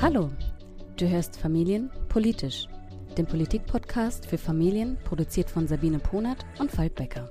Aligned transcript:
Hallo, 0.00 0.30
du 0.96 1.08
hörst 1.08 1.36
Familien 1.36 1.90
politisch, 2.08 2.66
den 3.16 3.26
Politikpodcast 3.26 4.26
für 4.26 4.38
Familien, 4.38 4.98
produziert 5.02 5.50
von 5.50 5.66
Sabine 5.66 5.98
Ponert 5.98 6.44
und 6.58 6.76
Veit 6.76 6.94
Becker. 6.94 7.30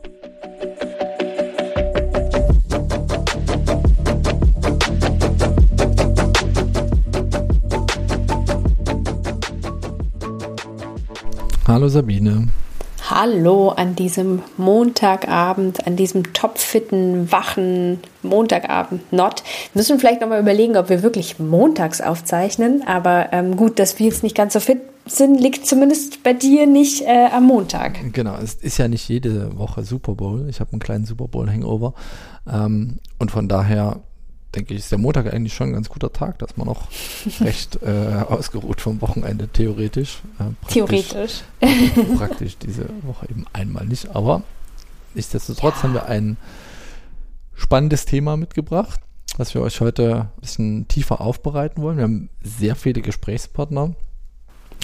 Hallo 11.68 11.88
Sabine. 11.88 12.50
Hallo 13.16 13.70
an 13.70 13.95
diesem 13.95 14.41
Montagabend, 14.57 15.86
an 15.86 15.95
diesem 15.95 16.34
topfitten, 16.34 17.32
wachen 17.32 17.99
Montagabend 18.23 19.13
not. 19.13 19.44
Wir 19.72 19.81
müssen 19.81 19.99
vielleicht 19.99 20.22
nochmal 20.22 20.41
überlegen, 20.41 20.76
ob 20.77 20.89
wir 20.89 21.03
wirklich 21.03 21.38
montags 21.38 22.02
aufzeichnen. 22.02 22.81
Aber 22.88 23.31
ähm, 23.31 23.55
gut, 23.55 23.77
dass 23.77 23.99
wir 23.99 24.08
jetzt 24.08 24.23
nicht 24.23 24.36
ganz 24.36 24.53
so 24.53 24.59
fit 24.59 24.81
sind, 25.05 25.39
liegt 25.39 25.67
zumindest 25.67 26.23
bei 26.23 26.34
dir 26.34 26.66
nicht 26.66 27.03
äh, 27.03 27.27
am 27.31 27.45
Montag. 27.45 27.99
Genau, 28.13 28.36
es 28.38 28.55
ist 28.55 28.80
ja 28.80 28.88
nicht 28.88 29.08
jede 29.08 29.59
Woche 29.59 29.84
Super 29.84 30.16
Bowl. 30.16 30.50
Ich 30.50 30.59
habe 30.59 30.72
einen 30.72 30.81
kleinen 30.81 31.05
Super 31.05 31.27
Bowl-Hangover. 31.27 31.94
Ähm, 32.52 32.98
und 33.20 33.30
von 33.30 33.48
daher 33.48 34.02
denke 34.55 34.73
ich, 34.73 34.81
ist 34.81 34.91
der 34.91 34.99
Montag 34.99 35.31
eigentlich 35.34 35.53
schon 35.53 35.70
ein 35.70 35.73
ganz 35.73 35.89
guter 35.89 36.12
Tag, 36.12 36.39
dass 36.39 36.57
man 36.57 36.67
noch 36.67 36.88
recht 37.41 37.80
äh, 37.81 38.23
ausgeruht 38.27 38.81
vom 38.81 39.02
Wochenende, 39.02 39.48
theoretisch. 39.48 40.21
Äh, 40.39 40.71
theoretisch. 40.71 41.44
praktisch 42.17 42.58
diese 42.58 42.89
Woche 43.02 43.30
eben 43.30 43.45
einmal 43.53 43.85
nicht. 43.85 44.16
Aber 44.16 44.44
nichtsdestotrotz 45.13 45.75
ja. 45.77 45.84
haben 45.84 45.94
wir 45.94 46.05
ein 46.05 46.38
spannendes 47.55 48.05
Thema 48.05 48.38
mitgebracht, 48.38 48.99
was 49.38 49.53
wir 49.53 49.61
euch 49.61 49.81
heute 49.81 50.30
ein 50.36 50.41
bisschen 50.41 50.88
tiefer 50.88 51.22
aufbereiten 51.22 51.81
wollen. 51.81 51.97
Wir 51.97 52.03
haben 52.03 52.30
sehr 52.44 52.75
viele 52.75 53.02
Gesprächspartner 53.02 53.95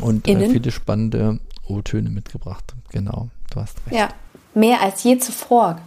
und 0.01 0.27
äh, 0.27 0.49
viele 0.49 0.71
spannende 0.71 1.39
O-Töne 1.67 2.09
mitgebracht. 2.09 2.73
Genau, 2.89 3.29
du 3.51 3.61
hast 3.61 3.77
recht. 3.85 3.95
Ja, 3.95 4.09
mehr 4.53 4.81
als 4.81 5.03
je 5.03 5.17
zuvor. 5.17 5.79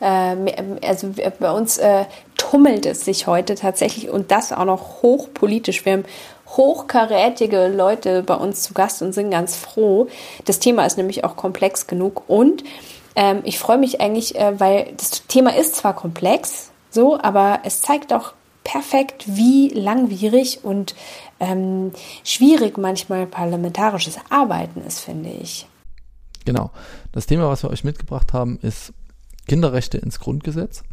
Äh, 0.00 0.36
also 0.86 1.14
bei 1.38 1.50
uns 1.50 1.78
äh, 1.78 2.04
tummelt 2.36 2.86
es 2.86 3.04
sich 3.04 3.26
heute 3.26 3.54
tatsächlich 3.54 4.10
und 4.10 4.30
das 4.30 4.52
auch 4.52 4.64
noch 4.64 5.02
hochpolitisch. 5.02 5.84
Wir 5.84 5.94
haben 5.94 6.04
hochkarätige 6.48 7.68
Leute 7.68 8.22
bei 8.22 8.34
uns 8.34 8.62
zu 8.62 8.74
Gast 8.74 9.02
und 9.02 9.12
sind 9.12 9.30
ganz 9.30 9.56
froh. 9.56 10.08
Das 10.44 10.58
Thema 10.58 10.86
ist 10.86 10.96
nämlich 10.96 11.24
auch 11.24 11.36
komplex 11.36 11.86
genug 11.86 12.22
und 12.28 12.64
ähm, 13.16 13.40
ich 13.44 13.58
freue 13.58 13.78
mich 13.78 14.00
eigentlich, 14.00 14.36
äh, 14.36 14.58
weil 14.58 14.92
das 14.96 15.26
Thema 15.26 15.54
ist 15.56 15.76
zwar 15.76 15.94
komplex, 15.94 16.70
so, 16.90 17.18
aber 17.20 17.60
es 17.64 17.82
zeigt 17.82 18.12
auch 18.12 18.32
perfekt, 18.64 19.24
wie 19.26 19.68
langwierig 19.68 20.60
und 20.62 20.94
ähm, 21.40 21.92
schwierig 22.22 22.78
manchmal 22.78 23.26
parlamentarisches 23.26 24.18
Arbeiten 24.30 24.82
ist, 24.86 25.00
finde 25.00 25.30
ich. 25.30 25.66
Genau. 26.44 26.70
Das 27.12 27.26
Thema, 27.26 27.48
was 27.48 27.62
wir 27.62 27.70
euch 27.70 27.84
mitgebracht 27.84 28.32
haben, 28.32 28.58
ist 28.62 28.92
Kinderrechte 29.48 29.98
ins 29.98 30.20
Grundgesetz. 30.20 30.84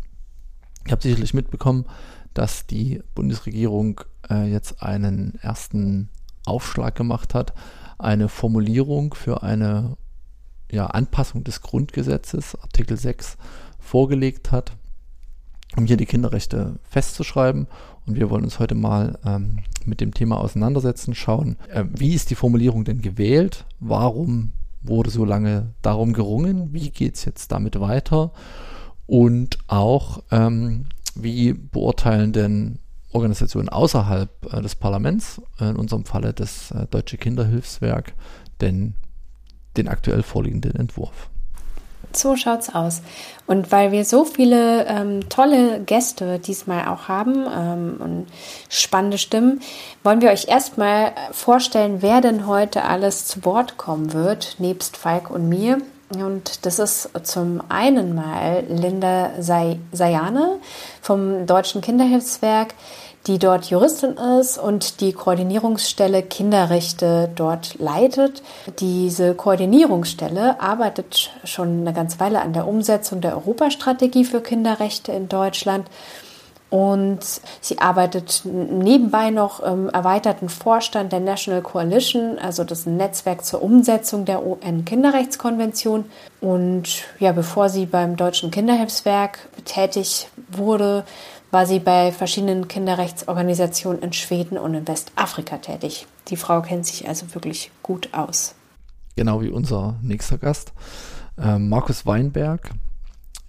Ich 0.86 0.92
habe 0.92 1.02
sicherlich 1.02 1.34
mitbekommen, 1.34 1.86
dass 2.34 2.66
die 2.66 3.02
Bundesregierung 3.14 4.02
äh, 4.30 4.52
jetzt 4.52 4.81
einen 4.81 5.36
ersten 5.42 6.09
Aufschlag 6.45 6.95
gemacht 6.95 7.33
hat, 7.33 7.53
eine 7.98 8.30
Formulierung 8.30 9.14
für 9.14 9.44
eine 9.44 9.98
ja, 10.72 10.88
Anpassung 10.88 11.44
des 11.44 11.61
Grundgesetzes, 11.61 12.56
Artikel 12.56 12.98
6, 12.98 13.38
vorgelegt 13.80 14.52
hat, 14.52 14.73
um 15.76 15.86
hier 15.86 15.98
die 15.98 16.06
Kinderrechte 16.06 16.80
festzuschreiben. 16.83 17.67
Und 18.06 18.16
wir 18.16 18.30
wollen 18.30 18.44
uns 18.44 18.59
heute 18.59 18.76
mal 18.76 19.17
ähm, 19.26 19.59
mit 19.86 20.02
dem 20.02 20.14
Thema 20.14 20.38
auseinandersetzen, 20.38 21.16
schauen, 21.16 21.58
äh, 21.70 21.86
wie 21.89 22.14
ist 22.14 22.30
die 22.30 22.36
Formulierung 22.36 22.86
denn 22.86 23.02
gewählt, 23.02 23.66
warum 23.80 24.52
wurde 24.88 25.10
so 25.10 25.26
lange 25.26 25.73
darum 25.82 26.14
gerungen, 26.14 26.73
wie 26.73 26.90
geht 26.90 27.16
es 27.16 27.26
jetzt 27.26 27.52
damit 27.52 27.80
weiter 27.80 28.32
und 29.06 29.58
auch 29.68 30.23
ähm, 30.32 30.88
wie 31.16 31.54
beurteilen 31.54 32.34
denn 32.34 32.80
Organisationen 33.12 33.70
außerhalb 33.70 34.54
äh, 34.54 34.62
des 34.62 34.76
Parlaments, 34.76 35.42
äh, 35.60 35.70
in 35.70 35.78
unserem 35.78 36.06
Falle 36.06 36.34
das 36.34 36.72
äh, 36.72 36.86
Deutsche 36.88 37.18
Kinderhilfswerk, 37.18 38.14
denn 38.62 38.96
den 39.78 39.88
aktuell 39.88 40.23
vorliegenden 40.23 40.76
Entwurf. 40.76 41.30
So 42.15 42.36
schaut's 42.36 42.73
aus. 42.73 43.02
Und 43.45 43.71
weil 43.71 43.92
wir 43.92 44.05
so 44.05 44.26
viele 44.26 44.86
ähm, 44.86 45.27
tolle 45.30 45.81
Gäste 45.81 46.39
diesmal 46.39 46.87
auch 46.87 47.08
haben 47.08 47.45
ähm, 47.53 47.95
und 47.99 48.27
spannende 48.70 49.17
Stimmen, 49.17 49.61
wollen 50.03 50.21
wir 50.21 50.31
euch 50.31 50.48
erstmal 50.48 51.14
vorstellen, 51.31 52.02
wer 52.02 52.21
denn 52.21 52.48
heute 52.48 52.83
alles 52.83 53.27
zu 53.27 53.43
Wort 53.45 53.77
kommen 53.77 54.14
wird, 54.14 54.55
nebst 54.59 54.98
Falk 54.98 55.30
und 55.30 55.49
mir. 55.49 55.80
Und 56.10 56.66
das 56.66 56.80
ist 56.80 57.10
zum 57.23 57.61
einen 57.67 58.14
mal 58.14 58.64
Linda 58.70 59.32
Sayane 59.39 60.60
vom 61.02 61.48
Deutschen 61.48 61.82
Kinderhilfswerk 61.82 62.76
die 63.27 63.39
dort 63.39 63.66
Juristin 63.66 64.17
ist 64.39 64.58
und 64.58 65.02
die 65.02 65.14
Koordinierungsstelle 65.14 66.21
Kinderrechte 66.21 67.32
dort 67.36 67.80
leitet. 67.80 68.43
Diese 68.80 69.33
Koordinierungsstelle 69.33 70.61
arbeitet 70.61 71.32
schon 71.43 71.82
eine 71.82 71.93
ganze 71.93 72.20
Weile 72.20 72.42
an 72.42 72.54
der 72.54 72.67
Umsetzung 72.67 73.22
der 73.22 73.36
Europastrategie 73.36 74.26
für 74.26 74.42
Kinderrechte 74.42 75.11
in 75.11 75.27
Deutschland. 75.27 75.87
Und 76.70 77.20
sie 77.61 77.80
arbeitet 77.80 78.42
nebenbei 78.43 79.30
noch 79.30 79.59
im 79.59 79.87
erweiterten 79.89 80.49
Vorstand 80.49 81.11
der 81.11 81.20
National 81.20 81.61
Coalition, 81.61 82.39
also 82.39 82.64
das 82.64 82.86
Netzwerk 82.86 83.45
zur 83.45 83.61
Umsetzung 83.61 84.26
der 84.26 84.45
UN-Kinderrechtskonvention. 84.45 86.05
Und 86.42 87.04
ja, 87.20 87.31
bevor 87.31 87.70
sie 87.70 87.86
beim 87.86 88.15
Deutschen 88.17 88.52
Kinderhilfswerk 88.52 89.48
tätig 89.64 90.27
wurde, 90.49 91.05
war 91.52 91.65
sie 91.65 91.80
bei 91.80 92.11
verschiedenen 92.11 92.67
Kinderrechtsorganisationen 92.67 94.02
in 94.02 94.11
Schweden 94.11 94.58
und 94.58 94.73
in 94.73 94.87
Westafrika 94.87 95.59
tätig. 95.59 96.08
Die 96.27 96.36
Frau 96.36 96.61
kennt 96.61 96.86
sich 96.86 97.08
also 97.08 97.33
wirklich 97.33 97.71
gut 97.83 98.09
aus. 98.14 98.55
Genau 99.15 99.42
wie 99.42 99.49
unser 99.49 99.95
nächster 100.02 100.37
Gast. 100.37 100.73
Ähm, 101.37 101.70
Markus 101.70 102.05
Weinberg 102.05 102.71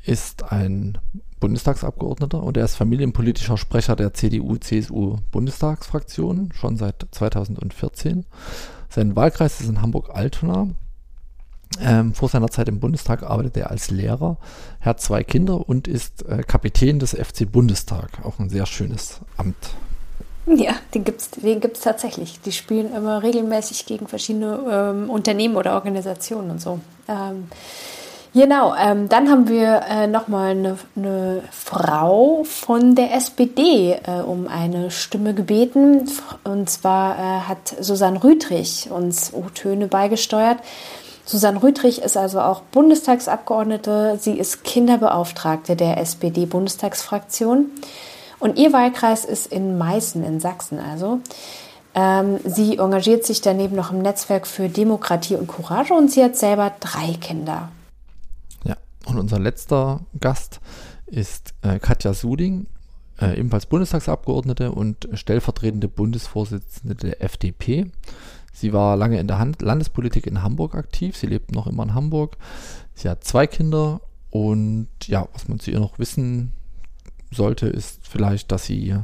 ist 0.05 0.53
ein 0.53 0.99
Bundestagsabgeordneter 1.41 2.41
und 2.43 2.57
er 2.57 2.65
ist 2.65 2.77
familienpolitischer 2.77 3.57
Sprecher 3.57 3.97
der 3.97 4.15
CDU-CSU-Bundestagsfraktion 4.15 6.53
schon 6.55 6.77
seit 6.77 7.07
2014. 7.11 8.25
Sein 8.89 9.17
Wahlkreis 9.17 9.61
ist 9.61 9.69
in 9.69 9.83
Hamburg-Altona 9.83 10.69
ähm, 11.81 12.15
vor 12.15 12.29
seiner 12.29 12.49
Zeit 12.49 12.69
im 12.69 12.81
Bundestag 12.81 13.23
arbeitet 13.23 13.57
er 13.57 13.71
als 13.71 13.91
Lehrer, 13.91 14.39
er 14.81 14.87
hat 14.87 15.01
zwei 15.01 15.25
Kinder 15.25 15.69
und 15.69 15.89
ist 15.89 16.25
äh, 16.27 16.43
Kapitän 16.43 16.99
des 16.99 17.13
FC 17.13 17.51
Bundestag. 17.51 18.25
Auch 18.25 18.39
ein 18.39 18.49
sehr 18.49 18.67
schönes 18.67 19.21
Amt. 19.37 19.57
Ja, 20.47 20.77
den 20.95 21.05
gibt 21.05 21.21
es 21.21 21.31
den 21.31 21.61
gibt's 21.61 21.81
tatsächlich. 21.81 22.41
Die 22.41 22.53
spielen 22.53 22.95
immer 22.95 23.23
regelmäßig 23.23 23.85
gegen 23.87 24.07
verschiedene 24.07 24.61
ähm, 24.71 25.11
Unternehmen 25.11 25.57
oder 25.57 25.75
Organisationen 25.75 26.53
und 26.53 26.61
so. 26.61 26.79
Ähm, 27.09 27.49
genau, 28.43 28.75
ähm, 28.75 29.09
dann 29.09 29.31
haben 29.31 29.49
wir 29.49 29.83
äh, 29.89 30.07
nochmal 30.07 30.51
eine, 30.51 30.79
eine 30.95 31.43
Frau 31.51 32.45
von 32.45 32.95
der 32.95 33.15
SPD 33.15 33.93
äh, 33.93 34.21
um 34.21 34.47
eine 34.47 34.91
Stimme 34.91 35.35
gebeten. 35.35 36.09
Und 36.45 36.71
zwar 36.71 37.19
äh, 37.19 37.41
hat 37.41 37.75
Susanne 37.81 38.23
Rüdrich 38.23 38.91
uns 38.91 39.33
O-Töne 39.35 39.89
beigesteuert. 39.89 40.59
Susanne 41.25 41.63
Rüdrich 41.63 42.03
ist 42.03 42.17
also 42.17 42.41
auch 42.41 42.61
Bundestagsabgeordnete. 42.61 44.19
Sie 44.21 44.39
ist 44.39 44.63
Kinderbeauftragte 44.63 45.75
der 45.75 45.99
SPD-Bundestagsfraktion. 45.99 47.71
Und 48.39 48.59
ihr 48.59 48.73
Wahlkreis 48.73 49.25
ist 49.25 49.47
in 49.47 49.77
Meißen 49.79 50.23
in 50.23 50.41
Sachsen 50.41 50.79
also. 50.79 51.21
Ähm, 51.94 52.39
sie 52.44 52.77
engagiert 52.77 53.25
sich 53.25 53.41
daneben 53.41 53.75
noch 53.75 53.91
im 53.91 54.03
Netzwerk 54.03 54.47
für 54.47 54.69
Demokratie 54.69 55.35
und 55.35 55.49
Courage 55.49 55.94
und 55.94 56.12
sie 56.12 56.23
hat 56.23 56.37
selber 56.37 56.73
drei 56.79 57.15
Kinder. 57.19 57.71
Und 59.06 59.19
unser 59.19 59.38
letzter 59.38 60.00
Gast 60.20 60.61
ist 61.06 61.55
äh, 61.62 61.79
Katja 61.79 62.12
Suding, 62.12 62.67
äh, 63.20 63.38
ebenfalls 63.38 63.67
Bundestagsabgeordnete 63.67 64.73
und 64.73 65.08
stellvertretende 65.14 65.88
Bundesvorsitzende 65.88 66.97
der 66.97 67.23
FDP. 67.23 67.91
Sie 68.53 68.73
war 68.73 68.97
lange 68.97 69.20
in 69.20 69.29
der 69.29 69.38
Hand 69.38 69.62
Landespolitik 69.62 70.26
in 70.26 70.43
Hamburg 70.43 70.75
aktiv. 70.75 71.17
Sie 71.17 71.26
lebt 71.26 71.53
noch 71.53 71.67
immer 71.67 71.85
in 71.85 71.94
Hamburg. 71.94 72.37
Sie 72.94 73.08
hat 73.08 73.23
zwei 73.23 73.47
Kinder 73.47 74.00
und 74.31 74.88
ja, 75.05 75.29
was 75.32 75.47
man 75.49 75.61
zu 75.61 75.70
ihr 75.70 75.79
noch 75.79 75.99
wissen 75.99 76.53
sollte, 77.31 77.69
ist 77.69 78.06
vielleicht, 78.06 78.50
dass 78.50 78.67
sie 78.67 78.97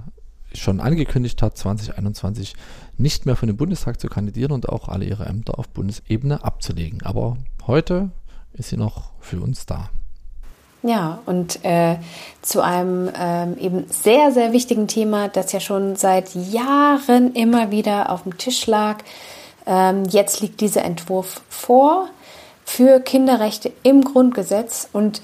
schon 0.55 0.81
angekündigt 0.81 1.41
hat, 1.43 1.57
2021 1.57 2.55
nicht 2.99 3.25
mehr 3.25 3.37
für 3.37 3.47
den 3.47 3.57
Bundestag 3.57 4.01
zu 4.01 4.09
kandidieren 4.09 4.53
und 4.53 4.69
auch 4.69 4.89
alle 4.89 5.05
ihre 5.05 5.27
Ämter 5.27 5.59
auf 5.59 5.69
Bundesebene 5.69 6.45
abzulegen. 6.45 7.03
Aber 7.03 7.39
heute 7.67 8.11
ist 8.55 8.71
sie 8.71 8.77
noch 8.77 9.11
für 9.21 9.41
uns 9.41 9.67
da. 9.67 9.89
Ja, 10.83 11.21
und 11.27 11.65
äh, 11.65 11.97
zu 12.43 12.61
einem 12.61 13.09
ähm, 13.17 13.57
eben 13.57 13.87
sehr, 13.89 14.33
sehr 14.33 14.53
wichtigen 14.53 14.89
Thema, 14.89 15.29
das 15.29 15.53
ja 15.53 15.61
schon 15.61 15.95
seit 15.95 16.35
Jahren 16.35 17.35
immer 17.35 17.71
wieder 17.71 18.11
auf 18.11 18.25
dem 18.25 18.37
Tisch 18.37 18.67
lag. 18.67 18.99
Ähm, 19.65 20.05
jetzt 20.11 20.41
liegt 20.41 20.61
dieser 20.61 20.85
Entwurf 20.85 21.43
vor 21.49 22.09
für 22.65 22.99
Kinderrechte 22.99 23.73
im 23.85 24.03
Grundgesetz. 24.03 24.89
Und 24.93 25.23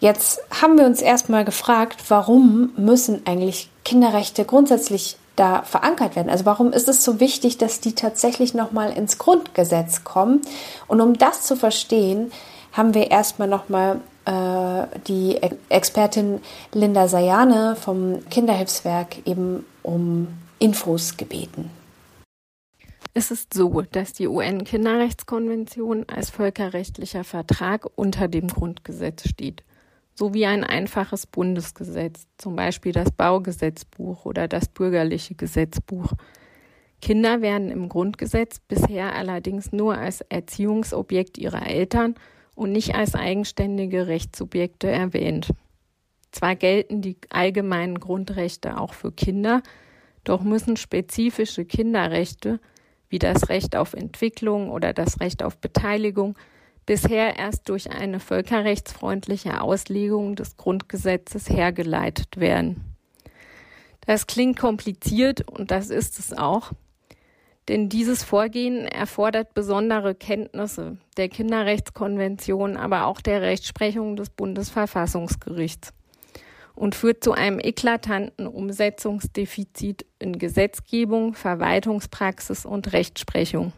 jetzt 0.00 0.40
haben 0.60 0.76
wir 0.76 0.84
uns 0.84 1.00
erstmal 1.00 1.46
gefragt, 1.46 2.04
warum 2.08 2.72
müssen 2.76 3.26
eigentlich 3.26 3.70
Kinderrechte 3.86 4.44
grundsätzlich 4.44 5.16
da 5.36 5.62
verankert 5.62 6.16
werden? 6.16 6.28
Also 6.28 6.44
warum 6.44 6.72
ist 6.72 6.88
es 6.88 7.04
so 7.04 7.20
wichtig, 7.20 7.56
dass 7.56 7.78
die 7.80 7.94
tatsächlich 7.94 8.52
nochmal 8.52 8.90
ins 8.90 9.16
Grundgesetz 9.16 10.02
kommen? 10.02 10.42
Und 10.88 11.00
um 11.00 11.16
das 11.16 11.42
zu 11.42 11.56
verstehen, 11.56 12.32
haben 12.72 12.94
wir 12.94 13.12
erstmal 13.12 13.46
nochmal 13.46 14.00
äh, 14.24 14.88
die 15.06 15.38
Expertin 15.68 16.40
Linda 16.72 17.06
Sayane 17.06 17.76
vom 17.76 18.28
Kinderhilfswerk 18.28 19.24
eben 19.24 19.64
um 19.84 20.26
Infos 20.58 21.16
gebeten. 21.16 21.70
Es 23.14 23.30
ist 23.30 23.54
so, 23.54 23.82
dass 23.92 24.12
die 24.12 24.26
UN-Kinderrechtskonvention 24.26 26.06
als 26.08 26.30
völkerrechtlicher 26.30 27.22
Vertrag 27.22 27.86
unter 27.94 28.26
dem 28.26 28.48
Grundgesetz 28.48 29.28
steht, 29.28 29.62
sowie 30.18 30.46
ein 30.46 30.64
einfaches 30.64 31.26
Bundesgesetz, 31.26 32.26
zum 32.38 32.56
Beispiel 32.56 32.92
das 32.92 33.10
Baugesetzbuch 33.10 34.24
oder 34.24 34.48
das 34.48 34.68
bürgerliche 34.68 35.34
Gesetzbuch. 35.34 36.12
Kinder 37.02 37.42
werden 37.42 37.70
im 37.70 37.88
Grundgesetz 37.88 38.58
bisher 38.60 39.14
allerdings 39.14 39.72
nur 39.72 39.98
als 39.98 40.22
Erziehungsobjekt 40.22 41.36
ihrer 41.36 41.66
Eltern 41.66 42.14
und 42.54 42.72
nicht 42.72 42.94
als 42.94 43.14
eigenständige 43.14 44.06
Rechtssubjekte 44.06 44.88
erwähnt. 44.88 45.52
Zwar 46.32 46.56
gelten 46.56 47.02
die 47.02 47.18
allgemeinen 47.28 48.00
Grundrechte 48.00 48.80
auch 48.80 48.94
für 48.94 49.12
Kinder, 49.12 49.62
doch 50.24 50.42
müssen 50.42 50.76
spezifische 50.76 51.64
Kinderrechte 51.64 52.58
wie 53.08 53.18
das 53.18 53.48
Recht 53.50 53.76
auf 53.76 53.92
Entwicklung 53.92 54.70
oder 54.70 54.92
das 54.92 55.20
Recht 55.20 55.42
auf 55.42 55.58
Beteiligung 55.58 56.36
bisher 56.86 57.36
erst 57.36 57.68
durch 57.68 57.90
eine 57.90 58.20
völkerrechtsfreundliche 58.20 59.60
Auslegung 59.60 60.36
des 60.36 60.56
Grundgesetzes 60.56 61.50
hergeleitet 61.50 62.38
werden. 62.38 62.96
Das 64.06 64.28
klingt 64.28 64.58
kompliziert 64.58 65.48
und 65.50 65.72
das 65.72 65.90
ist 65.90 66.18
es 66.20 66.32
auch, 66.32 66.72
denn 67.68 67.88
dieses 67.88 68.22
Vorgehen 68.22 68.86
erfordert 68.86 69.52
besondere 69.52 70.14
Kenntnisse 70.14 70.98
der 71.16 71.28
Kinderrechtskonvention, 71.28 72.76
aber 72.76 73.06
auch 73.06 73.20
der 73.20 73.42
Rechtsprechung 73.42 74.14
des 74.14 74.30
Bundesverfassungsgerichts 74.30 75.92
und 76.76 76.94
führt 76.94 77.24
zu 77.24 77.32
einem 77.32 77.58
eklatanten 77.58 78.46
Umsetzungsdefizit 78.46 80.06
in 80.20 80.38
Gesetzgebung, 80.38 81.34
Verwaltungspraxis 81.34 82.64
und 82.64 82.92
Rechtsprechung. 82.92 83.72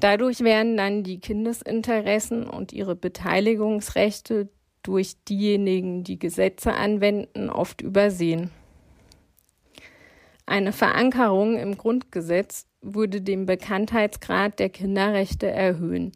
Dadurch 0.00 0.40
werden 0.40 0.76
dann 0.76 1.02
die 1.02 1.18
Kindesinteressen 1.18 2.44
und 2.48 2.72
ihre 2.72 2.94
Beteiligungsrechte 2.94 4.48
durch 4.82 5.16
diejenigen, 5.28 6.04
die 6.04 6.18
Gesetze 6.18 6.72
anwenden, 6.72 7.50
oft 7.50 7.80
übersehen. 7.80 8.50
Eine 10.46 10.72
Verankerung 10.72 11.58
im 11.58 11.76
Grundgesetz 11.76 12.66
würde 12.80 13.20
den 13.20 13.44
Bekanntheitsgrad 13.44 14.58
der 14.58 14.70
Kinderrechte 14.70 15.50
erhöhen, 15.50 16.12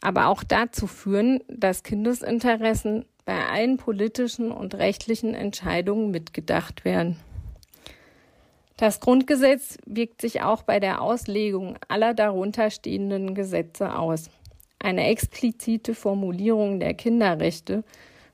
aber 0.00 0.28
auch 0.28 0.44
dazu 0.44 0.86
führen, 0.86 1.40
dass 1.48 1.82
Kindesinteressen 1.82 3.04
bei 3.24 3.44
allen 3.44 3.76
politischen 3.76 4.52
und 4.52 4.76
rechtlichen 4.76 5.34
Entscheidungen 5.34 6.10
mitgedacht 6.10 6.84
werden. 6.84 7.16
Das 8.76 9.00
Grundgesetz 9.00 9.78
wirkt 9.86 10.20
sich 10.20 10.42
auch 10.42 10.62
bei 10.62 10.80
der 10.80 11.00
Auslegung 11.00 11.78
aller 11.88 12.12
darunter 12.12 12.70
stehenden 12.70 13.34
Gesetze 13.34 13.98
aus. 13.98 14.28
Eine 14.78 15.06
explizite 15.06 15.94
Formulierung 15.94 16.78
der 16.78 16.92
Kinderrechte 16.92 17.84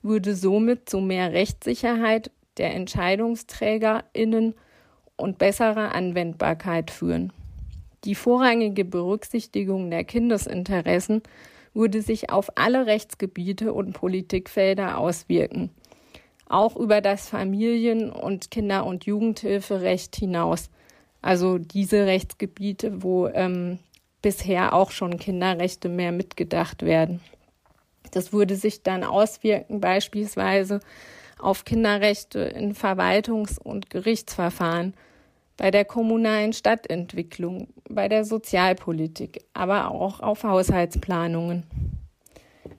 würde 0.03 0.35
somit 0.35 0.89
zu 0.89 1.01
mehr 1.01 1.33
Rechtssicherheit 1.33 2.33
der 2.57 2.75
Entscheidungsträgerinnen 2.75 4.55
und 5.17 5.39
bessere 5.39 5.93
Anwendbarkeit 5.93 6.91
führen. 6.91 7.33
Die 8.03 8.17
vorrangige 8.17 8.85
Berücksichtigung 8.85 9.91
der 9.93 10.03
Kindesinteressen 10.03 11.23
würde 11.73 12.03
sich 12.03 12.31
auf 12.31 12.51
alle 12.57 12.87
Rechtsgebiete 12.87 13.73
und 13.73 13.93
Politikfelder 13.93 14.99
auswirken, 14.99 15.71
auch 16.53 16.77
über 16.77 17.01
das 17.01 17.29
Familien- 17.29 18.11
und 18.11 18.51
Kinder- 18.51 18.87
und 18.87 19.05
Jugendhilferecht 19.05 20.17
hinaus. 20.17 20.71
Also 21.21 21.59
diese 21.59 22.07
Rechtsgebiete, 22.07 23.03
wo 23.03 23.29
ähm, 23.29 23.79
bisher 24.23 24.73
auch 24.73 24.91
schon 24.91 25.19
Kinderrechte 25.19 25.89
mehr 25.89 26.13
mitgedacht 26.13 26.83
werden. 26.83 27.21
Das 28.13 28.33
würde 28.33 28.57
sich 28.57 28.83
dann 28.83 29.05
auswirken 29.05 29.81
beispielsweise 29.81 30.81
auf 31.39 31.65
Kinderrechte 31.65 32.41
in 32.41 32.75
Verwaltungs- 32.75 33.59
und 33.59 33.91
Gerichtsverfahren 33.91 34.95
bei 35.57 35.71
der 35.71 35.85
kommunalen 35.85 36.53
Stadtentwicklung, 36.53 37.69
bei 37.89 38.09
der 38.09 38.25
Sozialpolitik, 38.25 39.45
aber 39.55 39.91
auch 39.91 40.21
auf 40.21 40.45
Haushaltsplanungen. 40.45 41.65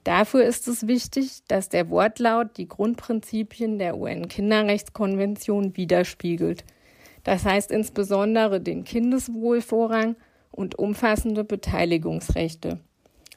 Dafür 0.04 0.44
ist 0.44 0.68
es 0.68 0.86
wichtig, 0.86 1.42
dass 1.48 1.70
der 1.70 1.88
Wortlaut 1.88 2.58
die 2.58 2.68
Grundprinzipien 2.68 3.78
der 3.78 3.96
UN-Kinderrechtskonvention 3.96 5.76
widerspiegelt. 5.76 6.64
Das 7.24 7.46
heißt 7.46 7.70
insbesondere 7.70 8.60
den 8.60 8.84
Kindeswohlvorrang 8.84 10.16
und 10.50 10.78
umfassende 10.78 11.42
Beteiligungsrechte. 11.42 12.78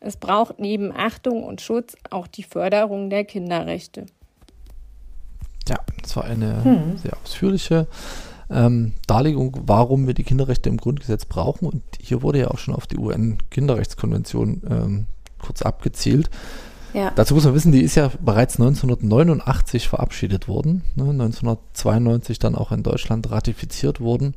Es 0.01 0.17
braucht 0.17 0.59
neben 0.59 0.91
Achtung 0.91 1.43
und 1.43 1.61
Schutz 1.61 1.95
auch 2.09 2.27
die 2.27 2.43
Förderung 2.43 3.09
der 3.09 3.23
Kinderrechte. 3.23 4.05
Ja, 5.67 5.77
das 6.01 6.15
war 6.15 6.25
eine 6.25 6.63
hm. 6.63 6.97
sehr 6.97 7.17
ausführliche 7.23 7.87
ähm, 8.49 8.93
Darlegung, 9.07 9.57
warum 9.65 10.07
wir 10.07 10.13
die 10.13 10.23
Kinderrechte 10.23 10.69
im 10.69 10.77
Grundgesetz 10.77 11.25
brauchen. 11.25 11.67
Und 11.67 11.83
hier 11.99 12.21
wurde 12.21 12.39
ja 12.39 12.47
auch 12.49 12.57
schon 12.57 12.75
auf 12.75 12.87
die 12.87 12.97
UN-Kinderrechtskonvention 12.97 14.61
ähm, 14.69 15.05
kurz 15.47 15.61
abgezielt. 15.61 16.29
Ja. 16.93 17.11
Dazu 17.15 17.33
muss 17.35 17.45
man 17.45 17.53
wissen, 17.53 17.71
die 17.71 17.81
ist 17.81 17.95
ja 17.95 18.11
bereits 18.21 18.55
1989 18.59 19.87
verabschiedet 19.87 20.47
worden, 20.47 20.83
ne, 20.95 21.03
1992 21.09 22.39
dann 22.39 22.55
auch 22.55 22.71
in 22.71 22.83
Deutschland 22.83 23.29
ratifiziert 23.31 23.99
worden. 23.99 24.35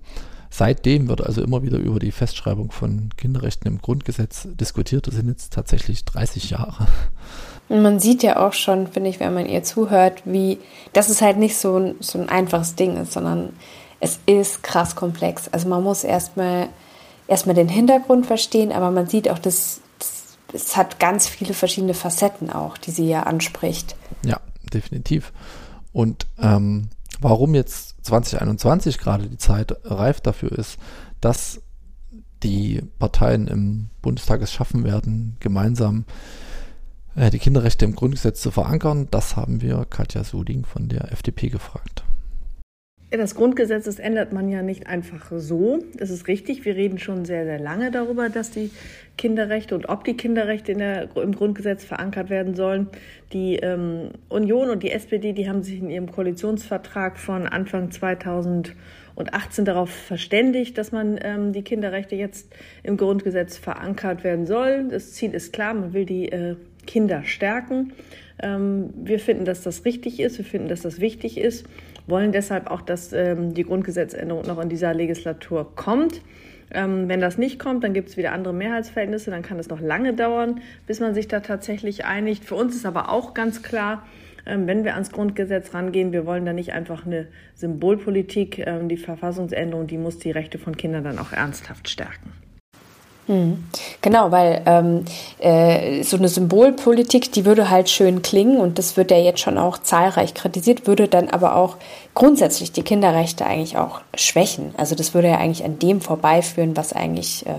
Seitdem 0.52 1.08
wird 1.08 1.24
also 1.24 1.42
immer 1.42 1.62
wieder 1.62 1.78
über 1.78 2.00
die 2.00 2.10
Festschreibung 2.10 2.72
von 2.72 3.10
Kinderrechten 3.16 3.68
im 3.68 3.80
Grundgesetz 3.80 4.48
diskutiert. 4.54 5.06
Das 5.06 5.14
sind 5.14 5.28
jetzt 5.28 5.52
tatsächlich 5.52 6.04
30 6.04 6.50
Jahre. 6.50 6.88
Und 7.68 7.82
man 7.82 8.00
sieht 8.00 8.24
ja 8.24 8.44
auch 8.44 8.52
schon, 8.52 8.88
finde 8.88 9.10
ich, 9.10 9.20
wenn 9.20 9.32
man 9.32 9.46
ihr 9.46 9.62
zuhört, 9.62 10.22
wie, 10.24 10.58
dass 10.92 11.08
es 11.08 11.22
halt 11.22 11.38
nicht 11.38 11.56
so 11.56 11.76
ein, 11.76 11.94
so 12.00 12.18
ein 12.18 12.28
einfaches 12.28 12.74
Ding 12.74 12.96
ist, 12.96 13.12
sondern 13.12 13.50
es 14.00 14.18
ist 14.26 14.64
krass 14.64 14.96
komplex. 14.96 15.48
Also 15.52 15.68
man 15.68 15.84
muss 15.84 16.02
erstmal 16.02 16.68
erstmal 17.28 17.54
den 17.54 17.68
Hintergrund 17.68 18.26
verstehen, 18.26 18.72
aber 18.72 18.90
man 18.90 19.06
sieht 19.06 19.30
auch, 19.30 19.38
dass 19.38 19.80
es 20.52 20.76
hat 20.76 20.98
ganz 20.98 21.28
viele 21.28 21.54
verschiedene 21.54 21.94
Facetten 21.94 22.50
auch, 22.50 22.78
die 22.78 22.90
sie 22.90 23.08
ja 23.08 23.24
anspricht. 23.24 23.96
Ja, 24.24 24.40
definitiv. 24.72 25.32
Und 25.92 26.26
ähm, 26.38 26.88
warum 27.20 27.54
jetzt 27.54 27.96
2021 28.04 28.98
gerade 28.98 29.28
die 29.28 29.38
Zeit 29.38 29.74
reif 29.84 30.20
dafür 30.20 30.52
ist, 30.52 30.78
dass 31.20 31.60
die 32.42 32.82
Parteien 32.98 33.48
im 33.48 33.90
Bundestag 34.02 34.40
es 34.40 34.52
schaffen 34.52 34.84
werden, 34.84 35.36
gemeinsam 35.40 36.04
äh, 37.14 37.30
die 37.30 37.38
Kinderrechte 37.38 37.84
im 37.84 37.94
Grundgesetz 37.94 38.40
zu 38.40 38.50
verankern, 38.50 39.08
das 39.10 39.36
haben 39.36 39.60
wir 39.60 39.84
Katja 39.88 40.24
Suding 40.24 40.64
von 40.64 40.88
der 40.88 41.12
FDP 41.12 41.48
gefragt. 41.48 42.04
Das 43.10 43.34
Grundgesetz, 43.34 43.86
das 43.86 43.98
ändert 43.98 44.32
man 44.32 44.48
ja 44.48 44.62
nicht 44.62 44.86
einfach 44.86 45.32
so. 45.34 45.80
Das 45.96 46.10
ist 46.10 46.28
richtig. 46.28 46.64
Wir 46.64 46.76
reden 46.76 46.98
schon 46.98 47.24
sehr, 47.24 47.44
sehr 47.44 47.58
lange 47.58 47.90
darüber, 47.90 48.28
dass 48.28 48.52
die 48.52 48.70
Kinderrechte 49.18 49.74
und 49.74 49.88
ob 49.88 50.04
die 50.04 50.16
Kinderrechte 50.16 50.74
der, 50.74 51.08
im 51.16 51.34
Grundgesetz 51.34 51.84
verankert 51.84 52.30
werden 52.30 52.54
sollen. 52.54 52.86
Die 53.32 53.56
ähm, 53.56 54.10
Union 54.28 54.70
und 54.70 54.84
die 54.84 54.92
SPD, 54.92 55.32
die 55.32 55.48
haben 55.48 55.64
sich 55.64 55.80
in 55.80 55.90
ihrem 55.90 56.12
Koalitionsvertrag 56.12 57.18
von 57.18 57.48
Anfang 57.48 57.90
2018 57.90 58.74
darauf 59.64 59.90
verständigt, 59.90 60.78
dass 60.78 60.92
man 60.92 61.18
ähm, 61.20 61.52
die 61.52 61.62
Kinderrechte 61.62 62.14
jetzt 62.14 62.54
im 62.84 62.96
Grundgesetz 62.96 63.58
verankert 63.58 64.22
werden 64.22 64.46
soll. 64.46 64.86
Das 64.88 65.14
Ziel 65.14 65.34
ist 65.34 65.52
klar, 65.52 65.74
man 65.74 65.94
will 65.94 66.06
die 66.06 66.30
äh, 66.30 66.54
Kinder 66.86 67.24
stärken. 67.24 67.92
Ähm, 68.40 68.90
wir 68.94 69.18
finden, 69.18 69.44
dass 69.44 69.62
das 69.62 69.84
richtig 69.84 70.20
ist. 70.20 70.38
Wir 70.38 70.44
finden, 70.44 70.68
dass 70.68 70.82
das 70.82 71.00
wichtig 71.00 71.38
ist 71.38 71.66
wollen 72.06 72.32
deshalb 72.32 72.70
auch, 72.70 72.82
dass 72.82 73.12
ähm, 73.12 73.54
die 73.54 73.64
Grundgesetzänderung 73.64 74.46
noch 74.46 74.60
in 74.60 74.68
dieser 74.68 74.94
Legislatur 74.94 75.74
kommt. 75.74 76.20
Ähm, 76.72 77.08
wenn 77.08 77.20
das 77.20 77.38
nicht 77.38 77.58
kommt, 77.58 77.82
dann 77.82 77.94
gibt 77.94 78.10
es 78.10 78.16
wieder 78.16 78.32
andere 78.32 78.54
Mehrheitsverhältnisse, 78.54 79.30
dann 79.30 79.42
kann 79.42 79.58
es 79.58 79.68
noch 79.68 79.80
lange 79.80 80.14
dauern, 80.14 80.60
bis 80.86 81.00
man 81.00 81.14
sich 81.14 81.26
da 81.26 81.40
tatsächlich 81.40 82.04
einigt. 82.04 82.44
Für 82.44 82.54
uns 82.54 82.76
ist 82.76 82.86
aber 82.86 83.10
auch 83.10 83.34
ganz 83.34 83.62
klar, 83.62 84.06
ähm, 84.46 84.66
wenn 84.66 84.84
wir 84.84 84.94
ans 84.94 85.10
Grundgesetz 85.10 85.74
rangehen, 85.74 86.12
wir 86.12 86.26
wollen 86.26 86.46
da 86.46 86.52
nicht 86.52 86.72
einfach 86.72 87.06
eine 87.06 87.26
Symbolpolitik, 87.54 88.58
ähm, 88.66 88.88
die 88.88 88.96
Verfassungsänderung, 88.96 89.86
die 89.86 89.98
muss 89.98 90.18
die 90.18 90.30
Rechte 90.30 90.58
von 90.58 90.76
Kindern 90.76 91.04
dann 91.04 91.18
auch 91.18 91.32
ernsthaft 91.32 91.88
stärken. 91.88 92.32
Hm. 93.30 93.62
Genau, 94.00 94.32
weil 94.32 94.60
ähm, 94.66 95.04
äh, 95.38 96.02
so 96.02 96.16
eine 96.16 96.28
Symbolpolitik, 96.28 97.30
die 97.30 97.44
würde 97.44 97.70
halt 97.70 97.88
schön 97.88 98.22
klingen 98.22 98.56
und 98.56 98.76
das 98.76 98.96
wird 98.96 99.12
ja 99.12 99.18
jetzt 99.18 99.38
schon 99.38 99.56
auch 99.56 99.78
zahlreich 99.78 100.34
kritisiert, 100.34 100.88
würde 100.88 101.06
dann 101.06 101.28
aber 101.28 101.54
auch 101.54 101.76
grundsätzlich 102.14 102.72
die 102.72 102.82
Kinderrechte 102.82 103.46
eigentlich 103.46 103.76
auch 103.76 104.00
schwächen. 104.16 104.74
Also 104.76 104.96
das 104.96 105.14
würde 105.14 105.28
ja 105.28 105.36
eigentlich 105.36 105.64
an 105.64 105.78
dem 105.78 106.00
vorbeiführen, 106.00 106.76
was 106.76 106.92
eigentlich 106.92 107.46
äh, 107.46 107.52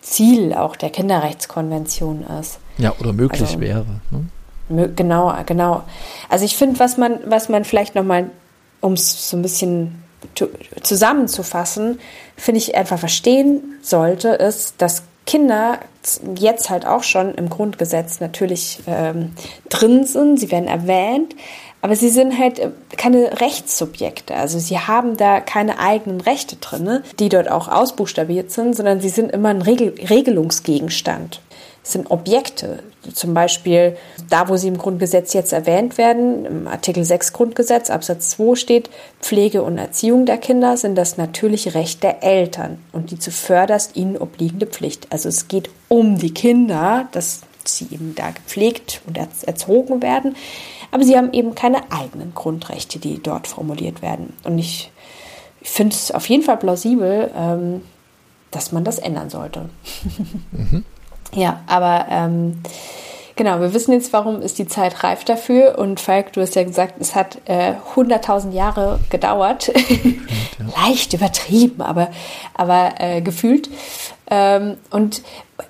Ziel 0.00 0.54
auch 0.54 0.76
der 0.76 0.88
Kinderrechtskonvention 0.88 2.24
ist. 2.40 2.58
Ja, 2.78 2.94
oder 2.98 3.12
möglich 3.12 3.42
also, 3.42 3.60
wäre. 3.60 3.84
Ne? 4.70 4.88
Genau, 4.96 5.34
genau. 5.44 5.82
Also 6.30 6.46
ich 6.46 6.56
finde, 6.56 6.80
was 6.80 6.96
man, 6.96 7.18
was 7.26 7.50
man 7.50 7.66
vielleicht 7.66 7.94
nochmal, 7.94 8.30
um 8.80 8.94
es 8.94 9.28
so 9.28 9.36
ein 9.36 9.42
bisschen 9.42 10.01
zusammenzufassen, 10.82 12.00
finde 12.36 12.58
ich 12.58 12.76
einfach 12.76 12.98
verstehen 12.98 13.78
sollte, 13.82 14.28
ist, 14.28 14.74
dass 14.78 15.02
Kinder 15.26 15.78
jetzt 16.36 16.70
halt 16.70 16.86
auch 16.86 17.02
schon 17.02 17.34
im 17.34 17.48
Grundgesetz 17.48 18.20
natürlich 18.20 18.80
ähm, 18.86 19.32
drin 19.68 20.04
sind, 20.04 20.40
sie 20.40 20.50
werden 20.50 20.66
erwähnt, 20.66 21.36
aber 21.80 21.96
sie 21.96 22.08
sind 22.08 22.38
halt 22.38 22.58
äh, 22.58 22.70
keine 22.96 23.40
Rechtssubjekte. 23.40 24.34
Also 24.34 24.58
sie 24.58 24.78
haben 24.78 25.16
da 25.16 25.40
keine 25.40 25.78
eigenen 25.78 26.20
Rechte 26.20 26.56
drin, 26.56 27.02
die 27.18 27.28
dort 27.28 27.50
auch 27.50 27.68
ausbuchstabiert 27.68 28.50
sind, 28.50 28.74
sondern 28.74 29.00
sie 29.00 29.10
sind 29.10 29.30
immer 29.30 29.50
ein 29.50 29.62
Regel 29.62 29.94
Regelungsgegenstand 30.08 31.40
sind 31.82 32.10
Objekte. 32.10 32.82
Zum 33.12 33.34
Beispiel 33.34 33.96
da, 34.30 34.48
wo 34.48 34.56
sie 34.56 34.68
im 34.68 34.78
Grundgesetz 34.78 35.32
jetzt 35.32 35.52
erwähnt 35.52 35.98
werden, 35.98 36.46
im 36.46 36.68
Artikel 36.68 37.04
6 37.04 37.32
Grundgesetz, 37.32 37.90
Absatz 37.90 38.30
2 38.30 38.54
steht, 38.54 38.90
Pflege 39.20 39.62
und 39.62 39.78
Erziehung 39.78 40.24
der 40.24 40.38
Kinder 40.38 40.76
sind 40.76 40.94
das 40.94 41.16
natürliche 41.16 41.74
Recht 41.74 42.02
der 42.02 42.22
Eltern 42.22 42.78
und 42.92 43.10
die 43.10 43.18
zuvörderst 43.18 43.96
ihnen 43.96 44.16
obliegende 44.16 44.66
Pflicht. 44.66 45.08
Also 45.10 45.28
es 45.28 45.48
geht 45.48 45.70
um 45.88 46.18
die 46.18 46.32
Kinder, 46.32 47.08
dass 47.10 47.40
sie 47.64 47.88
eben 47.90 48.14
da 48.14 48.30
gepflegt 48.30 49.02
und 49.06 49.18
erzogen 49.18 50.02
werden, 50.02 50.36
aber 50.92 51.04
sie 51.04 51.16
haben 51.16 51.32
eben 51.32 51.54
keine 51.54 51.90
eigenen 51.90 52.34
Grundrechte, 52.34 52.98
die 52.98 53.20
dort 53.20 53.46
formuliert 53.46 54.02
werden. 54.02 54.34
Und 54.44 54.58
ich, 54.58 54.92
ich 55.60 55.70
finde 55.70 55.94
es 55.94 56.12
auf 56.12 56.28
jeden 56.28 56.42
Fall 56.42 56.58
plausibel, 56.58 57.30
ähm, 57.36 57.82
dass 58.50 58.70
man 58.70 58.84
das 58.84 58.98
ändern 58.98 59.30
sollte. 59.30 59.68
Mhm. 60.52 60.84
Ja, 61.34 61.60
aber 61.66 62.06
ähm, 62.10 62.60
genau, 63.36 63.60
wir 63.60 63.72
wissen 63.72 63.92
jetzt, 63.92 64.12
warum 64.12 64.42
ist 64.42 64.58
die 64.58 64.66
Zeit 64.66 65.02
reif 65.02 65.24
dafür. 65.24 65.78
Und 65.78 66.00
Falk, 66.00 66.32
du 66.32 66.40
hast 66.40 66.54
ja 66.54 66.64
gesagt, 66.64 66.94
es 67.00 67.14
hat 67.14 67.38
äh, 67.46 67.74
100.000 67.94 68.52
Jahre 68.52 69.00
gedauert. 69.10 69.72
Leicht 70.76 71.14
übertrieben, 71.14 71.80
aber, 71.80 72.08
aber 72.54 72.94
äh, 72.98 73.22
gefühlt. 73.22 73.70
Ähm, 74.30 74.76
und 74.90 75.22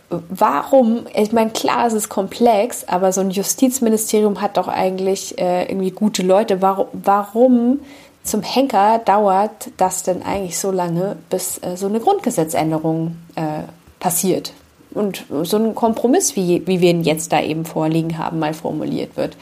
warum, 0.09 1.07
ich 1.15 1.33
meine, 1.33 1.51
klar, 1.51 1.87
es 1.87 1.93
ist 1.93 2.09
komplex, 2.09 2.85
aber 2.85 3.13
so 3.13 3.21
ein 3.21 3.31
Justizministerium 3.31 4.41
hat 4.41 4.57
doch 4.57 4.69
eigentlich 4.69 5.39
äh, 5.39 5.65
irgendwie 5.65 5.91
gute 5.91 6.23
Leute. 6.23 6.61
Warum, 6.61 6.87
warum 6.93 7.81
zum 8.25 8.43
Henker 8.43 9.01
dauert 9.05 9.71
das 9.77 10.03
denn 10.03 10.23
eigentlich 10.23 10.59
so 10.59 10.71
lange, 10.71 11.17
bis 11.31 11.59
äh, 11.59 11.77
so 11.77 11.87
eine 11.87 12.01
Grundgesetzänderung 12.01 13.17
äh, 13.37 13.65
passiert? 13.99 14.53
Und 14.95 15.25
so 15.43 15.57
ein 15.57 15.75
Kompromiss, 15.75 16.37
wie, 16.37 16.67
wie 16.67 16.81
wir 16.81 16.91
ihn 16.91 17.03
jetzt 17.03 17.33
da 17.33 17.41
eben 17.43 17.65
vorliegen 17.65 18.19
haben, 18.19 18.39
mal 18.39 18.55
formuliert 18.55 19.17
wird. 19.17 19.37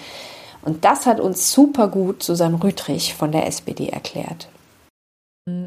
Und 0.62 0.84
das 0.84 1.06
hat 1.06 1.20
uns 1.20 1.52
super 1.52 1.88
gut 1.88 2.22
Susanne 2.22 2.62
Rüdrich 2.62 3.14
von 3.14 3.32
der 3.32 3.46
SPD 3.46 3.88
erklärt. 3.88 4.48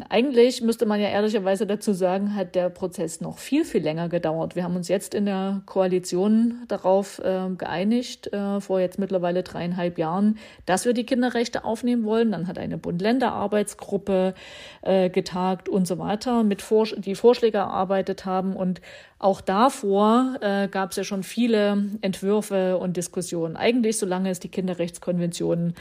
Eigentlich 0.09 0.61
müsste 0.61 0.85
man 0.85 1.01
ja 1.01 1.09
ehrlicherweise 1.09 1.65
dazu 1.65 1.93
sagen, 1.93 2.35
hat 2.35 2.53
der 2.53 2.69
Prozess 2.69 3.21
noch 3.21 3.39
viel, 3.39 3.65
viel 3.65 3.81
länger 3.81 4.07
gedauert. 4.07 4.55
Wir 4.55 4.63
haben 4.63 4.75
uns 4.75 4.87
jetzt 4.87 5.13
in 5.13 5.25
der 5.25 5.61
Koalition 5.65 6.63
darauf 6.67 7.19
äh, 7.19 7.49
geeinigt, 7.57 8.31
äh, 8.31 8.61
vor 8.61 8.79
jetzt 8.79 8.99
mittlerweile 8.99 9.41
dreieinhalb 9.41 9.97
Jahren, 9.97 10.37
dass 10.67 10.85
wir 10.85 10.93
die 10.93 11.05
Kinderrechte 11.05 11.65
aufnehmen 11.65 12.03
wollen. 12.05 12.31
Dann 12.31 12.47
hat 12.47 12.59
eine 12.59 12.77
Bund-Länder-Arbeitsgruppe 12.77 14.35
äh, 14.83 15.09
getagt 15.09 15.67
und 15.67 15.87
so 15.87 15.97
weiter, 15.97 16.43
mit 16.43 16.61
Vorsch 16.61 16.95
die 16.97 17.15
Vorschläge 17.15 17.57
erarbeitet 17.57 18.25
haben. 18.25 18.55
Und 18.55 18.79
auch 19.23 19.41
davor 19.41 20.35
äh, 20.41 20.67
gab 20.67 20.91
es 20.91 20.97
ja 20.97 21.03
schon 21.03 21.23
viele 21.23 21.85
Entwürfe 22.01 22.77
und 22.77 22.97
Diskussionen. 22.97 23.55
Eigentlich, 23.55 23.97
solange 23.97 24.29
es 24.29 24.39
die 24.39 24.49
Kinderrechtskonvention 24.49 25.73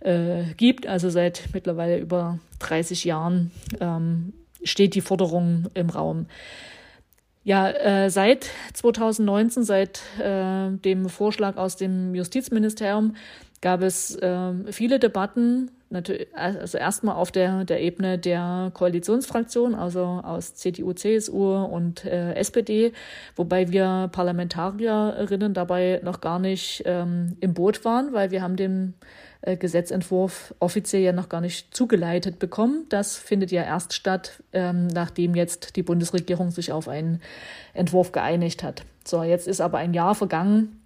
äh, 0.00 0.44
gibt, 0.56 0.86
also 0.86 1.08
seit 1.08 1.48
mittlerweile 1.52 1.98
über 1.98 2.38
30 2.58 3.04
Jahren, 3.04 3.50
ähm, 3.80 4.34
steht 4.62 4.94
die 4.94 5.00
Forderung 5.00 5.68
im 5.74 5.88
Raum. 5.88 6.26
Ja, 7.42 7.70
äh, 7.70 8.10
seit 8.10 8.50
2019, 8.74 9.64
seit 9.64 10.02
äh, 10.22 10.70
dem 10.70 11.08
Vorschlag 11.08 11.56
aus 11.56 11.76
dem 11.76 12.14
Justizministerium, 12.14 13.16
gab 13.60 13.82
es 13.82 14.16
äh, 14.16 14.52
viele 14.70 14.98
Debatten 14.98 15.70
also 16.34 16.78
erstmal 16.78 17.16
auf 17.16 17.32
der, 17.32 17.64
der 17.64 17.80
Ebene 17.80 18.16
der 18.16 18.70
Koalitionsfraktion, 18.74 19.74
also 19.74 20.04
aus 20.22 20.54
CDU, 20.54 20.92
CSU 20.92 21.64
und 21.64 22.04
äh, 22.04 22.34
SPD, 22.34 22.92
wobei 23.34 23.72
wir 23.72 24.08
Parlamentarierinnen 24.12 25.52
dabei 25.52 26.00
noch 26.04 26.20
gar 26.20 26.38
nicht 26.38 26.84
ähm, 26.86 27.36
im 27.40 27.54
Boot 27.54 27.84
waren, 27.84 28.12
weil 28.12 28.30
wir 28.30 28.40
haben 28.40 28.54
den 28.54 28.94
äh, 29.42 29.56
Gesetzentwurf 29.56 30.54
offiziell 30.60 31.02
ja 31.02 31.12
noch 31.12 31.28
gar 31.28 31.40
nicht 31.40 31.74
zugeleitet 31.74 32.38
bekommen. 32.38 32.86
Das 32.88 33.16
findet 33.16 33.50
ja 33.50 33.64
erst 33.64 33.92
statt, 33.92 34.44
ähm, 34.52 34.86
nachdem 34.86 35.34
jetzt 35.34 35.74
die 35.74 35.82
Bundesregierung 35.82 36.52
sich 36.52 36.70
auf 36.70 36.86
einen 36.86 37.20
Entwurf 37.74 38.12
geeinigt 38.12 38.62
hat. 38.62 38.84
So, 39.04 39.24
jetzt 39.24 39.48
ist 39.48 39.60
aber 39.60 39.78
ein 39.78 39.92
Jahr 39.92 40.14
vergangen 40.14 40.79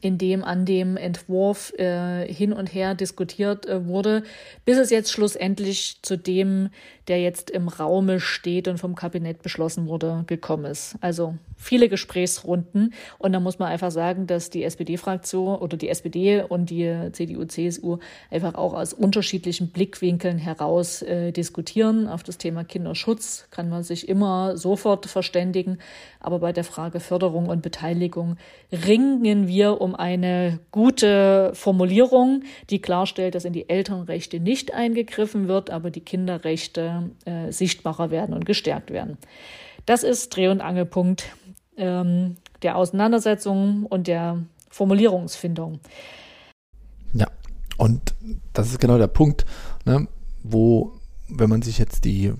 in 0.00 0.18
dem 0.18 0.44
an 0.44 0.64
dem 0.64 0.96
Entwurf 0.96 1.72
äh, 1.78 2.32
hin 2.32 2.52
und 2.52 2.72
her 2.72 2.94
diskutiert 2.94 3.66
äh, 3.66 3.86
wurde, 3.86 4.22
bis 4.64 4.78
es 4.78 4.90
jetzt 4.90 5.10
schlussendlich 5.10 5.98
zu 6.02 6.16
dem, 6.16 6.70
der 7.08 7.20
jetzt 7.20 7.50
im 7.50 7.68
Raume 7.68 8.20
steht 8.20 8.68
und 8.68 8.78
vom 8.78 8.94
Kabinett 8.94 9.42
beschlossen 9.42 9.88
wurde, 9.88 10.22
gekommen 10.28 10.64
ist. 10.66 10.96
Also 11.00 11.34
viele 11.56 11.88
Gesprächsrunden. 11.88 12.94
Und 13.18 13.32
da 13.32 13.40
muss 13.40 13.58
man 13.58 13.68
einfach 13.68 13.90
sagen, 13.90 14.26
dass 14.26 14.48
die 14.48 14.62
SPD-Fraktion 14.62 15.56
oder 15.56 15.76
die 15.76 15.88
SPD 15.88 16.42
und 16.42 16.70
die 16.70 17.10
CDU, 17.12 17.44
CSU 17.44 17.98
einfach 18.30 18.54
auch 18.54 18.74
aus 18.74 18.92
unterschiedlichen 18.92 19.70
Blickwinkeln 19.70 20.38
heraus 20.38 21.02
äh, 21.02 21.32
diskutieren. 21.32 22.06
Auf 22.06 22.22
das 22.22 22.38
Thema 22.38 22.62
Kinderschutz 22.62 23.46
kann 23.50 23.68
man 23.68 23.82
sich 23.82 24.08
immer 24.08 24.56
sofort 24.56 25.06
verständigen. 25.06 25.78
Aber 26.20 26.38
bei 26.38 26.52
der 26.52 26.64
Frage 26.64 27.00
Förderung 27.00 27.48
und 27.48 27.62
Beteiligung 27.62 28.36
ringen 28.72 29.48
wir 29.48 29.79
um 29.80 29.94
eine 29.94 30.60
gute 30.70 31.52
Formulierung, 31.54 32.44
die 32.68 32.80
klarstellt, 32.80 33.34
dass 33.34 33.44
in 33.44 33.52
die 33.52 33.68
Elternrechte 33.68 34.40
nicht 34.40 34.74
eingegriffen 34.74 35.48
wird, 35.48 35.70
aber 35.70 35.90
die 35.90 36.00
Kinderrechte 36.00 37.10
äh, 37.24 37.50
sichtbarer 37.50 38.10
werden 38.10 38.34
und 38.34 38.44
gestärkt 38.44 38.90
werden. 38.90 39.16
Das 39.86 40.02
ist 40.02 40.36
Dreh- 40.36 40.48
und 40.48 40.60
Angelpunkt 40.60 41.34
ähm, 41.76 42.36
der 42.62 42.76
Auseinandersetzung 42.76 43.86
und 43.86 44.06
der 44.06 44.44
Formulierungsfindung. 44.68 45.80
Ja, 47.12 47.26
und 47.76 48.14
das 48.52 48.68
ist 48.68 48.78
genau 48.78 48.98
der 48.98 49.08
Punkt, 49.08 49.46
ne, 49.84 50.06
wo, 50.42 50.92
wenn 51.28 51.50
man 51.50 51.62
sich 51.62 51.78
jetzt 51.78 52.04
die, 52.04 52.32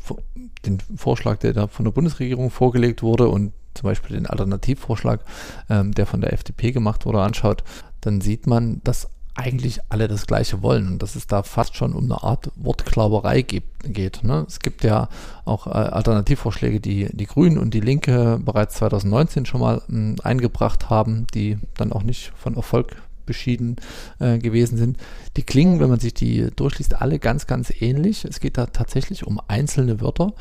den 0.65 0.79
Vorschlag, 0.97 1.39
der 1.39 1.53
da 1.53 1.67
von 1.67 1.85
der 1.85 1.93
Bundesregierung 1.93 2.51
vorgelegt 2.51 3.03
wurde 3.03 3.29
und 3.29 3.53
zum 3.75 3.89
Beispiel 3.89 4.17
den 4.17 4.27
Alternativvorschlag, 4.27 5.21
ähm, 5.69 5.93
der 5.93 6.07
von 6.07 6.21
der 6.21 6.33
FDP 6.33 6.73
gemacht 6.73 7.07
wurde, 7.07 7.23
anschaut, 7.23 7.65
dann 8.01 8.21
sieht 8.21 8.47
man, 8.47 8.81
dass 8.85 9.09
eigentlich 9.35 9.81
alle 9.89 10.09
das 10.09 10.27
Gleiche 10.27 10.63
wollen 10.63 10.89
und 10.89 11.03
dass 11.03 11.15
es 11.15 11.27
da 11.27 11.43
fast 11.43 11.77
schon 11.77 11.95
um 11.95 12.05
eine 12.05 12.23
Art 12.23 12.51
Wortklauberei 12.57 13.43
gibt, 13.43 13.69
geht. 13.85 14.23
Ne? 14.25 14.45
Es 14.47 14.59
gibt 14.59 14.85
ja 14.85 15.09
auch 15.45 15.67
äh, 15.67 15.71
Alternativvorschläge, 15.71 16.81
die 16.81 17.09
die 17.13 17.27
Grünen 17.27 17.59
und 17.59 17.73
die 17.73 17.81
Linke 17.81 18.41
bereits 18.45 18.75
2019 18.77 19.47
schon 19.47 19.61
mal 19.61 19.83
mh, 19.87 20.23
eingebracht 20.25 20.91
haben, 20.91 21.27
die 21.33 21.59
dann 21.77 21.93
auch 21.93 22.03
nicht 22.03 22.33
von 22.37 22.57
Erfolg 22.57 22.97
beschieden 23.31 23.77
äh, 24.19 24.39
gewesen 24.39 24.77
sind. 24.77 24.97
Die 25.37 25.45
klingen, 25.45 25.79
wenn 25.79 25.89
man 25.89 26.01
sich 26.01 26.15
die 26.15 26.49
durchliest, 26.57 27.01
alle 27.01 27.21
ganz, 27.21 27.47
ganz 27.47 27.73
ähnlich. 27.81 28.25
Es 28.25 28.41
geht 28.41 28.59
da 28.59 28.67
tatsächlich 28.67 29.25
um 29.25 29.41
einzelne 29.47 30.01
Wörter, 30.01 30.33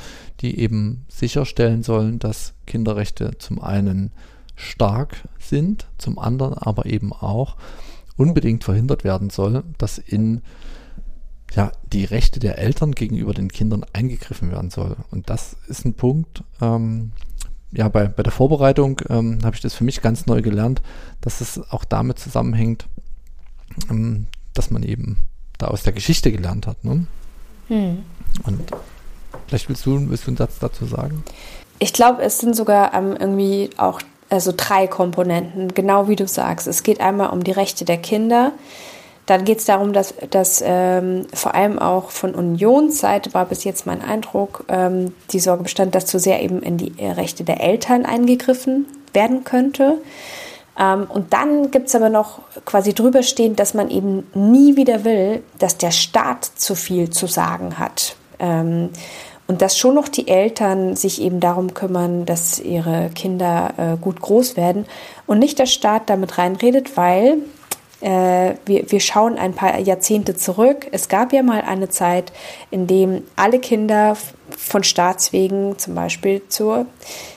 die 0.42 0.60
eben 0.60 1.06
sicherstellen 1.08 1.84
sollen, 1.84 2.18
dass 2.18 2.54
Kinderrechte 2.66 3.38
zum 3.38 3.62
einen 3.62 4.12
stark 4.56 5.28
sind, 5.38 5.86
zum 6.00 6.18
anderen 6.18 6.56
aber 6.56 6.88
eben 6.88 7.14
auch 7.14 7.58
unbedingt 8.18 8.64
verhindert 8.64 9.04
werden 9.04 9.30
soll, 9.30 9.64
dass 9.78 10.00
in 10.00 10.42
ja, 11.56 11.72
die 11.94 12.06
Rechte 12.06 12.40
der 12.40 12.58
Eltern 12.58 12.94
gegenüber 12.94 13.34
den 13.34 13.50
Kindern 13.50 13.86
eingegriffen 13.94 14.52
werden 14.52 14.72
soll. 14.72 14.96
Und 15.12 15.30
das 15.30 15.56
ist 15.68 15.86
ein 15.86 15.94
Punkt, 15.94 16.44
ähm, 16.60 17.12
ja, 17.72 17.88
bei, 17.88 18.08
bei 18.08 18.24
der 18.24 18.32
Vorbereitung 18.32 19.02
ähm, 19.10 19.40
habe 19.44 19.56
ich 19.56 19.62
das 19.62 19.76
für 19.76 19.84
mich 19.84 20.02
ganz 20.02 20.26
neu 20.26 20.42
gelernt, 20.42 20.82
dass 21.22 21.42
es 21.42 21.62
auch 21.72 21.84
damit 21.84 22.20
zusammenhängt, 22.20 22.88
ähm, 23.90 24.26
dass 24.54 24.72
man 24.72 24.84
eben 24.84 25.18
da 25.58 25.68
aus 25.68 25.84
der 25.84 25.94
Geschichte 25.94 26.32
gelernt 26.32 26.68
hat. 26.68 26.84
Ne? 26.84 27.06
Hm. 27.68 28.04
Und 28.44 28.62
vielleicht 29.48 29.70
willst 29.70 29.86
du, 29.86 30.10
willst 30.10 30.26
du 30.26 30.32
einen 30.32 30.38
Satz 30.38 30.60
dazu 30.60 30.86
sagen? 30.86 31.24
Ich 31.78 31.94
glaube, 31.94 32.22
es 32.24 32.40
sind 32.40 32.56
sogar 32.56 32.94
ähm, 32.94 33.16
irgendwie 33.20 33.70
auch 33.78 34.02
also 34.30 34.54
drei 34.56 34.88
Komponenten, 34.88 35.74
genau 35.74 36.08
wie 36.08 36.16
du 36.16 36.28
sagst. 36.28 36.68
Es 36.68 36.84
geht 36.84 37.02
einmal 37.02 37.30
um 37.30 37.44
die 37.44 37.52
Rechte 37.52 37.86
der 37.86 37.98
Kinder. 37.98 38.52
Dann 39.30 39.46
geht 39.46 39.60
es 39.60 39.66
darum, 39.66 39.94
dass, 39.94 40.16
dass 40.32 40.64
ähm, 40.66 41.28
vor 41.32 41.54
allem 41.54 41.78
auch 41.78 42.10
von 42.10 42.34
Unionsseite 42.34 43.32
war 43.36 43.46
bis 43.46 43.64
jetzt 43.64 43.86
mein 43.86 44.02
Eindruck, 44.02 44.66
ähm, 44.70 45.14
die 45.30 45.40
Sorge 45.40 45.62
bestand, 45.62 45.94
dass 45.94 46.08
zu 46.08 46.18
sehr 46.18 46.42
eben 46.42 46.64
in 46.64 46.78
die 46.78 46.94
Rechte 47.00 47.44
der 47.44 47.62
Eltern 47.62 48.08
eingegriffen 48.08 48.88
werden 49.14 49.44
könnte. 49.44 50.02
Ähm, 50.80 51.06
und 51.08 51.32
dann 51.32 51.70
gibt 51.70 51.90
es 51.90 51.96
aber 51.96 52.10
noch 52.10 52.40
quasi 52.66 52.96
drüber 52.96 53.22
stehend, 53.22 53.60
dass 53.60 53.76
man 53.76 53.92
eben 53.92 54.26
nie 54.34 54.78
wieder 54.78 55.04
will, 55.04 55.44
dass 55.60 55.78
der 55.78 55.92
Staat 55.92 56.46
zu 56.46 56.74
viel 56.74 57.12
zu 57.12 57.28
sagen 57.28 57.78
hat. 57.78 58.16
Ähm, 58.40 58.90
und 59.46 59.62
dass 59.62 59.78
schon 59.78 59.94
noch 59.94 60.08
die 60.08 60.28
Eltern 60.28 60.96
sich 60.96 61.22
eben 61.22 61.40
darum 61.40 61.76
kümmern, 61.76 62.26
dass 62.26 62.58
ihre 62.60 63.12
Kinder 63.14 63.74
äh, 63.78 63.98
gut 64.02 64.22
groß 64.22 64.58
werden 64.58 64.88
und 65.28 65.38
nicht 65.38 65.60
der 65.60 65.68
Staat 65.68 66.10
damit 66.10 66.40
reinredet, 66.40 66.98
weil 66.98 67.38
äh, 68.02 68.56
wir, 68.66 68.92
wir 68.92 69.00
schauen 69.00 69.38
ein 69.38 69.54
paar 69.54 69.78
Jahrzehnte 69.80 70.36
zurück. 70.36 70.88
Es 70.92 71.10
gab 71.10 71.34
ja 71.34 71.44
mal 71.44 71.62
eine 71.62 71.90
Zeit, 71.90 72.32
in 72.72 72.88
dem 72.88 73.24
alle 73.36 73.60
Kinder 73.60 74.16
von 74.58 74.84
Staatswegen 74.84 75.78
zum 75.78 75.96
Beispiel 75.96 76.42
zur 76.48 76.86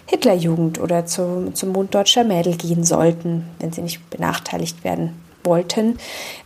Hitlerjugend 0.06 0.80
oder 0.80 1.06
zum, 1.06 1.54
zum 1.54 1.72
Bund 1.72 1.94
deutscher 1.94 2.24
Mädel 2.24 2.56
gehen 2.56 2.84
sollten, 2.84 3.48
wenn 3.58 3.72
sie 3.72 3.82
nicht 3.82 4.08
benachteiligt 4.10 4.84
werden 4.84 5.20
wollten. 5.44 5.98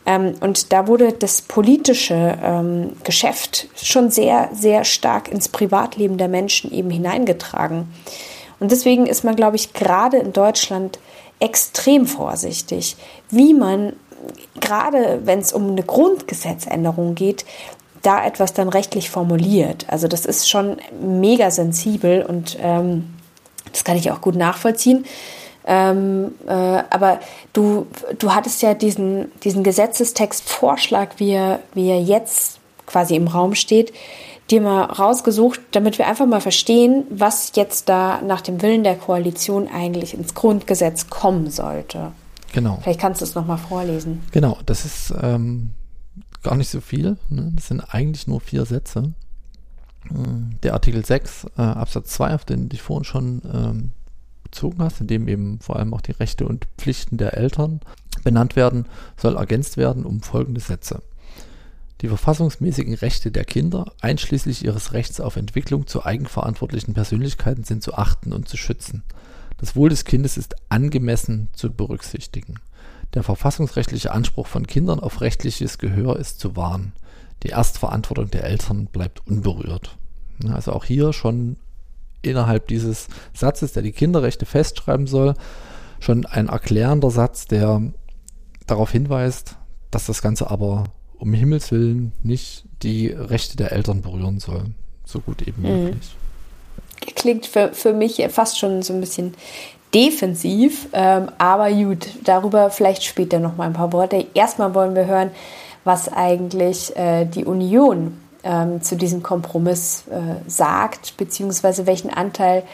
Ähm, 0.07 0.35
und 0.41 0.73
da 0.73 0.87
wurde 0.87 1.13
das 1.13 1.43
politische 1.43 2.39
ähm, 2.43 2.93
Geschäft 3.05 3.69
schon 3.77 4.11
sehr, 4.11 4.49
sehr 4.55 4.85
stark 4.85 5.29
ins 5.29 5.49
Privatleben 5.49 6.17
der 6.17 6.29
Menschen 6.29 6.73
eben 6.73 6.91
hineingetragen. 6.91 7.89
Und 8.59 8.73
deswegen 8.73 9.07
ist 9.07 9.25
man, 9.25 9.37
glaube 9.37 9.57
ich, 9.57 9.75
gerade 9.75 10.17
in 10.17 10.33
Deutschland 10.33 10.99
extrem 11.41 12.07
vorsichtig, 12.07 12.97
wie 13.29 13.53
man 13.53 13.93
gerade 14.61 15.21
wenn 15.25 15.39
es 15.39 15.53
um 15.53 15.71
eine 15.71 15.83
Grundgesetzänderung 15.83 17.15
geht, 17.15 17.45
da 18.03 18.25
etwas 18.25 18.53
dann 18.53 18.69
rechtlich 18.69 19.11
formuliert. 19.11 19.87
Also 19.89 20.07
das 20.07 20.27
ist 20.27 20.49
schon 20.49 20.77
mega 21.01 21.51
sensibel 21.51 22.23
und 22.23 22.57
ähm, 22.61 23.15
das 23.73 23.85
kann 23.85 23.97
ich 23.97 24.11
auch 24.11 24.21
gut 24.21 24.37
nachvollziehen. 24.37 25.05
Ähm, 25.67 26.33
äh, 26.47 26.53
aber 26.53 27.19
du, 27.53 27.87
du 28.19 28.33
hattest 28.33 28.63
ja 28.63 28.75
diesen, 28.75 29.33
diesen 29.43 29.65
Gesetzestextvorschlag, 29.65 31.19
wie 31.19 31.33
er, 31.33 31.61
wie 31.75 31.89
er 31.89 32.01
jetzt 32.01 32.61
quasi 32.87 33.17
im 33.17 33.27
Raum 33.27 33.57
steht, 33.57 33.93
dir 34.51 34.61
mal 34.61 34.85
rausgesucht, 34.85 35.61
damit 35.73 35.99
wir 35.99 36.07
einfach 36.07 36.27
mal 36.27 36.41
verstehen, 36.41 37.05
was 37.11 37.53
jetzt 37.57 37.89
da 37.89 38.21
nach 38.23 38.41
dem 38.41 38.63
Willen 38.63 38.85
der 38.85 38.95
Koalition 38.95 39.69
eigentlich 39.69 40.15
ins 40.15 40.35
Grundgesetz 40.35 41.11
kommen 41.11 41.51
sollte. 41.51 42.13
Genau. 42.53 42.79
Vielleicht 42.83 43.01
kannst 43.01 43.21
du 43.21 43.25
es 43.25 43.35
nochmal 43.35 43.59
vorlesen. 43.59 44.23
Genau, 44.33 44.59
das 44.67 44.85
ist 44.85 45.15
ähm, 45.21 45.71
gar 46.43 46.57
nicht 46.57 46.71
so 46.71 46.81
viel. 46.81 47.17
Ne? 47.29 47.53
Das 47.55 47.69
sind 47.69 47.81
eigentlich 47.81 48.27
nur 48.27 48.41
vier 48.41 48.65
Sätze. 48.65 49.13
Äh, 50.11 50.15
der 50.63 50.75
Artikel 50.75 51.05
6 51.05 51.47
äh, 51.57 51.63
Absatz 51.63 52.11
2, 52.11 52.35
auf 52.35 52.45
den 52.45 52.63
du 52.63 52.69
dich 52.69 52.83
vorhin 52.83 53.05
schon 53.05 53.43
ähm, 53.53 53.91
bezogen 54.45 54.83
hast, 54.83 55.01
in 55.01 55.07
dem 55.07 55.29
eben 55.29 55.59
vor 55.61 55.77
allem 55.77 55.93
auch 55.93 56.01
die 56.01 56.13
Rechte 56.13 56.47
und 56.47 56.67
Pflichten 56.79 57.17
der 57.17 57.37
Eltern 57.37 57.81
benannt 58.23 58.57
werden, 58.57 58.87
soll 59.17 59.37
ergänzt 59.37 59.77
werden 59.77 60.05
um 60.05 60.23
folgende 60.23 60.61
Sätze. 60.61 61.03
Die 62.03 62.09
verfassungsmäßigen 62.09 62.95
Rechte 62.95 63.31
der 63.31 63.45
Kinder, 63.45 63.93
einschließlich 64.01 64.65
ihres 64.65 64.93
Rechts 64.93 65.21
auf 65.21 65.37
Entwicklung 65.37 65.87
zu 65.87 66.05
eigenverantwortlichen 66.05 66.95
Persönlichkeiten, 66.95 67.65
sind 67.65 67.83
zu 67.83 67.95
achten 67.95 68.33
und 68.33 68.49
zu 68.49 68.57
schützen. 68.57 69.03
Das 69.59 69.75
Wohl 69.75 69.89
des 69.89 70.05
Kindes 70.05 70.37
ist 70.37 70.57
angemessen 70.69 71.49
zu 71.53 71.73
berücksichtigen. 71.73 72.57
Der 73.15 73.23
verfassungsrechtliche 73.23 74.13
Anspruch 74.13 74.47
von 74.47 74.67
Kindern 74.67 75.01
auf 75.01 75.21
rechtliches 75.21 75.79
Gehör 75.79 76.17
ist 76.17 76.41
zu 76.41 76.57
wahren. 76.57 76.93
Die 77.43 77.49
Erstverantwortung 77.49 78.31
der 78.31 78.45
Eltern 78.45 78.87
bleibt 78.87 79.27
unberührt. 79.27 79.97
Also 80.53 80.73
auch 80.73 80.85
hier 80.85 81.13
schon 81.13 81.57
innerhalb 82.21 82.69
dieses 82.69 83.09
Satzes, 83.33 83.73
der 83.73 83.83
die 83.83 83.93
Kinderrechte 83.93 84.45
festschreiben 84.45 85.07
soll, 85.07 85.35
schon 86.01 86.27
ein 86.27 86.49
erklärender 86.49 87.11
Satz, 87.11 87.47
der 87.47 87.81
darauf 88.67 88.91
hinweist, 88.91 89.57
dass 89.91 90.07
das 90.07 90.21
Ganze 90.21 90.51
aber 90.51 90.85
um 91.17 91.33
Himmels 91.33 91.71
Willen 91.71 92.13
nicht 92.23 92.65
die 92.83 93.09
Rechte 93.09 93.57
der 93.57 93.73
Eltern 93.73 94.03
berühren 94.03 94.41
soll. 94.41 94.65
So 95.05 95.21
gut 95.21 95.41
eben 95.43 95.63
mhm. 95.63 95.85
möglich 95.85 96.17
klingt 97.15 97.47
für, 97.47 97.73
für 97.73 97.93
mich 97.93 98.25
fast 98.31 98.59
schon 98.59 98.83
so 98.83 98.93
ein 98.93 99.01
bisschen 99.01 99.35
defensiv, 99.95 100.89
ähm, 100.93 101.31
aber 101.39 101.71
gut, 101.73 102.09
darüber 102.25 102.71
vielleicht 102.71 103.05
später 103.05 103.39
noch 103.39 103.57
mal 103.57 103.67
ein 103.67 103.73
paar 103.73 103.93
Worte. 103.93 104.27
Erstmal 104.35 104.75
wollen 104.75 104.95
wir 104.95 105.07
hören, 105.07 105.31
was 105.85 106.13
eigentlich 106.13 106.95
äh, 106.97 107.25
die 107.25 107.45
Union 107.45 108.21
ähm, 108.43 108.83
zu 108.83 108.97
diesem 108.97 109.23
Kompromiss 109.23 110.05
äh, 110.09 110.49
sagt, 110.49 111.17
beziehungsweise 111.17 111.87
welchen 111.87 112.11
Anteil 112.11 112.65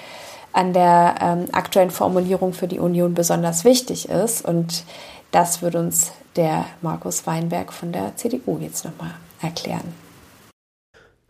an 0.52 0.72
der 0.72 1.14
ähm, 1.20 1.44
aktuellen 1.52 1.90
Formulierung 1.90 2.52
für 2.52 2.68
die 2.68 2.78
Union 2.78 3.14
besonders 3.14 3.64
wichtig 3.64 4.08
ist. 4.08 4.44
Und 4.44 4.84
das 5.30 5.62
wird 5.62 5.74
uns 5.74 6.12
der 6.36 6.66
Markus 6.80 7.26
Weinberg 7.26 7.72
von 7.72 7.92
der 7.92 8.16
CDU 8.16 8.58
jetzt 8.60 8.84
nochmal 8.84 9.12
erklären. 9.40 10.01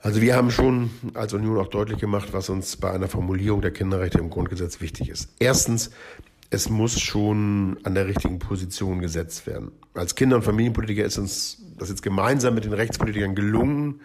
Also 0.02 0.20
wir 0.20 0.34
haben 0.34 0.50
schon 0.50 0.90
als 1.14 1.32
Union 1.32 1.58
auch 1.58 1.68
deutlich 1.68 2.00
gemacht, 2.00 2.30
was 2.32 2.48
uns 2.50 2.76
bei 2.76 2.90
einer 2.90 3.06
Formulierung 3.06 3.60
der 3.60 3.70
Kinderrechte 3.70 4.18
im 4.18 4.30
Grundgesetz 4.30 4.80
wichtig 4.80 5.08
ist. 5.08 5.30
Erstens, 5.38 5.92
es 6.50 6.68
muss 6.68 7.00
schon 7.00 7.78
an 7.84 7.94
der 7.94 8.08
richtigen 8.08 8.40
Position 8.40 8.98
gesetzt 8.98 9.46
werden. 9.46 9.70
Als 9.94 10.16
Kinder- 10.16 10.34
und 10.34 10.42
Familienpolitiker 10.42 11.04
ist 11.04 11.18
uns 11.18 11.62
das 11.78 11.88
jetzt 11.88 12.02
gemeinsam 12.02 12.54
mit 12.54 12.64
den 12.64 12.72
Rechtspolitikern 12.72 13.36
gelungen, 13.36 14.00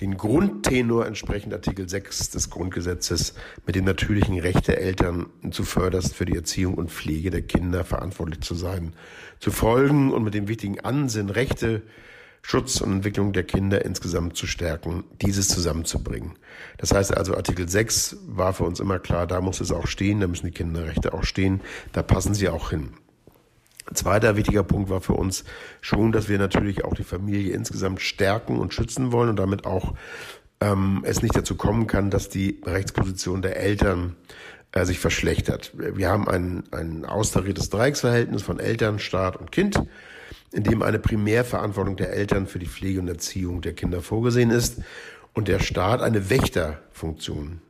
den 0.00 0.16
Grundtenor 0.16 1.06
entsprechend 1.06 1.52
Artikel 1.52 1.88
6 1.88 2.30
des 2.30 2.48
Grundgesetzes 2.48 3.34
mit 3.66 3.74
dem 3.74 3.84
natürlichen 3.84 4.38
Recht 4.38 4.68
der 4.68 4.80
Eltern 4.80 5.26
zu 5.50 5.64
förderst 5.64 6.14
für 6.14 6.24
die 6.24 6.36
Erziehung 6.36 6.74
und 6.74 6.92
Pflege 6.92 7.30
der 7.30 7.42
Kinder 7.42 7.84
verantwortlich 7.84 8.42
zu 8.42 8.54
sein, 8.54 8.92
zu 9.40 9.50
folgen 9.50 10.12
und 10.12 10.22
mit 10.22 10.34
dem 10.34 10.46
wichtigen 10.46 10.78
Ansinn 10.80 11.30
Rechte 11.30 11.82
Schutz 12.42 12.80
und 12.80 12.92
Entwicklung 12.92 13.32
der 13.32 13.44
Kinder 13.44 13.84
insgesamt 13.84 14.36
zu 14.36 14.46
stärken, 14.46 15.04
dieses 15.22 15.48
zusammenzubringen. 15.48 16.32
Das 16.76 16.92
heißt 16.92 17.16
also, 17.16 17.36
Artikel 17.36 17.68
6 17.68 18.16
war 18.26 18.52
für 18.52 18.64
uns 18.64 18.80
immer 18.80 18.98
klar, 18.98 19.26
da 19.26 19.40
muss 19.40 19.60
es 19.60 19.70
auch 19.70 19.86
stehen, 19.86 20.20
da 20.20 20.26
müssen 20.26 20.46
die 20.46 20.52
Kinderrechte 20.52 21.14
auch 21.14 21.24
stehen, 21.24 21.60
da 21.92 22.02
passen 22.02 22.34
sie 22.34 22.48
auch 22.48 22.70
hin. 22.70 22.94
Zweiter 23.94 24.36
wichtiger 24.36 24.62
Punkt 24.64 24.90
war 24.90 25.00
für 25.00 25.14
uns 25.14 25.44
schon, 25.80 26.12
dass 26.12 26.28
wir 26.28 26.38
natürlich 26.38 26.84
auch 26.84 26.94
die 26.94 27.04
Familie 27.04 27.52
insgesamt 27.52 28.00
stärken 28.00 28.58
und 28.58 28.74
schützen 28.74 29.12
wollen 29.12 29.30
und 29.30 29.36
damit 29.36 29.64
auch 29.64 29.94
ähm, 30.60 31.02
es 31.04 31.22
nicht 31.22 31.36
dazu 31.36 31.56
kommen 31.56 31.86
kann, 31.86 32.10
dass 32.10 32.28
die 32.28 32.60
Rechtsposition 32.64 33.42
der 33.42 33.56
Eltern 33.56 34.16
äh, 34.72 34.84
sich 34.84 34.98
verschlechtert. 34.98 35.72
Wir 35.74 36.08
haben 36.08 36.28
ein, 36.28 36.64
ein 36.70 37.04
austariertes 37.04 37.70
Dreiecksverhältnis 37.70 38.42
von 38.42 38.60
Eltern, 38.60 38.98
Staat 38.98 39.36
und 39.36 39.52
Kind 39.52 39.82
in 40.52 40.62
dem 40.62 40.82
eine 40.82 40.98
Primärverantwortung 40.98 41.96
der 41.96 42.12
Eltern 42.12 42.46
für 42.46 42.58
die 42.58 42.66
Pflege 42.66 43.00
und 43.00 43.08
Erziehung 43.08 43.62
der 43.62 43.72
Kinder 43.72 44.02
vorgesehen 44.02 44.50
ist 44.50 44.82
und 45.34 45.48
der 45.48 45.60
Staat 45.60 46.02
eine 46.02 46.30
Wächterfunktion 46.30 47.60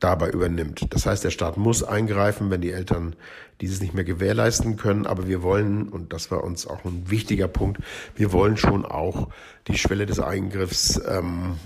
dabei 0.00 0.30
übernimmt. 0.30 0.86
Das 0.90 1.06
heißt, 1.06 1.24
der 1.24 1.30
Staat 1.30 1.56
muss 1.56 1.82
eingreifen, 1.82 2.50
wenn 2.50 2.60
die 2.60 2.72
Eltern 2.72 3.16
dieses 3.60 3.80
nicht 3.80 3.94
mehr 3.94 4.04
gewährleisten 4.04 4.76
können. 4.76 5.06
Aber 5.06 5.26
wir 5.28 5.42
wollen, 5.42 5.88
und 5.88 6.12
das 6.12 6.30
war 6.30 6.44
uns 6.44 6.66
auch 6.66 6.84
ein 6.84 7.10
wichtiger 7.10 7.48
Punkt, 7.48 7.80
wir 8.14 8.32
wollen 8.32 8.56
schon 8.56 8.84
auch 8.84 9.28
die 9.66 9.78
Schwelle 9.78 10.04
des 10.04 10.20
Eingriffs 10.20 11.00
ähm, 11.08 11.56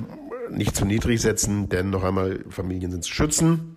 nicht 0.51 0.77
zu 0.77 0.85
niedrig 0.85 1.21
setzen, 1.21 1.69
denn 1.69 1.91
noch 1.91 2.05
einmal, 2.05 2.45
Familien 2.49 2.93
sind 2.93 3.05
zu 3.05 3.13
schützen. 3.13 3.77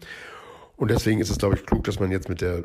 Und 0.78 0.92
deswegen 0.92 1.22
ist 1.22 1.30
es, 1.30 1.38
glaube 1.38 1.56
ich, 1.56 1.66
klug, 1.66 1.84
dass 1.86 2.00
man 2.00 2.12
jetzt 2.12 2.30
mit 2.30 2.42
der 2.42 2.64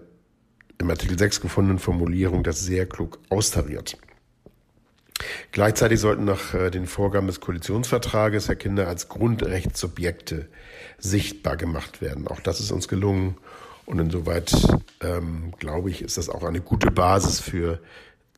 im 0.78 0.90
Artikel 0.90 1.18
6 1.18 1.40
gefundenen 1.40 1.78
Formulierung 1.78 2.42
das 2.42 2.60
sehr 2.60 2.86
klug 2.86 3.18
austariert. 3.28 3.96
Gleichzeitig 5.52 6.00
sollten 6.00 6.24
nach 6.24 6.52
äh, 6.54 6.70
den 6.70 6.86
Vorgaben 6.86 7.26
des 7.26 7.40
Koalitionsvertrages 7.40 8.48
Herr 8.48 8.56
Kinder 8.56 8.86
als 8.88 9.08
Grundrechtssubjekte 9.08 10.48
sichtbar 10.98 11.56
gemacht 11.56 12.02
werden. 12.02 12.28
Auch 12.28 12.40
das 12.40 12.60
ist 12.60 12.70
uns 12.70 12.88
gelungen 12.88 13.36
und 13.86 13.98
insoweit 13.98 14.54
ähm, 15.00 15.54
glaube 15.58 15.90
ich, 15.90 16.02
ist 16.02 16.18
das 16.18 16.28
auch 16.28 16.44
eine 16.44 16.60
gute 16.60 16.90
Basis 16.90 17.40
für 17.40 17.80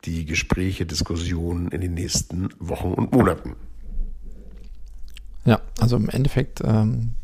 die 0.05 0.25
Gespräche, 0.25 0.87
Diskussionen 0.87 1.69
in 1.69 1.81
den 1.81 1.95
nächsten 1.95 2.51
Wochen 2.61 2.93
und 2.93 3.13
Monaten. 3.13 3.57
Ja, 5.45 5.61
also 5.81 5.97
im 5.97 6.09
Endeffekt 6.09 6.61
ähm, 6.63 7.15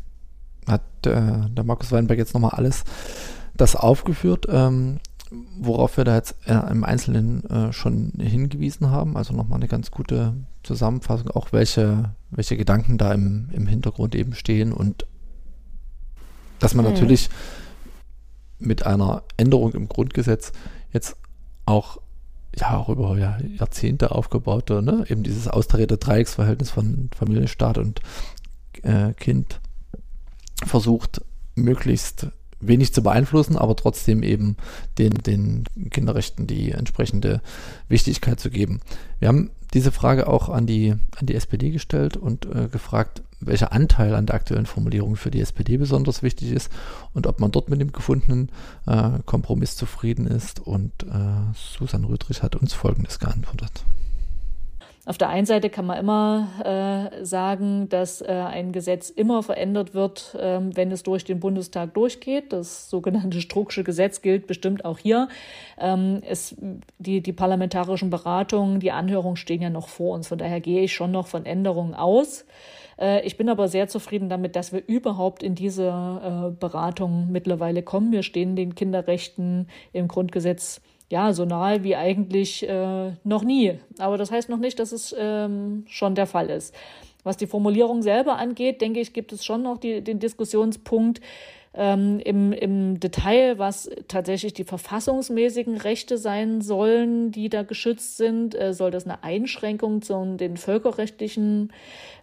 hat 0.67 0.81
äh, 1.05 1.47
der 1.49 1.63
Markus 1.63 1.91
Weinberg 1.91 2.17
jetzt 2.17 2.33
nochmal 2.33 2.51
alles 2.51 2.83
das 3.55 3.75
aufgeführt, 3.75 4.47
ähm, 4.49 4.99
worauf 5.59 5.97
wir 5.97 6.03
da 6.03 6.15
jetzt 6.15 6.35
äh, 6.45 6.53
im 6.71 6.83
Einzelnen 6.83 7.43
äh, 7.49 7.73
schon 7.73 8.13
hingewiesen 8.17 8.89
haben. 8.89 9.17
Also 9.17 9.33
nochmal 9.33 9.59
eine 9.59 9.67
ganz 9.67 9.91
gute 9.91 10.33
Zusammenfassung, 10.63 11.31
auch 11.31 11.51
welche, 11.51 12.11
welche 12.31 12.57
Gedanken 12.57 12.97
da 12.97 13.13
im, 13.13 13.49
im 13.51 13.67
Hintergrund 13.67 14.15
eben 14.15 14.33
stehen 14.33 14.71
und 14.71 15.05
dass 16.59 16.73
man 16.73 16.85
mhm. 16.85 16.91
natürlich 16.91 17.29
mit 18.59 18.85
einer 18.85 19.23
Änderung 19.37 19.73
im 19.73 19.89
Grundgesetz 19.89 20.53
jetzt 20.93 21.17
auch 21.65 21.99
ja 22.57 22.77
auch 22.77 22.89
über 22.89 23.17
ja, 23.17 23.37
Jahrzehnte 23.39 24.11
aufgebaute, 24.11 24.81
ne, 24.81 25.05
eben 25.09 25.23
dieses 25.23 25.47
austarierte 25.47 25.97
Dreiecksverhältnis 25.97 26.69
von 26.69 27.09
Familie, 27.15 27.49
Staat 27.49 27.77
und 27.77 27.99
äh, 28.83 29.13
Kind 29.13 29.59
versucht, 30.65 31.21
möglichst 31.55 32.27
wenig 32.67 32.93
zu 32.93 33.03
beeinflussen, 33.03 33.57
aber 33.57 33.75
trotzdem 33.75 34.23
eben 34.23 34.57
den, 34.97 35.11
den 35.11 35.65
Kinderrechten 35.91 36.47
die 36.47 36.71
entsprechende 36.71 37.41
Wichtigkeit 37.87 38.39
zu 38.39 38.49
geben. 38.49 38.81
Wir 39.19 39.27
haben 39.27 39.51
diese 39.73 39.91
Frage 39.91 40.27
auch 40.27 40.49
an 40.49 40.65
die, 40.65 40.95
an 41.17 41.25
die 41.25 41.35
SPD 41.35 41.71
gestellt 41.71 42.15
und 42.15 42.45
äh, 42.45 42.67
gefragt, 42.69 43.23
welcher 43.41 43.73
Anteil 43.73 44.15
an 44.15 44.25
der 44.25 44.35
aktuellen 44.35 44.65
Formulierung 44.65 45.15
für 45.15 45.31
die 45.31 45.41
SPD 45.41 45.77
besonders 45.77 46.23
wichtig 46.23 46.51
ist 46.51 46.71
und 47.13 47.27
ob 47.27 47.39
man 47.39 47.51
dort 47.51 47.69
mit 47.69 47.81
dem 47.81 47.91
gefundenen 47.91 48.49
äh, 48.87 49.19
Kompromiss 49.25 49.75
zufrieden 49.75 50.27
ist. 50.27 50.59
Und 50.59 50.91
äh, 51.03 51.53
Susan 51.55 52.05
Rüdrich 52.05 52.41
hat 52.41 52.55
uns 52.55 52.73
Folgendes 52.73 53.19
geantwortet. 53.19 53.83
Auf 55.07 55.19
der 55.19 55.29
einen 55.29 55.45
Seite 55.45 55.69
kann 55.69 55.85
man 55.85 55.99
immer 55.99 57.11
äh, 57.19 57.23
sagen, 57.23 57.87
dass 57.89 58.21
äh, 58.21 58.25
ein 58.25 58.71
Gesetz 58.71 59.11
immer 59.11 59.43
verändert 59.43 59.93
wird, 59.93 60.33
äh, 60.33 60.59
wenn 60.61 60.91
es 60.91 61.03
durch 61.03 61.23
den 61.23 61.39
Bundestag 61.39 61.93
durchgeht. 61.93 62.51
Das 62.51 62.89
sogenannte 62.89 63.39
Strucksche 63.39 63.83
Gesetz 63.83 64.23
gilt 64.23 64.47
bestimmt 64.47 64.83
auch 64.83 64.97
hier. 64.97 65.27
Ähm, 65.79 66.21
es, 66.27 66.55
die, 66.97 67.21
die 67.21 67.33
parlamentarischen 67.33 68.09
Beratungen, 68.09 68.79
die 68.79 68.91
Anhörungen 68.91 69.37
stehen 69.37 69.61
ja 69.61 69.69
noch 69.69 69.89
vor 69.89 70.15
uns. 70.15 70.27
Von 70.27 70.39
daher 70.39 70.59
gehe 70.59 70.81
ich 70.81 70.93
schon 70.93 71.11
noch 71.11 71.27
von 71.27 71.45
Änderungen 71.45 71.93
aus. 71.93 72.45
Äh, 72.99 73.23
ich 73.27 73.37
bin 73.37 73.47
aber 73.47 73.67
sehr 73.67 73.87
zufrieden 73.87 74.27
damit, 74.29 74.55
dass 74.55 74.73
wir 74.73 74.83
überhaupt 74.87 75.43
in 75.43 75.53
diese 75.53 75.83
äh, 75.85 76.51
Beratung 76.59 77.31
mittlerweile 77.31 77.83
kommen. 77.83 78.11
Wir 78.11 78.23
stehen 78.23 78.55
den 78.55 78.73
Kinderrechten 78.73 79.67
im 79.93 80.07
Grundgesetz 80.07 80.81
ja, 81.09 81.33
so 81.33 81.45
nahe 81.45 81.83
wie 81.83 81.95
eigentlich 81.95 82.67
äh, 82.67 83.11
noch 83.23 83.43
nie. 83.43 83.79
Aber 83.99 84.17
das 84.17 84.31
heißt 84.31 84.49
noch 84.49 84.57
nicht, 84.57 84.79
dass 84.79 84.91
es 84.91 85.15
ähm, 85.17 85.85
schon 85.87 86.15
der 86.15 86.25
Fall 86.25 86.49
ist. 86.49 86.73
Was 87.23 87.37
die 87.37 87.47
Formulierung 87.47 88.01
selber 88.01 88.37
angeht, 88.37 88.81
denke 88.81 88.99
ich, 88.99 89.13
gibt 89.13 89.31
es 89.33 89.43
schon 89.45 89.63
noch 89.63 89.77
die, 89.77 90.01
den 90.01 90.19
Diskussionspunkt 90.19 91.21
ähm, 91.75 92.19
im, 92.19 92.53
im 92.53 92.99
Detail, 92.99 93.59
was 93.59 93.89
tatsächlich 94.07 94.53
die 94.53 94.63
verfassungsmäßigen 94.63 95.77
Rechte 95.77 96.17
sein 96.17 96.61
sollen, 96.61 97.31
die 97.31 97.49
da 97.49 97.63
geschützt 97.63 98.17
sind. 98.17 98.55
Äh, 98.55 98.73
soll 98.73 98.91
das 98.91 99.05
eine 99.05 99.23
Einschränkung 99.23 100.01
zu 100.01 100.35
den 100.37 100.55
völkerrechtlichen 100.55 101.73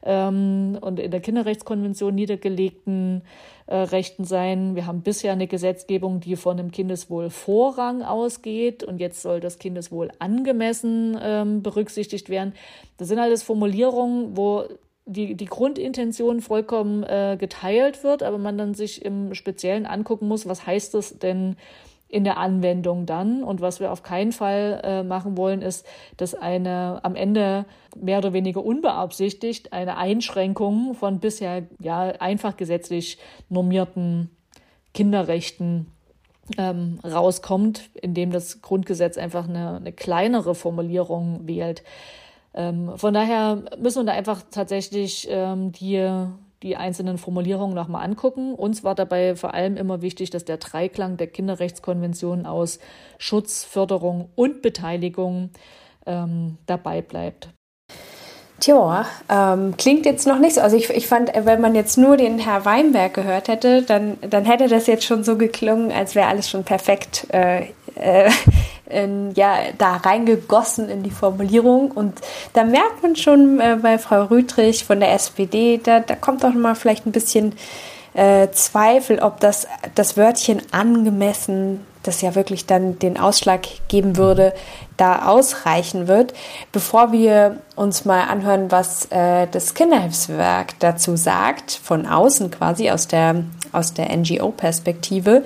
ähm, 0.04 0.78
und 0.80 0.98
in 0.98 1.10
der 1.10 1.20
Kinderrechtskonvention 1.20 2.14
niedergelegten 2.14 3.22
äh, 3.66 3.76
Rechten 3.76 4.24
sein. 4.24 4.74
Wir 4.74 4.86
haben 4.86 5.02
bisher 5.02 5.32
eine 5.32 5.46
Gesetzgebung, 5.46 6.20
die 6.20 6.36
von 6.36 6.56
dem 6.56 6.70
Kindeswohl 6.70 7.28
Vorrang 7.28 8.02
ausgeht 8.02 8.82
und 8.82 8.98
jetzt 8.98 9.20
soll 9.20 9.40
das 9.40 9.58
Kindeswohl 9.58 10.10
angemessen 10.18 11.18
ähm, 11.20 11.62
berücksichtigt 11.62 12.30
werden. 12.30 12.54
Das 12.96 13.08
sind 13.08 13.18
alles 13.18 13.42
Formulierungen, 13.42 14.36
wo 14.36 14.64
die, 15.04 15.34
die 15.34 15.46
Grundintention 15.46 16.40
vollkommen 16.40 17.02
äh, 17.02 17.36
geteilt 17.38 18.04
wird, 18.04 18.22
aber 18.22 18.38
man 18.38 18.56
dann 18.56 18.74
sich 18.74 19.04
im 19.04 19.34
Speziellen 19.34 19.86
angucken 19.86 20.28
muss, 20.28 20.46
was 20.46 20.66
heißt 20.66 20.94
das 20.94 21.18
denn 21.18 21.56
in 22.08 22.24
der 22.24 22.36
Anwendung 22.36 23.06
dann. 23.06 23.42
Und 23.42 23.60
was 23.60 23.80
wir 23.80 23.90
auf 23.90 24.02
keinen 24.02 24.32
Fall 24.32 24.80
äh, 24.84 25.02
machen 25.02 25.36
wollen, 25.36 25.62
ist, 25.62 25.86
dass 26.18 26.34
eine 26.34 27.00
am 27.02 27.16
Ende 27.16 27.64
mehr 27.96 28.18
oder 28.18 28.34
weniger 28.34 28.62
unbeabsichtigt 28.62 29.72
eine 29.72 29.96
Einschränkung 29.96 30.94
von 30.94 31.20
bisher 31.20 31.66
ja 31.80 32.12
einfach 32.20 32.56
gesetzlich 32.56 33.18
normierten 33.48 34.30
Kinderrechten 34.92 35.86
ähm, 36.58 36.98
rauskommt, 37.02 37.88
indem 37.94 38.30
das 38.30 38.60
Grundgesetz 38.60 39.16
einfach 39.16 39.48
eine, 39.48 39.76
eine 39.76 39.92
kleinere 39.92 40.54
Formulierung 40.54 41.46
wählt. 41.46 41.82
Ähm, 42.54 42.92
von 42.96 43.14
daher 43.14 43.62
müssen 43.78 44.00
wir 44.00 44.12
da 44.12 44.12
einfach 44.12 44.42
tatsächlich 44.50 45.26
ähm, 45.30 45.72
die 45.72 46.26
die 46.62 46.76
einzelnen 46.76 47.18
Formulierungen 47.18 47.74
nochmal 47.74 48.04
angucken. 48.04 48.54
Uns 48.54 48.84
war 48.84 48.94
dabei 48.94 49.34
vor 49.36 49.54
allem 49.54 49.76
immer 49.76 50.00
wichtig, 50.00 50.30
dass 50.30 50.44
der 50.44 50.58
Dreiklang 50.58 51.16
der 51.16 51.26
Kinderrechtskonvention 51.26 52.46
aus 52.46 52.78
Schutz, 53.18 53.64
Förderung 53.64 54.30
und 54.36 54.62
Beteiligung 54.62 55.50
ähm, 56.06 56.58
dabei 56.66 57.02
bleibt. 57.02 57.48
Tja, 58.60 59.06
ähm, 59.28 59.76
klingt 59.76 60.06
jetzt 60.06 60.26
noch 60.26 60.38
nicht 60.38 60.54
so. 60.54 60.60
Also 60.60 60.76
ich, 60.76 60.88
ich 60.90 61.08
fand, 61.08 61.32
wenn 61.34 61.60
man 61.60 61.74
jetzt 61.74 61.98
nur 61.98 62.16
den 62.16 62.38
Herr 62.38 62.64
Weinberg 62.64 63.12
gehört 63.12 63.48
hätte, 63.48 63.82
dann, 63.82 64.18
dann 64.20 64.44
hätte 64.44 64.68
das 64.68 64.86
jetzt 64.86 65.04
schon 65.04 65.24
so 65.24 65.36
geklungen, 65.36 65.90
als 65.90 66.14
wäre 66.14 66.28
alles 66.28 66.48
schon 66.48 66.62
perfekt 66.62 67.26
äh, 67.32 67.70
äh, 67.96 68.30
in, 68.92 69.32
ja, 69.34 69.56
da 69.78 69.96
reingegossen 69.96 70.88
in 70.88 71.02
die 71.02 71.10
Formulierung. 71.10 71.90
Und 71.90 72.20
da 72.52 72.64
merkt 72.64 73.02
man 73.02 73.16
schon 73.16 73.60
äh, 73.60 73.78
bei 73.80 73.98
Frau 73.98 74.24
Rüdrich 74.24 74.84
von 74.84 75.00
der 75.00 75.12
SPD, 75.12 75.80
da, 75.82 76.00
da 76.00 76.14
kommt 76.14 76.44
doch 76.44 76.54
mal 76.54 76.74
vielleicht 76.74 77.06
ein 77.06 77.12
bisschen 77.12 77.54
äh, 78.14 78.50
Zweifel, 78.50 79.20
ob 79.20 79.40
das, 79.40 79.66
das 79.94 80.16
Wörtchen 80.16 80.62
angemessen, 80.70 81.86
das 82.02 82.20
ja 82.20 82.34
wirklich 82.34 82.66
dann 82.66 82.98
den 82.98 83.18
Ausschlag 83.18 83.62
geben 83.88 84.16
würde, 84.16 84.52
da 84.96 85.26
ausreichen 85.26 86.08
wird. 86.08 86.34
Bevor 86.72 87.12
wir 87.12 87.58
uns 87.76 88.04
mal 88.04 88.22
anhören, 88.22 88.70
was 88.70 89.06
äh, 89.10 89.46
das 89.50 89.74
Kinderhilfswerk 89.74 90.78
dazu 90.80 91.16
sagt, 91.16 91.70
von 91.70 92.06
außen 92.06 92.50
quasi 92.50 92.90
aus 92.90 93.08
der, 93.08 93.44
aus 93.72 93.94
der 93.94 94.14
NGO-Perspektive, 94.16 95.44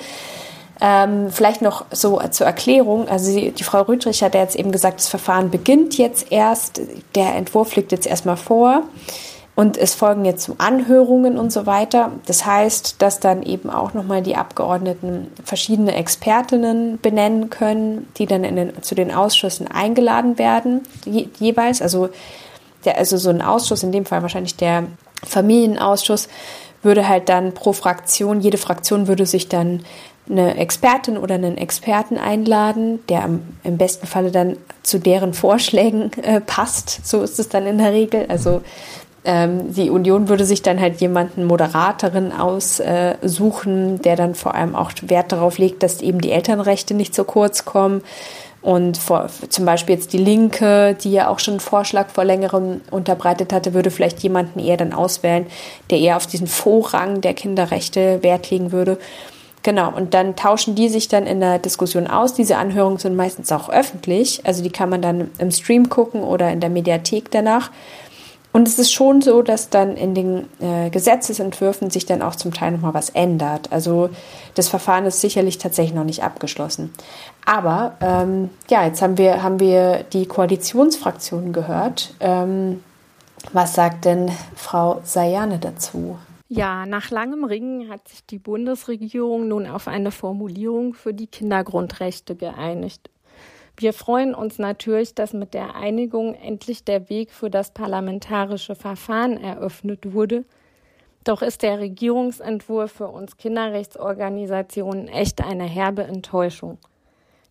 ähm, 0.81 1.31
vielleicht 1.31 1.63
noch 1.63 1.87
so 1.91 2.21
zur 2.31 2.47
Erklärung. 2.47 3.09
Also 3.09 3.35
die, 3.35 3.51
die 3.51 3.65
Frau 3.65 3.83
Rüdrich 3.83 4.23
hat 4.23 4.35
ja 4.35 4.43
jetzt 4.43 4.57
eben 4.57 4.73
gesagt, 4.73 5.01
das 5.01 5.09
Verfahren 5.09 5.51
beginnt 5.51 5.97
jetzt 5.97 6.31
erst. 6.31 6.81
Der 7.15 7.35
Entwurf 7.35 7.77
liegt 7.77 7.93
jetzt 7.93 8.07
erstmal 8.07 8.37
vor. 8.37 8.83
Und 9.55 9.79
es 9.79 9.95
folgen 9.95 10.27
jetzt 10.27 10.51
Anhörungen 10.59 11.39
und 11.39 11.51
so 11.51 11.65
weiter. 11.65 12.13
Das 12.27 12.45
heißt, 12.45 12.97
dass 13.01 13.21
dann 13.21 13.43
eben 13.43 13.71
auch 13.71 13.95
nochmal 13.95 14.21
die 14.21 14.37
Abgeordneten 14.37 15.29
verschiedene 15.43 15.95
Expertinnen 15.95 16.99
benennen 17.01 17.49
können, 17.49 18.07
die 18.19 18.27
dann 18.27 18.43
den, 18.43 18.83
zu 18.83 18.95
den 18.95 19.15
Ausschüssen 19.15 19.67
eingeladen 19.67 20.39
werden, 20.39 20.83
je, 21.07 21.29
jeweils. 21.39 21.81
Also, 21.81 22.11
der, 22.85 22.99
also 22.99 23.17
so 23.17 23.31
ein 23.31 23.41
Ausschuss, 23.41 23.83
in 23.83 23.93
dem 23.93 24.05
Fall 24.05 24.21
wahrscheinlich 24.21 24.57
der 24.57 24.85
Familienausschuss, 25.25 26.29
würde 26.83 27.09
halt 27.09 27.31
dann 27.31 27.55
pro 27.55 27.73
Fraktion, 27.73 28.41
jede 28.41 28.59
Fraktion 28.59 29.09
würde 29.09 29.25
sich 29.25 29.49
dann 29.49 29.85
eine 30.29 30.57
Expertin 30.57 31.19
oder 31.19 31.37
einen 31.37 31.57
Experten 31.57 32.19
einladen, 32.19 33.01
der 33.09 33.29
im 33.63 33.77
besten 33.77 34.07
Falle 34.07 34.31
dann 34.31 34.57
zu 34.83 34.99
deren 34.99 35.35
Vorschlägen 35.35 36.11
äh, 36.23 36.41
passt. 36.41 37.07
So 37.07 37.23
ist 37.23 37.39
es 37.39 37.49
dann 37.49 37.67
in 37.67 37.79
der 37.79 37.93
Regel. 37.93 38.27
Also 38.29 38.63
ähm, 39.25 39.73
die 39.73 39.91
Union 39.91 40.29
würde 40.29 40.45
sich 40.45 40.63
dann 40.63 40.81
halt 40.81 41.01
jemanden 41.01 41.45
Moderatorin 41.45 42.33
aussuchen, 42.33 44.01
der 44.03 44.17
dann 44.17 44.35
vor 44.35 44.55
allem 44.55 44.77
auch 44.77 44.93
Wert 45.03 45.33
darauf 45.33 45.59
legt, 45.59 45.83
dass 45.83 46.01
eben 46.01 46.21
die 46.21 46.31
Elternrechte 46.31 46.95
nicht 46.95 47.15
zu 47.15 47.25
kurz 47.25 47.65
kommen. 47.65 48.03
Und 48.63 48.99
vor, 48.99 49.29
zum 49.49 49.65
Beispiel 49.65 49.95
jetzt 49.95 50.13
die 50.13 50.19
Linke, 50.19 50.97
die 51.01 51.13
ja 51.13 51.29
auch 51.29 51.39
schon 51.39 51.55
einen 51.55 51.61
Vorschlag 51.61 52.09
vor 52.09 52.25
längerem 52.25 52.81
unterbreitet 52.91 53.53
hatte, 53.53 53.75
würde 53.75 53.93
vielleicht 53.93 54.21
jemanden 54.21 54.59
eher 54.59 54.77
dann 54.77 54.93
auswählen, 54.93 55.47
der 55.91 55.99
eher 55.99 56.17
auf 56.17 56.27
diesen 56.27 56.49
Vorrang 56.49 57.21
der 57.21 57.35
Kinderrechte 57.35 58.25
Wert 58.25 58.51
legen 58.51 58.73
würde. 58.73 58.99
Genau, 59.67 59.91
und 59.93 60.15
dann 60.15 60.37
tauschen 60.37 60.77
die 60.77 60.89
sich 60.89 61.09
dann 61.09 61.27
in 61.27 61.41
der 61.41 61.59
Diskussion 61.59 62.07
aus. 62.07 62.35
Diese 62.35 62.57
Anhörungen 62.57 62.99
sind 62.99 63.17
meistens 63.17 63.51
auch 63.51 63.69
öffentlich, 63.69 64.47
also 64.47 64.63
die 64.63 64.71
kann 64.71 64.89
man 64.89 65.03
dann 65.03 65.29
im 65.39 65.51
Stream 65.51 65.89
gucken 65.89 66.23
oder 66.23 66.53
in 66.53 66.61
der 66.61 66.71
Mediathek 66.71 67.33
danach. 67.33 67.73
Und 68.53 68.69
es 68.69 68.79
ist 68.79 68.93
schon 68.93 69.23
so, 69.23 69.43
dass 69.43 69.69
dann 69.69 69.97
in 69.97 70.15
den 70.15 70.47
äh, 70.61 70.89
Gesetzesentwürfen 70.91 71.91
sich 71.91 72.07
dann 72.07 72.23
auch 72.23 72.37
zum 72.37 72.55
Teil 72.55 72.71
nochmal 72.71 72.95
was 72.95 73.11
ändert. 73.11 73.73
Also 73.73 74.09
das 74.55 74.69
Verfahren 74.69 75.05
ist 75.05 75.21
sicherlich 75.21 75.59
tatsächlich 75.59 75.97
noch 75.97 76.05
nicht 76.05 76.23
abgeschlossen. 76.23 76.95
Aber 77.45 77.97
ähm, 78.01 78.51
ja, 78.71 78.87
jetzt 78.87 79.03
haben 79.03 79.19
wir, 79.19 79.43
haben 79.43 79.59
wir 79.59 80.05
die 80.13 80.27
Koalitionsfraktionen 80.27 81.53
gehört. 81.53 82.15
Ähm, 82.21 82.85
was 83.53 83.75
sagt 83.75 84.05
denn 84.05 84.31
Frau 84.55 85.01
Sayane 85.03 85.59
dazu? 85.59 86.19
Ja, 86.49 86.87
nach 86.87 87.11
langem 87.11 87.45
Ringen 87.45 87.91
hat 87.91 88.07
sich 88.07 88.25
die 88.25 88.39
Bundesregierung 88.39 89.49
nun 89.49 89.67
auf 89.67 89.89
eine 89.89 90.13
Formulierung 90.13 90.95
für 90.95 91.13
die 91.13 91.27
Kindergrundrechte 91.27 92.37
geeinigt. 92.37 93.11
Wir 93.77 93.93
freuen 93.93 94.33
uns 94.33 94.59
natürlich, 94.59 95.15
dass 95.15 95.33
mit 95.33 95.55
der 95.55 95.75
Einigung 95.75 96.35
endlich 96.35 96.85
der 96.85 97.11
Weg 97.11 97.33
für 97.33 97.51
das 97.51 97.73
parlamentarische 97.73 98.77
Verfahren 98.77 99.37
eröffnet 99.43 100.15
wurde. 100.15 100.45
Doch 101.25 101.43
ist 101.43 101.63
der 101.63 101.81
Regierungsentwurf 101.81 102.93
für 102.93 103.09
uns 103.09 103.37
Kinderrechtsorganisationen 103.37 105.09
echt 105.09 105.43
eine 105.43 105.65
herbe 105.65 106.05
Enttäuschung. 106.05 106.79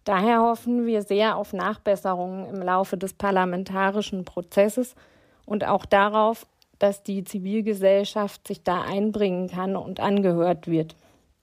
Daher 0.06 0.42
hoffen 0.42 0.86
wir 0.86 1.02
sehr 1.02 1.36
auf 1.36 1.52
Nachbesserungen 1.52 2.46
im 2.46 2.62
Laufe 2.62 2.98
des 2.98 3.14
parlamentarischen 3.14 4.24
Prozesses 4.24 4.96
und 5.46 5.68
auch 5.68 5.86
darauf, 5.86 6.48
dass 6.80 7.04
die 7.04 7.24
Zivilgesellschaft 7.24 8.48
sich 8.48 8.64
da 8.64 8.82
einbringen 8.82 9.50
kann 9.50 9.76
und 9.76 10.00
angehört 10.00 10.68
wird, 10.68 10.96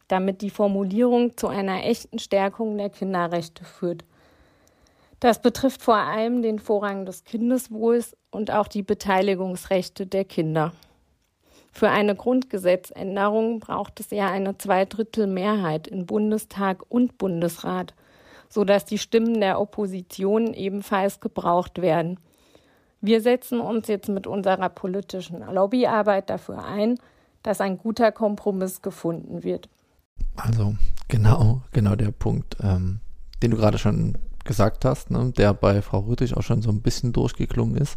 damit 0.09 0.43
die 0.43 0.51
Formulierung 0.51 1.37
zu 1.37 1.49
einer 1.49 1.85
echten 1.85 2.19
Stärkung 2.19 2.77
der 2.77 2.91
Kinderrechte 2.91 3.65
führt. 3.65 4.05
Das 5.21 5.41
betrifft 5.41 5.83
vor 5.83 5.99
allem 5.99 6.43
den 6.43 6.59
Vorrang 6.59 7.07
des 7.07 7.25
Kindeswohls 7.25 8.17
und 8.31 8.51
auch 8.51 8.67
die 8.67 8.83
Beteiligungsrechte 8.83 10.07
der 10.07 10.25
Kinder. 10.25 10.73
Für 11.73 11.89
eine 11.89 12.15
Grundgesetzänderung 12.15 13.61
braucht 13.61 13.99
es 14.01 14.11
ja 14.11 14.29
eine 14.29 14.59
Zweidrittelmehrheit 14.59 15.87
in 15.87 16.07
Bundestag 16.07 16.83
und 16.89 17.17
Bundesrat, 17.17 17.95
sodass 18.49 18.85
die 18.85 18.99
Stimmen 18.99 19.41
der 19.41 19.59
Opposition 19.59 20.53
ebenfalls 20.53 21.21
gebraucht 21.21 21.81
werden. 21.81 22.21
Wir 23.03 23.21
setzen 23.21 23.61
uns 23.61 23.89
jetzt 23.89 24.09
mit 24.09 24.29
unserer 24.29 24.69
politischen 24.69 25.41
Lobbyarbeit 25.41 26.31
dafür 26.31 26.65
ein, 26.65 26.99
dass 27.43 27.61
ein 27.61 27.77
guter 27.77 28.13
Kompromiss 28.13 28.81
gefunden 28.81 29.43
wird. 29.43 29.69
Also 30.37 30.77
genau, 31.09 31.63
genau 31.73 31.97
der 31.97 32.13
Punkt, 32.13 32.57
ähm, 32.63 33.01
den 33.43 33.51
du 33.51 33.57
gerade 33.57 33.79
schon 33.79 34.17
gesagt 34.45 34.85
hast, 34.85 35.11
ne, 35.11 35.33
der 35.37 35.53
bei 35.53 35.83
Frau 35.83 35.99
Rüttich 35.99 36.37
auch 36.37 36.43
schon 36.43 36.63
so 36.63 36.71
ein 36.71 36.81
bisschen 36.81 37.13
durchgeklungen 37.13 37.77
ist, 37.77 37.97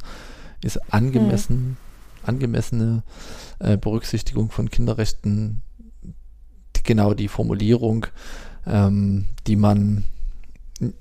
ist 0.63 0.91
angemessen, 0.91 1.57
mhm. 1.57 1.77
angemessene 2.25 3.03
äh, 3.59 3.77
Berücksichtigung 3.77 4.49
von 4.49 4.71
Kinderrechten, 4.71 5.61
genau 6.83 7.13
die 7.13 7.27
Formulierung, 7.27 8.07
ähm, 8.65 9.25
die 9.45 9.55
man, 9.55 10.03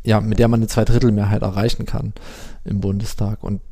ja, 0.02 0.20
mit 0.20 0.38
der 0.38 0.48
man 0.48 0.60
eine 0.60 0.68
Zweidrittelmehrheit 0.68 1.40
erreichen 1.40 1.86
kann 1.86 2.12
im 2.64 2.80
Bundestag. 2.80 3.42
Und 3.42 3.62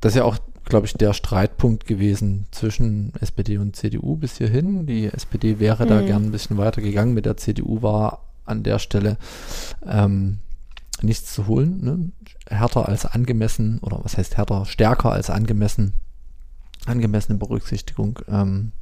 das 0.00 0.12
ist 0.12 0.16
ja 0.16 0.24
auch, 0.24 0.38
glaube 0.64 0.86
ich, 0.86 0.92
der 0.94 1.12
Streitpunkt 1.12 1.86
gewesen 1.86 2.46
zwischen 2.50 3.12
SPD 3.20 3.58
und 3.58 3.74
CDU 3.74 4.16
bis 4.16 4.36
hierhin. 4.36 4.86
Die 4.86 5.06
SPD 5.06 5.58
wäre 5.58 5.84
mhm. 5.84 5.88
da 5.88 6.02
gern 6.02 6.24
ein 6.26 6.30
bisschen 6.30 6.58
weiter 6.58 6.80
gegangen. 6.80 7.14
Mit 7.14 7.26
der 7.26 7.36
CDU 7.36 7.82
war 7.82 8.22
an 8.44 8.62
der 8.62 8.78
Stelle 8.78 9.16
ähm, 9.86 10.38
nichts 11.02 11.32
zu 11.34 11.46
holen. 11.46 11.80
Ne? 11.82 12.12
Härter 12.48 12.88
als 12.88 13.06
angemessen, 13.06 13.78
oder 13.80 14.00
was 14.02 14.16
heißt 14.16 14.36
härter, 14.36 14.66
stärker 14.66 15.12
als 15.12 15.30
angemessen, 15.30 15.94
angemessene 16.86 17.38
Berücksichtigung 17.38 18.20
ähm, 18.28 18.72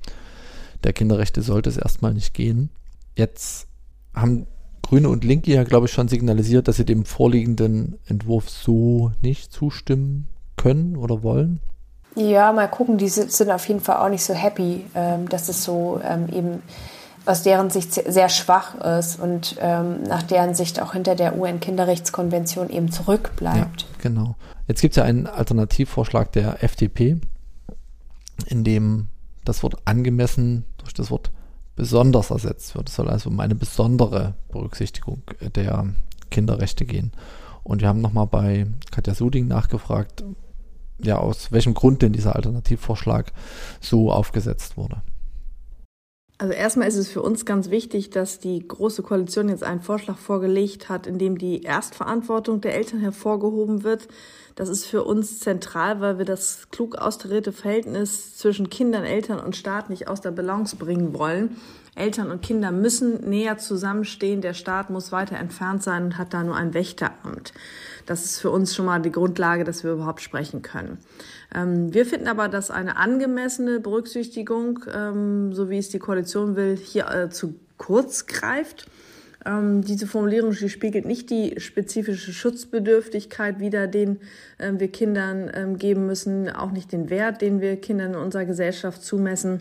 der 0.84 0.92
Kinderrechte 0.92 1.42
sollte 1.42 1.70
es 1.70 1.78
erstmal 1.78 2.14
nicht 2.14 2.34
gehen. 2.34 2.70
Jetzt 3.16 3.66
haben 4.14 4.46
Grüne 4.82 5.08
und 5.08 5.24
Linke 5.24 5.52
ja, 5.52 5.64
glaube 5.64 5.86
ich, 5.86 5.92
schon 5.92 6.06
signalisiert, 6.06 6.68
dass 6.68 6.76
sie 6.76 6.84
dem 6.84 7.04
vorliegenden 7.04 7.98
Entwurf 8.06 8.48
so 8.48 9.12
nicht 9.20 9.52
zustimmen 9.52 10.28
können 10.56 10.96
oder 10.96 11.22
wollen. 11.22 11.60
Ja, 12.14 12.52
mal 12.52 12.68
gucken, 12.68 12.96
die 12.96 13.08
sind 13.08 13.50
auf 13.50 13.68
jeden 13.68 13.80
Fall 13.80 13.98
auch 13.98 14.08
nicht 14.08 14.24
so 14.24 14.32
happy, 14.32 14.86
ähm, 14.94 15.28
dass 15.28 15.48
es 15.48 15.64
so 15.64 16.00
ähm, 16.02 16.28
eben 16.32 16.62
aus 17.26 17.42
deren 17.42 17.70
Sicht 17.70 17.92
sehr 17.92 18.28
schwach 18.28 18.74
ist 18.76 19.20
und 19.20 19.56
ähm, 19.60 20.04
nach 20.04 20.22
deren 20.22 20.54
Sicht 20.54 20.80
auch 20.80 20.92
hinter 20.92 21.14
der 21.14 21.36
UN-Kinderrechtskonvention 21.38 22.70
eben 22.70 22.90
zurückbleibt. 22.90 23.82
Ja, 23.82 23.88
genau. 24.00 24.36
Jetzt 24.68 24.80
gibt 24.80 24.92
es 24.92 24.96
ja 24.96 25.04
einen 25.04 25.26
Alternativvorschlag 25.26 26.32
der 26.32 26.62
FDP, 26.62 27.20
in 28.46 28.64
dem 28.64 29.08
das 29.44 29.62
Wort 29.62 29.76
angemessen 29.84 30.64
durch 30.78 30.94
das 30.94 31.10
Wort 31.10 31.30
besonders 31.74 32.30
ersetzt 32.30 32.74
wird. 32.74 32.88
Es 32.88 32.96
soll 32.96 33.08
also 33.08 33.28
um 33.28 33.38
eine 33.40 33.54
besondere 33.54 34.34
Berücksichtigung 34.50 35.22
der 35.40 35.86
Kinderrechte 36.30 36.84
gehen. 36.84 37.12
Und 37.62 37.82
wir 37.82 37.88
haben 37.88 38.00
nochmal 38.00 38.26
bei 38.26 38.66
Katja 38.90 39.14
Suding 39.14 39.48
nachgefragt, 39.48 40.24
ja, 40.98 41.18
aus 41.18 41.52
welchem 41.52 41.74
Grund 41.74 42.02
denn 42.02 42.12
dieser 42.12 42.36
Alternativvorschlag 42.36 43.32
so 43.80 44.10
aufgesetzt 44.10 44.76
wurde. 44.76 45.02
Also 46.38 46.52
erstmal 46.52 46.86
ist 46.86 46.96
es 46.96 47.08
für 47.08 47.22
uns 47.22 47.46
ganz 47.46 47.70
wichtig, 47.70 48.10
dass 48.10 48.38
die 48.38 48.66
Große 48.66 49.02
Koalition 49.02 49.48
jetzt 49.48 49.64
einen 49.64 49.80
Vorschlag 49.80 50.18
vorgelegt 50.18 50.90
hat, 50.90 51.06
in 51.06 51.18
dem 51.18 51.38
die 51.38 51.62
Erstverantwortung 51.62 52.60
der 52.60 52.74
Eltern 52.74 53.00
hervorgehoben 53.00 53.84
wird. 53.84 54.06
Das 54.54 54.68
ist 54.68 54.84
für 54.84 55.04
uns 55.04 55.40
zentral, 55.40 56.02
weil 56.02 56.18
wir 56.18 56.26
das 56.26 56.68
klug 56.70 56.96
austarierte 56.96 57.52
Verhältnis 57.52 58.36
zwischen 58.36 58.68
Kindern, 58.68 59.04
Eltern 59.04 59.40
und 59.40 59.56
Staat 59.56 59.88
nicht 59.88 60.08
aus 60.08 60.20
der 60.20 60.30
Balance 60.30 60.76
bringen 60.76 61.14
wollen. 61.14 61.56
Eltern 61.94 62.30
und 62.30 62.42
Kinder 62.42 62.70
müssen 62.70 63.28
näher 63.30 63.56
zusammenstehen. 63.56 64.42
Der 64.42 64.52
Staat 64.52 64.90
muss 64.90 65.12
weiter 65.12 65.36
entfernt 65.36 65.82
sein 65.82 66.04
und 66.04 66.18
hat 66.18 66.34
da 66.34 66.42
nur 66.42 66.54
ein 66.54 66.74
Wächteramt. 66.74 67.54
Das 68.06 68.24
ist 68.24 68.40
für 68.40 68.50
uns 68.50 68.74
schon 68.74 68.86
mal 68.86 69.02
die 69.02 69.10
Grundlage, 69.10 69.64
dass 69.64 69.84
wir 69.84 69.92
überhaupt 69.92 70.20
sprechen 70.20 70.62
können. 70.62 70.98
Ähm, 71.54 71.92
wir 71.92 72.06
finden 72.06 72.28
aber, 72.28 72.48
dass 72.48 72.70
eine 72.70 72.96
angemessene 72.96 73.80
Berücksichtigung, 73.80 74.80
ähm, 74.94 75.52
so 75.52 75.68
wie 75.68 75.78
es 75.78 75.88
die 75.88 75.98
Koalition 75.98 76.56
will, 76.56 76.76
hier 76.76 77.08
äh, 77.10 77.30
zu 77.30 77.54
kurz 77.76 78.26
greift. 78.26 78.86
Ähm, 79.44 79.82
diese 79.82 80.06
Formulierung 80.06 80.52
die 80.52 80.68
spiegelt 80.68 81.04
nicht 81.04 81.30
die 81.30 81.60
spezifische 81.60 82.32
Schutzbedürftigkeit 82.32 83.60
wider, 83.60 83.86
den 83.86 84.18
äh, 84.58 84.72
wir 84.76 84.88
Kindern 84.88 85.50
ähm, 85.54 85.78
geben 85.78 86.06
müssen, 86.06 86.48
auch 86.48 86.72
nicht 86.72 86.92
den 86.92 87.10
Wert, 87.10 87.42
den 87.42 87.60
wir 87.60 87.76
Kindern 87.76 88.14
in 88.14 88.18
unserer 88.18 88.44
Gesellschaft 88.44 89.02
zumessen. 89.02 89.60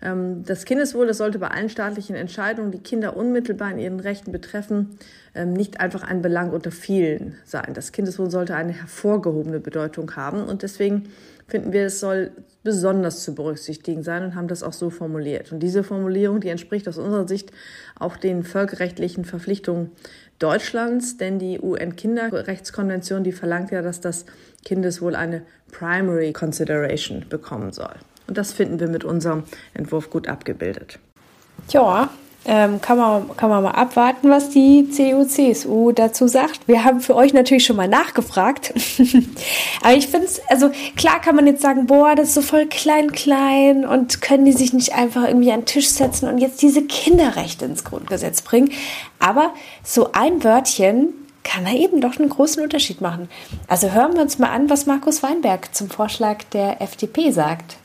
Ähm, 0.00 0.44
das 0.44 0.64
Kindeswohl, 0.64 1.06
das 1.06 1.18
sollte 1.18 1.38
bei 1.38 1.48
allen 1.48 1.68
staatlichen 1.68 2.14
Entscheidungen, 2.14 2.70
die 2.70 2.78
Kinder 2.78 3.16
unmittelbar 3.16 3.72
in 3.72 3.78
ihren 3.78 4.00
Rechten 4.00 4.32
betreffen, 4.32 4.98
ähm, 5.34 5.52
nicht 5.52 5.80
einfach 5.80 6.02
ein 6.02 6.22
Belang 6.22 6.50
unter 6.50 6.70
vielen 6.70 7.36
sein. 7.44 7.74
Das 7.74 7.92
Kindeswohl 7.92 8.30
sollte 8.30 8.54
eine 8.54 8.72
hervorgehobene 8.72 9.60
Bedeutung 9.60 10.14
haben 10.16 10.44
und 10.44 10.62
deswegen 10.62 11.08
finden 11.48 11.72
wir, 11.72 11.86
es 11.86 12.00
soll 12.00 12.30
besonders 12.62 13.22
zu 13.24 13.34
berücksichtigen 13.34 14.02
sein 14.02 14.22
und 14.22 14.34
haben 14.34 14.48
das 14.48 14.62
auch 14.62 14.74
so 14.74 14.90
formuliert. 14.90 15.50
Und 15.50 15.60
diese 15.60 15.82
Formulierung, 15.82 16.40
die 16.40 16.48
entspricht 16.48 16.86
aus 16.86 16.98
unserer 16.98 17.26
Sicht 17.26 17.50
auch 17.98 18.16
den 18.16 18.42
völkerrechtlichen 18.42 19.24
Verpflichtungen 19.24 19.90
Deutschlands, 20.38 21.16
denn 21.16 21.38
die 21.38 21.58
UN-Kinderrechtskonvention, 21.60 23.24
die 23.24 23.32
verlangt 23.32 23.72
ja, 23.72 23.82
dass 23.82 24.00
das 24.00 24.26
Kindeswohl 24.64 25.16
eine 25.16 25.42
Primary 25.72 26.32
Consideration 26.32 27.24
bekommen 27.28 27.72
soll. 27.72 27.94
Und 28.28 28.38
das 28.38 28.52
finden 28.52 28.78
wir 28.78 28.88
mit 28.88 29.04
unserem 29.04 29.42
Entwurf 29.74 30.10
gut 30.10 30.28
abgebildet. 30.28 30.98
Ja, 31.70 32.10
ähm, 32.44 32.80
kann, 32.80 32.96
man, 32.96 33.36
kann 33.36 33.50
man 33.50 33.62
mal 33.62 33.72
abwarten, 33.72 34.30
was 34.30 34.50
die 34.50 34.88
CDU-CSU 34.90 35.92
dazu 35.92 36.28
sagt. 36.28 36.66
Wir 36.66 36.84
haben 36.84 37.00
für 37.00 37.16
euch 37.16 37.34
natürlich 37.34 37.66
schon 37.66 37.76
mal 37.76 37.88
nachgefragt. 37.88 38.72
Aber 39.82 39.94
ich 39.94 40.06
finde 40.08 40.26
es, 40.26 40.40
also 40.48 40.70
klar 40.96 41.20
kann 41.20 41.36
man 41.36 41.46
jetzt 41.46 41.62
sagen, 41.62 41.86
boah, 41.86 42.14
das 42.14 42.28
ist 42.28 42.34
so 42.34 42.42
voll 42.42 42.66
klein, 42.66 43.12
klein 43.12 43.84
und 43.84 44.22
können 44.22 44.44
die 44.44 44.52
sich 44.52 44.72
nicht 44.72 44.94
einfach 44.94 45.26
irgendwie 45.26 45.52
an 45.52 45.60
den 45.60 45.66
Tisch 45.66 45.88
setzen 45.88 46.28
und 46.28 46.38
jetzt 46.38 46.62
diese 46.62 46.82
Kinderrechte 46.82 47.64
ins 47.64 47.84
Grundgesetz 47.84 48.40
bringen. 48.42 48.70
Aber 49.18 49.52
so 49.82 50.12
ein 50.12 50.42
Wörtchen 50.44 51.12
kann 51.44 51.64
da 51.64 51.72
eben 51.72 52.00
doch 52.00 52.18
einen 52.18 52.28
großen 52.28 52.62
Unterschied 52.62 53.00
machen. 53.00 53.28
Also 53.66 53.90
hören 53.90 54.14
wir 54.14 54.22
uns 54.22 54.38
mal 54.38 54.50
an, 54.50 54.70
was 54.70 54.86
Markus 54.86 55.22
Weinberg 55.22 55.74
zum 55.74 55.90
Vorschlag 55.90 56.44
der 56.52 56.80
FDP 56.80 57.30
sagt. 57.30 57.76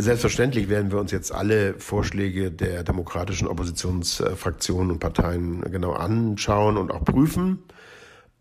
Selbstverständlich 0.00 0.70
werden 0.70 0.90
wir 0.90 0.98
uns 0.98 1.12
jetzt 1.12 1.30
alle 1.30 1.74
Vorschläge 1.78 2.50
der 2.50 2.84
demokratischen 2.84 3.46
Oppositionsfraktionen 3.46 4.92
und 4.92 4.98
Parteien 4.98 5.60
genau 5.70 5.92
anschauen 5.92 6.78
und 6.78 6.90
auch 6.90 7.04
prüfen. 7.04 7.58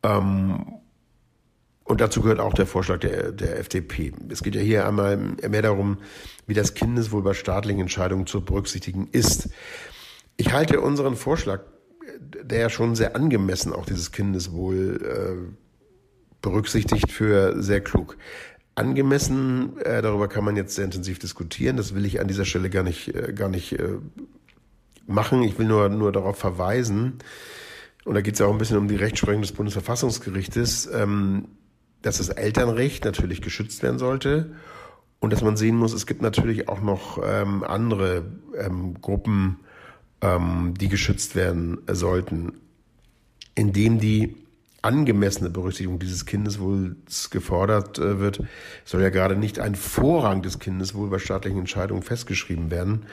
Ähm, 0.01 0.65
und 1.83 1.99
dazu 1.99 2.21
gehört 2.21 2.39
auch 2.39 2.53
der 2.53 2.65
Vorschlag 2.65 2.99
der, 2.99 3.33
der 3.33 3.59
FDP. 3.59 4.13
Es 4.29 4.41
geht 4.41 4.55
ja 4.55 4.61
hier 4.61 4.87
einmal 4.87 5.17
mehr 5.17 5.61
darum, 5.61 5.97
wie 6.47 6.53
das 6.53 6.75
Kindeswohl 6.75 7.23
bei 7.23 7.33
staatlichen 7.33 7.81
Entscheidungen 7.81 8.25
zu 8.25 8.39
berücksichtigen 8.39 9.09
ist. 9.11 9.49
Ich 10.37 10.53
halte 10.53 10.79
unseren 10.79 11.17
Vorschlag, 11.17 11.61
der 12.21 12.59
ja 12.59 12.69
schon 12.69 12.95
sehr 12.95 13.17
angemessen 13.17 13.73
auch 13.73 13.85
dieses 13.85 14.13
Kindeswohl 14.13 15.01
äh, 15.03 15.55
berücksichtigt, 16.41 17.11
für 17.11 17.61
sehr 17.61 17.81
klug 17.81 18.17
angemessen. 18.75 19.77
Äh, 19.79 20.01
darüber 20.01 20.27
kann 20.27 20.43
man 20.43 20.55
jetzt 20.55 20.75
sehr 20.75 20.85
intensiv 20.85 21.19
diskutieren. 21.19 21.77
Das 21.77 21.95
will 21.95 22.05
ich 22.05 22.19
an 22.19 22.27
dieser 22.27 22.45
Stelle 22.45 22.69
gar 22.69 22.83
nicht, 22.83 23.13
äh, 23.13 23.33
gar 23.33 23.49
nicht 23.49 23.73
äh, 23.73 23.97
machen. 25.07 25.43
Ich 25.43 25.57
will 25.59 25.67
nur, 25.67 25.89
nur 25.89 26.11
darauf 26.11 26.37
verweisen, 26.37 27.19
und 28.05 28.15
da 28.15 28.21
geht 28.21 28.33
es 28.33 28.39
ja 28.39 28.45
auch 28.47 28.51
ein 28.51 28.57
bisschen 28.57 28.77
um 28.77 28.87
die 28.87 28.95
Rechtsprechung 28.95 29.41
des 29.41 29.51
Bundesverfassungsgerichtes, 29.51 30.89
ähm, 30.91 31.49
dass 32.01 32.17
das 32.17 32.29
Elternrecht 32.29 33.05
natürlich 33.05 33.41
geschützt 33.41 33.83
werden 33.83 33.99
sollte 33.99 34.55
und 35.19 35.33
dass 35.33 35.41
man 35.41 35.57
sehen 35.57 35.75
muss, 35.75 35.93
es 35.93 36.07
gibt 36.07 36.21
natürlich 36.21 36.69
auch 36.69 36.81
noch 36.81 37.21
ähm, 37.23 37.63
andere 37.63 38.23
ähm, 38.57 39.01
Gruppen, 39.01 39.59
ähm, 40.21 40.73
die 40.79 40.87
geschützt 40.87 41.35
werden 41.35 41.79
sollten, 41.91 42.53
indem 43.53 43.99
die 43.99 44.37
angemessene 44.81 45.49
Berücksichtigung 45.49 45.99
dieses 45.99 46.25
Kindeswohls 46.25 47.29
gefordert 47.29 47.99
äh, 47.99 48.19
wird, 48.19 48.41
soll 48.85 49.01
ja 49.01 49.09
gerade 49.09 49.35
nicht 49.35 49.59
ein 49.59 49.75
Vorrang 49.75 50.41
des 50.41 50.59
Kindeswohls 50.59 51.11
bei 51.11 51.19
staatlichen 51.19 51.59
Entscheidungen 51.59 52.03
festgeschrieben 52.03 52.71
werden. 52.71 53.05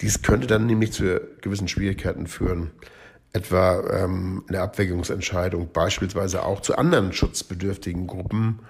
Dies 0.00 0.22
könnte 0.22 0.46
dann 0.46 0.66
nämlich 0.66 0.92
zu 0.92 1.20
gewissen 1.40 1.68
Schwierigkeiten 1.68 2.26
führen, 2.26 2.70
etwa 3.32 3.80
ähm, 3.90 4.44
in 4.46 4.52
der 4.52 4.62
Abwägungsentscheidung 4.62 5.70
beispielsweise 5.72 6.44
auch 6.44 6.60
zu 6.60 6.76
anderen 6.76 7.12
schutzbedürftigen 7.12 8.06
Gruppen, 8.06 8.60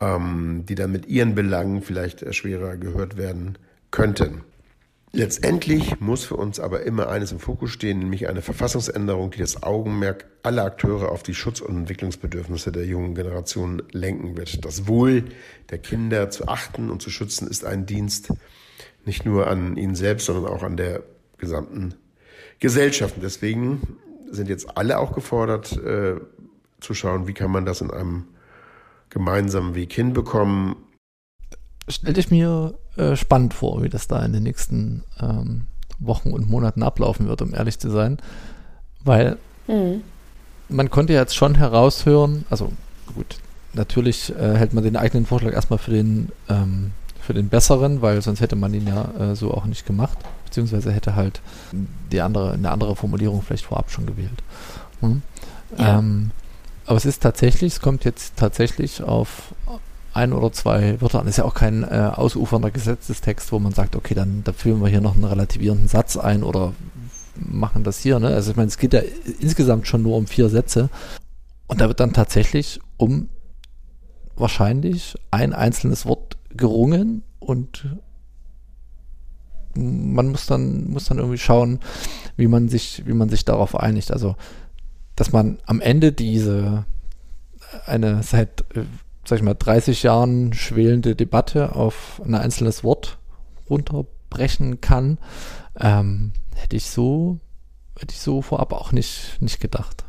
ähm, 0.00 0.64
die 0.68 0.74
dann 0.74 0.92
mit 0.92 1.06
ihren 1.06 1.34
Belangen 1.34 1.82
vielleicht 1.82 2.34
schwerer 2.34 2.76
gehört 2.76 3.16
werden 3.16 3.58
könnten. 3.90 4.42
Letztendlich 5.16 6.00
muss 6.00 6.24
für 6.24 6.34
uns 6.34 6.58
aber 6.58 6.82
immer 6.82 7.08
eines 7.08 7.30
im 7.30 7.38
Fokus 7.38 7.70
stehen, 7.70 8.00
nämlich 8.00 8.28
eine 8.28 8.42
Verfassungsänderung, 8.42 9.30
die 9.30 9.38
das 9.38 9.62
Augenmerk 9.62 10.26
aller 10.42 10.64
Akteure 10.64 11.12
auf 11.12 11.22
die 11.22 11.34
Schutz- 11.34 11.60
und 11.60 11.76
Entwicklungsbedürfnisse 11.76 12.72
der 12.72 12.84
jungen 12.84 13.14
Generation 13.14 13.80
lenken 13.92 14.36
wird. 14.36 14.64
Das 14.64 14.88
Wohl 14.88 15.26
der 15.70 15.78
Kinder 15.78 16.30
zu 16.30 16.48
achten 16.48 16.90
und 16.90 17.00
zu 17.00 17.10
schützen 17.10 17.46
ist 17.46 17.64
ein 17.64 17.86
Dienst 17.86 18.32
nicht 19.04 19.24
nur 19.24 19.46
an 19.46 19.76
ihnen 19.76 19.94
selbst, 19.94 20.26
sondern 20.26 20.52
auch 20.52 20.64
an 20.64 20.76
der 20.76 21.04
gesamten 21.38 21.94
Gesellschaft. 22.58 23.14
Und 23.14 23.22
deswegen 23.22 23.98
sind 24.32 24.48
jetzt 24.48 24.76
alle 24.76 24.98
auch 24.98 25.14
gefordert, 25.14 25.76
äh, 25.76 26.16
zu 26.80 26.92
schauen, 26.92 27.28
wie 27.28 27.34
kann 27.34 27.52
man 27.52 27.64
das 27.64 27.80
in 27.80 27.92
einem 27.92 28.24
gemeinsamen 29.10 29.76
Weg 29.76 29.92
hinbekommen. 29.92 30.74
Stell 31.88 32.14
dich 32.14 32.30
mir 32.30 32.74
äh, 32.96 33.16
spannend 33.16 33.54
vor, 33.54 33.82
wie 33.82 33.88
das 33.88 34.08
da 34.08 34.24
in 34.24 34.32
den 34.32 34.42
nächsten 34.42 35.04
ähm, 35.20 35.66
Wochen 35.98 36.30
und 36.30 36.48
Monaten 36.48 36.82
ablaufen 36.82 37.28
wird, 37.28 37.42
um 37.42 37.54
ehrlich 37.54 37.78
zu 37.78 37.90
sein. 37.90 38.18
Weil 39.04 39.36
mhm. 39.66 40.02
man 40.68 40.90
konnte 40.90 41.12
jetzt 41.12 41.36
schon 41.36 41.54
heraushören, 41.56 42.46
also 42.48 42.72
gut, 43.14 43.36
natürlich 43.74 44.34
äh, 44.34 44.56
hält 44.56 44.72
man 44.72 44.84
den 44.84 44.96
eigenen 44.96 45.26
Vorschlag 45.26 45.52
erstmal 45.52 45.78
für 45.78 45.90
den, 45.90 46.30
ähm, 46.48 46.92
für 47.20 47.34
den 47.34 47.48
besseren, 47.48 48.00
weil 48.00 48.22
sonst 48.22 48.40
hätte 48.40 48.56
man 48.56 48.72
ihn 48.72 48.86
ja 48.86 49.32
äh, 49.32 49.36
so 49.36 49.52
auch 49.52 49.66
nicht 49.66 49.86
gemacht, 49.86 50.18
beziehungsweise 50.46 50.90
hätte 50.90 51.16
halt 51.16 51.42
die 52.12 52.20
andere, 52.20 52.52
eine 52.52 52.70
andere 52.70 52.96
Formulierung 52.96 53.42
vielleicht 53.42 53.66
vorab 53.66 53.90
schon 53.90 54.06
gewählt. 54.06 54.42
Mhm. 55.00 55.22
Ja. 55.78 55.98
Ähm, 55.98 56.30
aber 56.86 56.96
es 56.96 57.06
ist 57.06 57.22
tatsächlich, 57.22 57.74
es 57.74 57.80
kommt 57.80 58.04
jetzt 58.04 58.36
tatsächlich 58.36 59.02
auf 59.02 59.54
ein 60.14 60.32
oder 60.32 60.52
zwei 60.52 61.00
Wörter 61.00 61.20
an. 61.20 61.26
Ist 61.26 61.38
ja 61.38 61.44
auch 61.44 61.54
kein 61.54 61.82
äh, 61.82 62.10
ausufernder 62.14 62.70
Gesetzestext, 62.70 63.52
wo 63.52 63.58
man 63.58 63.72
sagt, 63.72 63.96
okay, 63.96 64.14
dann 64.14 64.42
da 64.44 64.52
führen 64.52 64.80
wir 64.80 64.88
hier 64.88 65.00
noch 65.00 65.14
einen 65.14 65.24
relativierenden 65.24 65.88
Satz 65.88 66.16
ein 66.16 66.42
oder 66.42 66.72
machen 67.36 67.84
das 67.84 67.98
hier. 67.98 68.20
Ne? 68.20 68.28
Also 68.28 68.52
ich 68.52 68.56
meine, 68.56 68.68
es 68.68 68.78
geht 68.78 68.92
ja 68.92 69.02
insgesamt 69.40 69.86
schon 69.86 70.02
nur 70.02 70.16
um 70.16 70.26
vier 70.26 70.48
Sätze. 70.48 70.88
Und 71.66 71.80
da 71.80 71.88
wird 71.88 72.00
dann 72.00 72.12
tatsächlich 72.12 72.80
um 72.96 73.28
wahrscheinlich 74.36 75.16
ein 75.30 75.52
einzelnes 75.52 76.06
Wort 76.06 76.36
gerungen 76.50 77.22
und 77.38 77.86
man 79.76 80.28
muss 80.28 80.46
dann, 80.46 80.90
muss 80.90 81.06
dann 81.06 81.18
irgendwie 81.18 81.38
schauen, 81.38 81.80
wie 82.36 82.46
man 82.46 82.68
sich, 82.68 83.02
wie 83.06 83.12
man 83.12 83.28
sich 83.28 83.44
darauf 83.44 83.76
einigt. 83.76 84.12
Also, 84.12 84.36
dass 85.16 85.32
man 85.32 85.58
am 85.66 85.80
Ende 85.80 86.12
diese 86.12 86.84
eine 87.86 88.22
seit 88.22 88.64
äh, 88.76 88.84
sag 89.26 89.38
ich 89.38 89.44
mal, 89.44 89.54
30 89.54 90.02
Jahren 90.02 90.52
schwelende 90.52 91.16
Debatte 91.16 91.74
auf 91.74 92.20
ein 92.24 92.34
einzelnes 92.34 92.84
Wort 92.84 93.18
runterbrechen 93.68 94.80
kann, 94.80 95.18
ähm, 95.80 96.32
hätte 96.54 96.76
ich 96.76 96.90
so, 96.90 97.38
hätte 97.98 98.12
ich 98.12 98.20
so 98.20 98.42
vorab 98.42 98.72
auch 98.72 98.92
nicht, 98.92 99.38
nicht 99.40 99.60
gedacht. 99.60 100.04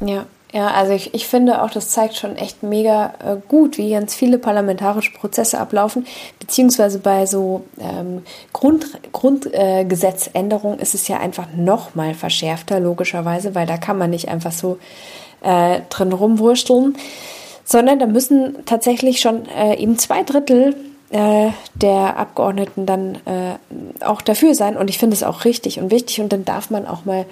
Ja, 0.00 0.26
ja, 0.54 0.68
also 0.68 0.92
ich, 0.92 1.14
ich 1.14 1.26
finde 1.26 1.62
auch, 1.62 1.70
das 1.70 1.88
zeigt 1.88 2.14
schon 2.14 2.36
echt 2.36 2.62
mega 2.62 3.14
äh, 3.18 3.36
gut, 3.48 3.76
wie 3.76 3.90
ganz 3.90 4.14
viele 4.14 4.38
parlamentarische 4.38 5.12
Prozesse 5.12 5.58
ablaufen, 5.58 6.06
beziehungsweise 6.38 7.00
bei 7.00 7.26
so 7.26 7.64
ähm, 7.80 8.22
Grund, 8.52 8.86
Grundgesetzänderungen 9.10 10.78
äh, 10.78 10.82
ist 10.82 10.94
es 10.94 11.08
ja 11.08 11.18
einfach 11.18 11.48
noch 11.56 11.96
mal 11.96 12.14
verschärfter, 12.14 12.78
logischerweise, 12.78 13.56
weil 13.56 13.66
da 13.66 13.78
kann 13.78 13.98
man 13.98 14.10
nicht 14.10 14.28
einfach 14.28 14.52
so 14.52 14.78
äh, 15.42 15.80
drin 15.90 16.12
rumwursteln 16.12 16.96
sondern 17.64 17.98
da 17.98 18.06
müssen 18.06 18.64
tatsächlich 18.66 19.20
schon 19.20 19.46
äh, 19.48 19.76
eben 19.76 19.98
zwei 19.98 20.22
Drittel 20.22 20.76
äh, 21.10 21.50
der 21.74 22.16
Abgeordneten 22.16 22.86
dann 22.86 23.16
äh, 23.26 23.56
auch 24.00 24.20
dafür 24.20 24.54
sein. 24.54 24.76
Und 24.76 24.90
ich 24.90 24.98
finde 24.98 25.14
es 25.14 25.22
auch 25.22 25.44
richtig 25.44 25.78
und 25.80 25.90
wichtig. 25.90 26.20
Und 26.20 26.32
dann 26.32 26.44
darf 26.44 26.70
man 26.70 26.86
auch 26.86 27.04
mal 27.04 27.26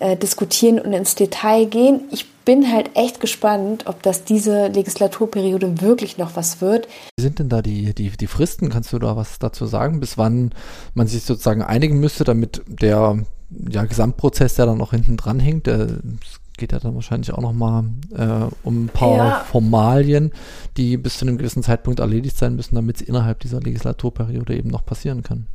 äh, 0.00 0.16
diskutieren 0.16 0.80
und 0.80 0.92
ins 0.92 1.14
Detail 1.14 1.66
gehen. 1.66 2.00
Ich 2.10 2.30
bin 2.44 2.72
halt 2.72 2.90
echt 2.94 3.20
gespannt, 3.20 3.84
ob 3.86 4.02
das 4.02 4.24
diese 4.24 4.66
Legislaturperiode 4.66 5.80
wirklich 5.80 6.18
noch 6.18 6.34
was 6.34 6.60
wird. 6.60 6.88
Wie 7.16 7.22
sind 7.22 7.38
denn 7.38 7.48
da 7.48 7.62
die, 7.62 7.94
die, 7.94 8.10
die 8.10 8.26
Fristen? 8.26 8.68
Kannst 8.68 8.92
du 8.92 8.98
da 8.98 9.16
was 9.16 9.38
dazu 9.38 9.66
sagen, 9.66 10.00
bis 10.00 10.18
wann 10.18 10.50
man 10.94 11.06
sich 11.06 11.22
sozusagen 11.22 11.62
einigen 11.62 12.00
müsste, 12.00 12.24
damit 12.24 12.62
der 12.66 13.24
ja, 13.68 13.84
Gesamtprozess, 13.84 14.56
der 14.56 14.66
dann 14.66 14.78
noch 14.78 14.90
hinten 14.90 15.16
dran 15.16 15.38
hängt, 15.38 15.66
der, 15.66 15.86
geht 16.56 16.72
ja 16.72 16.78
dann 16.78 16.94
wahrscheinlich 16.94 17.32
auch 17.32 17.40
nochmal 17.40 17.84
äh, 18.16 18.52
um 18.62 18.84
ein 18.84 18.88
paar 18.88 19.16
ja. 19.16 19.44
Formalien, 19.50 20.32
die 20.76 20.96
bis 20.96 21.18
zu 21.18 21.26
einem 21.26 21.38
gewissen 21.38 21.62
Zeitpunkt 21.62 22.00
erledigt 22.00 22.36
sein 22.36 22.56
müssen, 22.56 22.74
damit 22.74 22.96
es 22.96 23.02
innerhalb 23.02 23.40
dieser 23.40 23.60
Legislaturperiode 23.60 24.56
eben 24.56 24.70
noch 24.70 24.84
passieren 24.84 25.22
kann. 25.22 25.46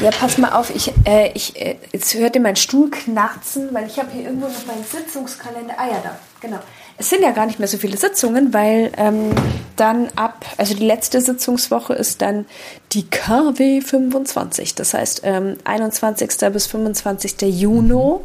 Ja, 0.00 0.10
pass 0.12 0.38
mal 0.38 0.52
auf, 0.52 0.74
ich, 0.74 0.92
äh, 1.04 1.32
ich, 1.34 1.60
äh, 1.60 1.76
jetzt 1.92 2.14
hört 2.14 2.36
ihr 2.36 2.40
meinen 2.40 2.54
Stuhl 2.54 2.88
knarzen, 2.88 3.70
weil 3.72 3.88
ich 3.88 3.98
habe 3.98 4.10
hier 4.12 4.24
irgendwo 4.24 4.46
noch 4.46 4.66
meinen 4.66 4.84
Sitzungskalender. 4.84 5.74
Ah 5.76 5.88
ja, 5.88 6.00
da, 6.02 6.18
genau. 6.40 6.60
Es 6.98 7.10
sind 7.10 7.22
ja 7.22 7.32
gar 7.32 7.46
nicht 7.46 7.58
mehr 7.58 7.66
so 7.66 7.78
viele 7.78 7.96
Sitzungen, 7.96 8.54
weil 8.54 8.92
ähm, 8.96 9.30
dann 9.74 10.08
ab, 10.14 10.44
also 10.56 10.74
die 10.74 10.86
letzte 10.86 11.20
Sitzungswoche 11.20 11.94
ist 11.94 12.22
dann 12.22 12.46
die 12.92 13.08
KW 13.08 13.80
25, 13.80 14.76
das 14.76 14.94
heißt 14.94 15.22
ähm, 15.24 15.56
21. 15.64 16.30
bis 16.52 16.66
25. 16.68 17.42
Juni. 17.42 17.94
Mhm. 17.94 18.20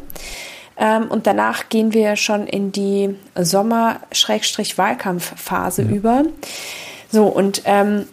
Ähm, 0.76 1.06
und 1.08 1.26
danach 1.26 1.68
gehen 1.68 1.92
wir 1.92 2.16
schon 2.16 2.46
in 2.46 2.72
die 2.72 3.14
Sommer-Wahlkampfphase 3.36 5.82
ja. 5.82 5.88
über. 5.88 6.22
So, 7.10 7.26
und 7.26 7.62
ähm, 7.64 8.06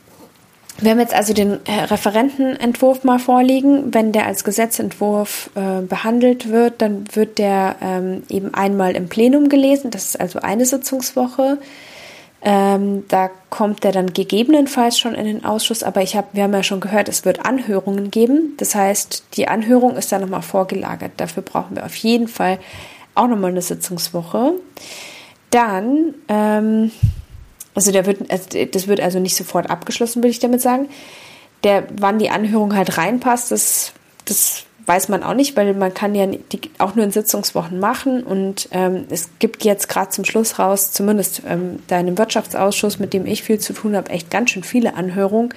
wir 0.80 0.92
haben 0.92 1.00
jetzt 1.00 1.14
also 1.14 1.34
den 1.34 1.60
äh, 1.66 1.84
Referentenentwurf 1.84 3.04
mal 3.04 3.20
vorliegen. 3.20 3.94
Wenn 3.94 4.12
der 4.12 4.26
als 4.26 4.44
Gesetzentwurf 4.44 5.52
äh, 5.56 5.82
behandelt 5.82 6.50
wird, 6.50 6.82
dann 6.82 7.06
wird 7.14 7.38
der 7.38 7.76
ähm, 7.82 8.24
eben 8.30 8.54
einmal 8.54 8.96
im 8.96 9.08
Plenum 9.08 9.50
gelesen. 9.50 9.92
Das 9.92 10.06
ist 10.06 10.20
also 10.20 10.40
eine 10.40 10.66
Sitzungswoche. 10.66 11.60
Ähm, 12.44 13.06
da 13.08 13.30
kommt 13.52 13.86
er 13.86 13.92
dann 13.92 14.14
gegebenenfalls 14.14 14.98
schon 14.98 15.14
in 15.14 15.26
den 15.26 15.46
Ausschuss, 15.46 15.84
aber 15.84 16.02
ich 16.02 16.16
hab, 16.16 16.34
wir 16.34 16.44
haben 16.44 16.54
ja 16.54 16.64
schon 16.64 16.80
gehört, 16.80 17.08
es 17.08 17.24
wird 17.24 17.46
Anhörungen 17.46 18.10
geben. 18.10 18.56
Das 18.58 18.74
heißt, 18.74 19.26
die 19.36 19.48
Anhörung 19.48 19.96
ist 19.96 20.12
dann 20.12 20.22
nochmal 20.22 20.42
vorgelagert. 20.42 21.12
Dafür 21.18 21.44
brauchen 21.44 21.76
wir 21.76 21.86
auf 21.86 21.96
jeden 21.96 22.28
Fall 22.28 22.58
auch 23.14 23.28
nochmal 23.28 23.52
eine 23.52 23.62
Sitzungswoche. 23.62 24.54
Dann, 25.52 26.16
ähm, 26.30 26.92
also 27.76 27.92
der 27.92 28.08
wird, 28.08 28.32
also 28.32 28.66
das 28.66 28.88
wird 28.88 29.02
also 29.02 29.20
nicht 29.20 29.36
sofort 29.36 29.70
abgeschlossen, 29.70 30.24
würde 30.24 30.30
ich 30.30 30.40
damit 30.40 30.62
sagen. 30.62 30.90
Der, 31.64 31.84
wann 32.00 32.18
die 32.18 32.32
Anhörung 32.32 32.76
halt 32.76 32.98
reinpasst, 32.98 33.52
das, 33.52 33.94
das 34.26 34.64
weiß 34.86 35.10
man 35.10 35.24
auch 35.24 35.34
nicht, 35.34 35.56
weil 35.56 35.74
man 35.74 35.94
kann 35.94 36.16
ja 36.16 36.26
die 36.26 36.62
auch 36.78 36.96
nur 36.96 37.06
in 37.06 37.12
Sitzungswochen 37.12 37.80
machen 37.80 38.24
und 38.24 38.70
ähm, 38.72 39.06
es 39.10 39.30
gibt 39.40 39.64
jetzt 39.64 39.90
gerade 39.90 40.10
zum 40.10 40.26
Schluss 40.26 40.60
raus, 40.60 40.92
zumindest 40.92 41.44
ähm, 41.48 41.80
da 41.88 42.00
in 42.00 42.08
dem 42.08 42.18
Wirtschaftsausschuss, 42.18 43.00
mit 43.00 43.14
dem 43.14 43.26
ich 43.26 43.44
viel 43.44 43.60
zu 43.60 43.74
tun 43.74 43.96
habe, 43.96 44.10
echt 44.10 44.30
ganz 44.30 44.52
schön 44.52 44.64
viele 44.64 44.96
Anhörungen. 44.96 45.54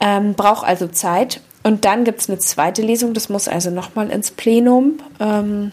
Ähm, 0.00 0.34
braucht 0.34 0.66
also 0.66 0.88
Zeit. 0.88 1.40
Und 1.62 1.84
dann 1.84 2.02
gibt 2.04 2.20
es 2.20 2.28
eine 2.28 2.38
zweite 2.38 2.82
Lesung, 2.82 3.14
das 3.14 3.28
muss 3.28 3.46
also 3.46 3.70
nochmal 3.70 4.10
ins 4.10 4.32
Plenum. 4.32 4.98
Ähm, 5.20 5.72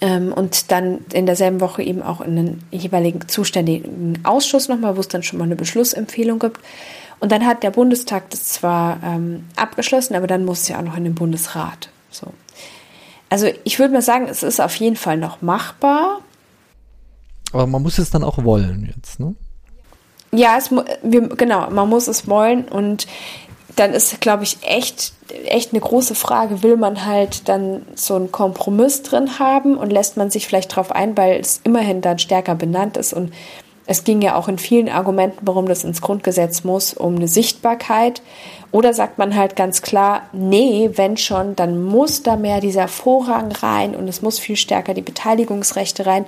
ähm, 0.00 0.32
und 0.32 0.70
dann 0.70 1.00
in 1.12 1.26
derselben 1.26 1.60
Woche 1.60 1.82
eben 1.82 2.02
auch 2.02 2.20
in 2.20 2.36
den 2.36 2.62
jeweiligen 2.70 3.28
zuständigen 3.28 4.18
Ausschuss 4.24 4.68
nochmal, 4.68 4.96
wo 4.96 5.00
es 5.00 5.08
dann 5.08 5.22
schon 5.22 5.38
mal 5.38 5.44
eine 5.44 5.56
Beschlussempfehlung 5.56 6.38
gibt. 6.38 6.60
Und 7.18 7.32
dann 7.32 7.46
hat 7.46 7.62
der 7.62 7.70
Bundestag 7.70 8.30
das 8.30 8.44
zwar 8.44 8.98
ähm, 9.02 9.46
abgeschlossen, 9.56 10.14
aber 10.14 10.26
dann 10.26 10.44
muss 10.44 10.62
es 10.62 10.68
ja 10.68 10.78
auch 10.78 10.82
noch 10.82 10.96
in 10.96 11.04
den 11.04 11.14
Bundesrat. 11.14 11.88
So. 12.10 12.26
Also 13.28 13.48
ich 13.64 13.78
würde 13.78 13.94
mal 13.94 14.02
sagen, 14.02 14.26
es 14.28 14.42
ist 14.42 14.60
auf 14.60 14.74
jeden 14.76 14.96
Fall 14.96 15.16
noch 15.16 15.42
machbar. 15.42 16.20
Aber 17.52 17.66
man 17.66 17.82
muss 17.82 17.98
es 17.98 18.10
dann 18.10 18.24
auch 18.24 18.44
wollen 18.44 18.92
jetzt, 18.94 19.18
ne? 19.18 19.34
Ja, 20.32 20.56
es, 20.58 20.70
wir, 20.70 21.28
genau, 21.28 21.70
man 21.70 21.88
muss 21.88 22.08
es 22.08 22.28
wollen 22.28 22.66
und 22.66 23.06
dann 23.76 23.92
ist, 23.92 24.20
glaube 24.20 24.42
ich, 24.42 24.58
echt, 24.62 25.12
echt 25.46 25.72
eine 25.72 25.80
große 25.80 26.14
Frage, 26.14 26.62
will 26.62 26.76
man 26.76 27.06
halt 27.06 27.48
dann 27.48 27.82
so 27.94 28.16
einen 28.16 28.32
Kompromiss 28.32 29.02
drin 29.02 29.38
haben 29.38 29.76
und 29.76 29.90
lässt 29.90 30.16
man 30.16 30.30
sich 30.30 30.46
vielleicht 30.46 30.72
darauf 30.72 30.92
ein, 30.92 31.16
weil 31.16 31.40
es 31.40 31.60
immerhin 31.62 32.00
dann 32.00 32.18
stärker 32.18 32.54
benannt 32.54 32.96
ist 32.96 33.12
und 33.12 33.32
Es 33.86 34.04
ging 34.04 34.20
ja 34.20 34.36
auch 34.36 34.48
in 34.48 34.58
vielen 34.58 34.88
Argumenten, 34.88 35.38
warum 35.42 35.66
das 35.66 35.84
ins 35.84 36.00
Grundgesetz 36.00 36.64
muss, 36.64 36.92
um 36.94 37.16
eine 37.16 37.28
Sichtbarkeit. 37.28 38.20
Oder 38.72 38.92
sagt 38.92 39.18
man 39.18 39.36
halt 39.36 39.56
ganz 39.56 39.80
klar, 39.80 40.22
nee, 40.32 40.90
wenn 40.94 41.16
schon, 41.16 41.56
dann 41.56 41.82
muss 41.82 42.22
da 42.22 42.36
mehr 42.36 42.60
dieser 42.60 42.88
Vorrang 42.88 43.52
rein 43.52 43.94
und 43.94 44.08
es 44.08 44.22
muss 44.22 44.38
viel 44.38 44.56
stärker 44.56 44.92
die 44.92 45.02
Beteiligungsrechte 45.02 46.04
rein. 46.04 46.26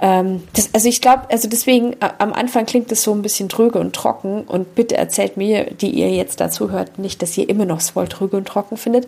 Ähm, 0.00 0.42
das, 0.54 0.70
also 0.72 0.88
ich 0.88 1.00
glaube, 1.00 1.22
also 1.30 1.48
deswegen 1.48 1.92
äh, 1.94 2.10
am 2.18 2.32
Anfang 2.32 2.66
klingt 2.66 2.90
es 2.90 3.02
so 3.02 3.12
ein 3.12 3.22
bisschen 3.22 3.48
tröge 3.48 3.78
und 3.78 3.94
trocken 3.94 4.42
und 4.42 4.74
bitte 4.74 4.96
erzählt 4.96 5.36
mir, 5.36 5.66
die 5.70 5.90
ihr 5.90 6.10
jetzt 6.10 6.40
dazu 6.40 6.70
hört, 6.70 6.98
nicht, 6.98 7.22
dass 7.22 7.38
ihr 7.38 7.48
immer 7.48 7.64
noch 7.64 7.78
es 7.78 7.90
voll 7.90 8.08
tröge 8.08 8.36
und 8.36 8.46
trocken 8.48 8.76
findet. 8.76 9.06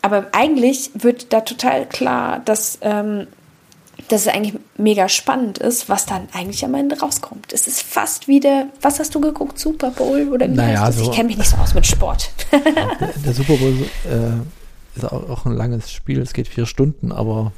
Aber 0.00 0.26
eigentlich 0.32 0.90
wird 0.94 1.32
da 1.32 1.40
total 1.40 1.86
klar, 1.86 2.40
dass 2.44 2.78
ähm, 2.82 3.26
dass 4.08 4.22
es 4.22 4.28
eigentlich 4.28 4.54
mega 4.76 5.08
spannend 5.08 5.58
ist, 5.58 5.88
was 5.88 6.06
dann 6.06 6.28
eigentlich 6.32 6.64
am 6.64 6.74
Ende 6.74 6.98
rauskommt. 6.98 7.52
Es 7.52 7.66
ist 7.66 7.82
fast 7.82 8.28
wie 8.28 8.40
der, 8.40 8.68
was 8.80 8.98
hast 8.98 9.14
du 9.14 9.20
geguckt, 9.20 9.58
Super 9.58 9.90
Bowl 9.90 10.28
oder 10.32 10.48
wie 10.48 10.54
naja? 10.54 10.90
So, 10.90 11.02
ich 11.02 11.10
kenne 11.12 11.28
mich 11.28 11.38
nicht 11.38 11.50
so 11.50 11.56
aus 11.56 11.74
mit 11.74 11.86
Sport. 11.86 12.30
der, 12.52 12.60
der, 13.24 13.34
Super 13.34 13.56
Bowl 13.56 13.74
äh, 14.06 14.96
ist 14.96 15.04
auch, 15.04 15.28
auch, 15.28 15.46
ein 15.46 15.52
langes 15.52 15.90
Spiel, 15.90 16.20
es 16.20 16.32
geht 16.32 16.48
vier 16.48 16.66
Stunden, 16.66 17.12
aber 17.12 17.52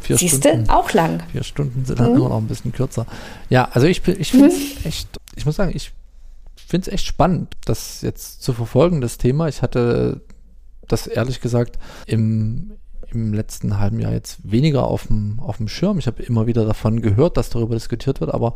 vier 0.00 0.18
Siehste, 0.18 0.48
Stunden. 0.48 0.70
auch 0.70 0.92
lang. 0.92 1.22
Vier 1.32 1.44
Stunden 1.44 1.84
sind 1.84 2.00
dann 2.00 2.10
mhm. 2.10 2.16
immer 2.16 2.28
noch 2.30 2.38
ein 2.38 2.48
bisschen 2.48 2.72
kürzer. 2.72 3.06
Ja, 3.48 3.68
also 3.72 3.86
ich, 3.86 4.06
ich 4.06 4.30
finde 4.30 4.48
es 4.48 4.54
mhm. 4.54 4.76
echt, 4.84 5.08
ich 5.36 5.46
muss 5.46 5.56
sagen, 5.56 5.72
ich 5.74 5.92
finde 6.66 6.90
es 6.90 6.94
echt 6.94 7.06
spannend, 7.06 7.54
das 7.64 8.02
jetzt 8.02 8.42
zu 8.42 8.52
verfolgen, 8.52 9.00
das 9.00 9.18
Thema. 9.18 9.48
Ich 9.48 9.62
hatte 9.62 10.20
das 10.88 11.06
ehrlich 11.06 11.40
gesagt 11.40 11.78
im, 12.06 12.72
im 13.14 13.32
letzten 13.32 13.78
halben 13.78 14.00
Jahr 14.00 14.12
jetzt 14.12 14.38
weniger 14.42 14.84
auf 14.84 15.06
dem, 15.06 15.40
auf 15.40 15.56
dem 15.58 15.68
Schirm. 15.68 15.98
Ich 15.98 16.06
habe 16.06 16.22
immer 16.22 16.46
wieder 16.46 16.64
davon 16.64 17.00
gehört, 17.02 17.36
dass 17.36 17.50
darüber 17.50 17.74
diskutiert 17.74 18.20
wird, 18.20 18.32
aber 18.32 18.54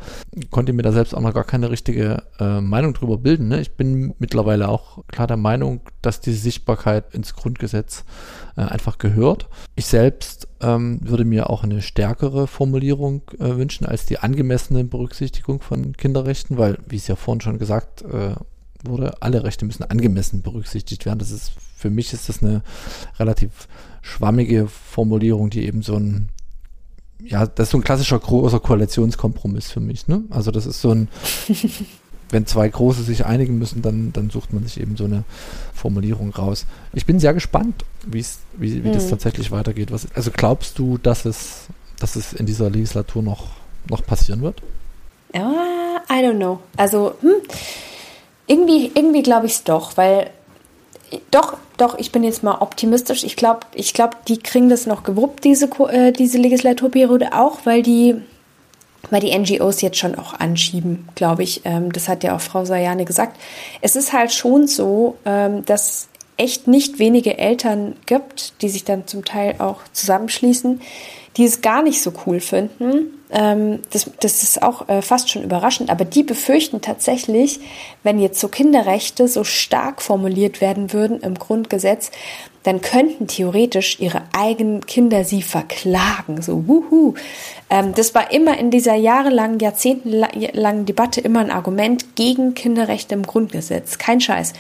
konnte 0.51 0.73
mir 0.73 0.83
da 0.83 0.93
selbst 0.93 1.15
auch 1.15 1.21
noch 1.21 1.35
gar 1.35 1.45
keine 1.45 1.71
richtige 1.71 2.23
äh, 2.39 2.61
Meinung 2.61 2.95
drüber 2.95 3.19
bilden. 3.19 3.49
Ne? 3.49 3.61
Ich 3.61 3.73
bin 3.73 4.15
mittlerweile 4.19 4.69
auch 4.69 5.05
klar 5.09 5.27
der 5.27 5.37
Meinung, 5.37 5.81
dass 6.03 6.21
diese 6.21 6.39
Sichtbarkeit 6.39 7.15
ins 7.15 7.35
Grundgesetz 7.35 8.05
äh, 8.57 8.63
einfach 8.63 8.99
gehört. 8.99 9.49
Ich 9.75 9.87
selbst 9.87 10.49
ähm, 10.61 11.01
würde 11.03 11.25
mir 11.25 11.51
auch 11.51 11.63
eine 11.63 11.83
stärkere 11.83 12.47
Formulierung 12.47 13.23
äh, 13.39 13.57
wünschen 13.57 13.87
als 13.87 14.07
die 14.07 14.19
angemessene 14.19 14.85
Berücksichtigung 14.85 15.61
von 15.61 15.97
Kinderrechten, 15.97 16.59
weil, 16.59 16.79
wie 16.89 16.97
es 16.97 17.07
ja 17.07 17.17
vorhin 17.17 17.41
schon 17.41 17.59
gesagt 17.59 18.03
äh, 18.03 18.35
wurde, 18.85 19.21
alle 19.21 19.45
Rechte 19.45 19.65
müssen 19.65 19.85
angemessen 19.85 20.43
berücksichtigt 20.43 21.07
werden. 21.07 21.19
Das 21.19 21.31
ist 21.31 21.53
für 21.77 21.91
mich 21.91 22.13
ist 22.13 22.29
das 22.29 22.43
eine 22.43 22.63
relativ 23.19 23.69
schwammige 24.07 24.69
Formulierung, 24.69 25.51
die 25.51 25.67
eben 25.67 25.83
so 25.83 25.97
ein, 25.97 26.29
ja, 27.23 27.47
das 27.47 27.69
ist 27.69 27.73
so 27.73 27.79
ein 27.79 27.85
klassischer 27.85 28.19
großer 28.19 28.61
Koalitionskompromiss 28.61 29.71
für 29.71 29.81
mich. 29.81 30.07
Ne? 30.07 30.23
Also 30.31 30.53
das 30.53 30.65
ist 30.65 30.81
so 30.81 30.93
ein, 30.93 31.09
wenn 32.31 32.47
zwei 32.47 32.69
Große 32.69 33.03
sich 33.03 33.27
einigen 33.27 33.59
müssen, 33.59 33.83
dann, 33.83 34.13
dann 34.13 34.31
sucht 34.31 34.53
man 34.53 34.63
sich 34.63 34.81
eben 34.81 34.97
so 34.97 35.05
eine 35.05 35.25
Formulierung 35.75 36.31
raus. 36.31 36.67
Ich 36.93 37.05
bin 37.05 37.19
sehr 37.19 37.35
gespannt, 37.35 37.85
wie, 38.07 38.25
wie 38.57 38.75
hm. 38.75 38.93
das 38.93 39.11
tatsächlich 39.11 39.51
weitergeht. 39.51 39.91
Was, 39.91 40.07
also 40.15 40.31
glaubst 40.31 40.79
du, 40.79 40.99
dass 40.99 41.25
es, 41.25 41.67
dass 41.99 42.15
es 42.15 42.33
in 42.33 42.47
dieser 42.47 42.71
Legislatur 42.71 43.23
noch, 43.23 43.49
noch 43.91 44.07
passieren 44.07 44.41
wird? 44.41 44.63
Ja, 45.35 45.53
I 46.09 46.25
don't 46.25 46.37
know. 46.37 46.61
Also, 46.77 47.15
hm, 47.21 47.43
irgendwie, 48.47 48.93
irgendwie 48.95 49.23
glaube 49.25 49.47
ich 49.47 49.53
es 49.53 49.65
doch, 49.65 49.97
weil 49.97 50.31
doch, 51.31 51.57
doch, 51.77 51.99
ich 51.99 52.13
bin 52.13 52.25
jetzt 52.25 52.43
mal 52.43 52.59
optimistisch. 52.61 53.25
Ich 53.25 53.37
glaube, 53.37 53.61
ich 53.75 53.95
glaub, 53.95 54.25
die 54.27 54.39
kriegen 54.39 54.69
das 54.69 54.87
noch 54.87 55.03
gewuppt, 55.03 55.45
diese, 55.45 55.67
äh, 55.89 56.13
diese 56.13 56.39
Legislaturperiode 56.39 57.33
auch, 57.33 57.61
weil 57.65 57.83
die, 57.83 58.17
weil 59.11 59.21
die 59.21 59.37
NGOs 59.37 59.81
jetzt 59.83 59.99
schon 59.99 60.17
auch 60.17 60.35
anschieben, 60.35 61.09
glaube 61.15 61.43
ich. 61.43 61.63
Ähm, 61.65 61.93
das 61.93 62.09
hat 62.09 62.25
ja 62.25 62.35
auch 62.35 62.41
Frau 62.41 62.65
Sayane 62.65 63.05
gesagt. 63.05 63.39
Es 63.81 63.95
ist 63.97 64.13
halt 64.13 64.33
schon 64.33 64.67
so, 64.67 65.17
ähm, 65.25 65.65
dass 65.65 66.09
echt 66.37 66.69
nicht 66.69 66.99
wenige 66.99 67.39
Eltern 67.39 67.97
gibt, 68.07 68.61
die 68.63 68.69
sich 68.69 68.85
dann 68.85 69.07
zum 69.07 69.25
Teil 69.25 69.57
auch 69.59 69.81
zusammenschließen, 69.93 70.81
die 71.37 71.45
es 71.45 71.61
gar 71.61 71.83
nicht 71.83 72.01
so 72.01 72.13
cool 72.27 72.41
finden. 72.41 73.13
Ähm, 73.31 73.81
das, 73.91 74.11
das 74.21 74.43
ist 74.43 74.63
auch 74.63 74.89
äh, 74.89 75.03
fast 75.03 75.31
schon 75.31 75.43
überraschend, 75.43 75.91
aber 75.91 76.05
die 76.05 76.23
befürchten 76.23 76.81
tatsächlich, 76.81 77.61
wenn 78.03 78.19
jetzt 78.19 78.41
so 78.41 78.49
Kinderrechte 78.49 79.29
so 79.29 79.45
stark 79.45 80.01
formuliert 80.01 80.61
werden 80.61 80.93
würden 80.93 81.21
im 81.21 81.35
Grundgesetz, 81.35 82.11
dann 82.63 82.81
könnten 82.81 83.29
theoretisch 83.29 84.01
ihre 84.01 84.23
eigenen 84.37 84.87
Kinder 84.87 85.25
sie 85.25 85.43
verklagen. 85.43 86.43
So, 86.43 86.67
wuhu. 86.67 87.15
Ähm, 87.71 87.95
das 87.95 88.15
war 88.15 88.33
immer 88.33 88.59
in 88.59 88.71
dieser 88.71 88.95
jahrelangen, 88.95 89.59
jahrzehntelangen 89.59 90.87
Debatte 90.87 91.21
immer 91.21 91.41
ein 91.41 91.51
Argument 91.51 92.17
gegen 92.17 92.55
Kinderrechte 92.55 93.15
im 93.15 93.23
Grundgesetz. 93.25 93.99
Kein 93.99 94.21
Scheiß. 94.21 94.53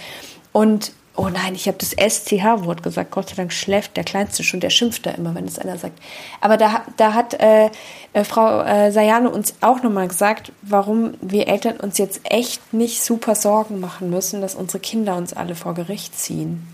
Und 0.52 0.92
Oh 1.18 1.30
nein, 1.30 1.54
ich 1.54 1.66
habe 1.66 1.78
das 1.78 1.92
SCH-Wort 1.92 2.82
gesagt. 2.82 3.10
Gott 3.10 3.30
sei 3.30 3.36
Dank 3.36 3.52
schläft 3.52 3.96
der 3.96 4.04
Kleinste 4.04 4.44
schon, 4.44 4.60
der 4.60 4.68
schimpft 4.68 5.06
da 5.06 5.12
immer, 5.12 5.34
wenn 5.34 5.46
es 5.46 5.58
einer 5.58 5.78
sagt. 5.78 5.98
Aber 6.42 6.58
da, 6.58 6.84
da 6.98 7.14
hat 7.14 7.32
äh, 7.40 7.70
äh, 8.12 8.24
Frau 8.24 8.60
äh, 8.60 8.92
Sayane 8.92 9.30
uns 9.30 9.54
auch 9.62 9.82
nochmal 9.82 10.08
gesagt, 10.08 10.52
warum 10.60 11.14
wir 11.22 11.48
Eltern 11.48 11.78
uns 11.78 11.96
jetzt 11.96 12.20
echt 12.24 12.74
nicht 12.74 13.02
super 13.02 13.34
Sorgen 13.34 13.80
machen 13.80 14.10
müssen, 14.10 14.42
dass 14.42 14.54
unsere 14.54 14.80
Kinder 14.80 15.16
uns 15.16 15.32
alle 15.32 15.54
vor 15.54 15.72
Gericht 15.72 16.18
ziehen. 16.18 16.66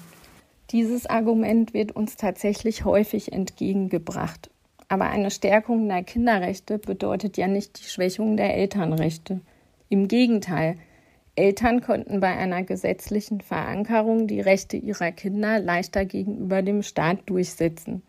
Dieses 0.72 1.06
Argument 1.06 1.72
wird 1.72 1.92
uns 1.92 2.16
tatsächlich 2.16 2.84
häufig 2.84 3.32
entgegengebracht. 3.32 4.50
Aber 4.88 5.06
eine 5.06 5.30
Stärkung 5.30 5.88
der 5.88 6.02
Kinderrechte 6.02 6.78
bedeutet 6.78 7.36
ja 7.36 7.46
nicht 7.46 7.78
die 7.78 7.88
Schwächung 7.88 8.36
der 8.36 8.56
Elternrechte. 8.56 9.40
Im 9.88 10.08
Gegenteil. 10.08 10.78
Eltern 11.34 11.80
konnten 11.80 12.20
bei 12.20 12.36
einer 12.36 12.62
gesetzlichen 12.62 13.40
Verankerung 13.40 14.26
die 14.26 14.40
Rechte 14.40 14.76
ihrer 14.76 15.12
Kinder 15.12 15.60
leichter 15.60 16.04
gegenüber 16.04 16.60
dem 16.60 16.82
Staat 16.82 17.20
durchsetzen. 17.26 18.02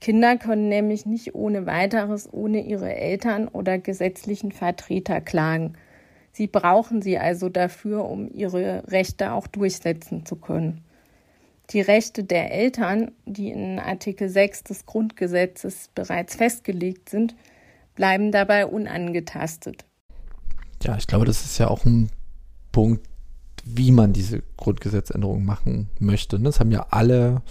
Kinder 0.00 0.36
können 0.36 0.68
nämlich 0.68 1.06
nicht 1.06 1.34
ohne 1.34 1.64
weiteres 1.64 2.28
ohne 2.30 2.60
ihre 2.60 2.94
Eltern 2.94 3.48
oder 3.48 3.78
gesetzlichen 3.78 4.52
Vertreter 4.52 5.20
klagen. 5.20 5.74
Sie 6.32 6.46
brauchen 6.46 7.00
sie 7.00 7.18
also 7.18 7.48
dafür, 7.48 8.04
um 8.04 8.28
ihre 8.28 8.82
Rechte 8.88 9.32
auch 9.32 9.46
durchsetzen 9.46 10.26
zu 10.26 10.36
können. 10.36 10.82
Die 11.70 11.80
Rechte 11.80 12.24
der 12.24 12.52
Eltern, 12.52 13.12
die 13.24 13.50
in 13.50 13.78
Artikel 13.78 14.28
6 14.28 14.64
des 14.64 14.84
Grundgesetzes 14.84 15.88
bereits 15.94 16.34
festgelegt 16.34 17.08
sind, 17.08 17.34
bleiben 17.94 18.32
dabei 18.32 18.66
unangetastet. 18.66 19.84
Ja, 20.82 20.96
ich 20.96 21.06
glaube, 21.06 21.24
das 21.24 21.44
ist 21.44 21.58
ja 21.58 21.68
auch 21.68 21.84
ein 21.84 22.10
Punkt, 22.72 23.06
wie 23.64 23.92
man 23.92 24.12
diese 24.12 24.42
Grundgesetzänderung 24.56 25.44
machen 25.44 25.88
möchte. 25.98 26.38
Das 26.40 26.58
haben 26.58 26.72
ja 26.72 26.86
alle 26.90 27.42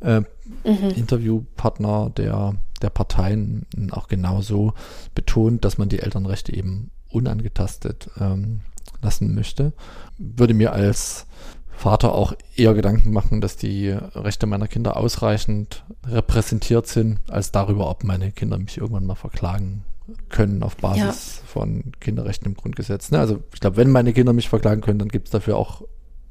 äh, 0.00 0.20
mhm. 0.64 0.90
Interviewpartner 0.94 2.10
der, 2.10 2.56
der 2.82 2.90
Parteien 2.90 3.66
auch 3.90 4.08
genauso 4.08 4.74
betont, 5.14 5.64
dass 5.64 5.78
man 5.78 5.88
die 5.88 6.00
Elternrechte 6.00 6.54
eben 6.54 6.90
unangetastet 7.08 8.10
ähm, 8.20 8.60
lassen 9.00 9.34
möchte. 9.34 9.72
Würde 10.18 10.52
mir 10.52 10.72
als 10.72 11.26
Vater 11.70 12.14
auch 12.14 12.34
eher 12.54 12.74
Gedanken 12.74 13.12
machen, 13.12 13.40
dass 13.40 13.56
die 13.56 13.90
Rechte 13.90 14.46
meiner 14.46 14.68
Kinder 14.68 14.96
ausreichend 14.96 15.84
repräsentiert 16.06 16.86
sind, 16.86 17.20
als 17.28 17.52
darüber, 17.52 17.90
ob 17.90 18.04
meine 18.04 18.32
Kinder 18.32 18.58
mich 18.58 18.78
irgendwann 18.78 19.06
mal 19.06 19.14
verklagen 19.14 19.84
können 20.28 20.62
auf 20.62 20.76
Basis 20.76 21.40
ja. 21.40 21.46
von 21.46 21.92
Kinderrechten 22.00 22.46
im 22.46 22.54
Grundgesetz. 22.54 23.10
Ne? 23.10 23.18
Also 23.18 23.40
ich 23.52 23.60
glaube, 23.60 23.76
wenn 23.76 23.90
meine 23.90 24.12
Kinder 24.12 24.32
mich 24.32 24.48
verklagen 24.48 24.80
können, 24.80 24.98
dann 24.98 25.08
gibt 25.08 25.28
es 25.28 25.32
dafür 25.32 25.56
auch 25.56 25.82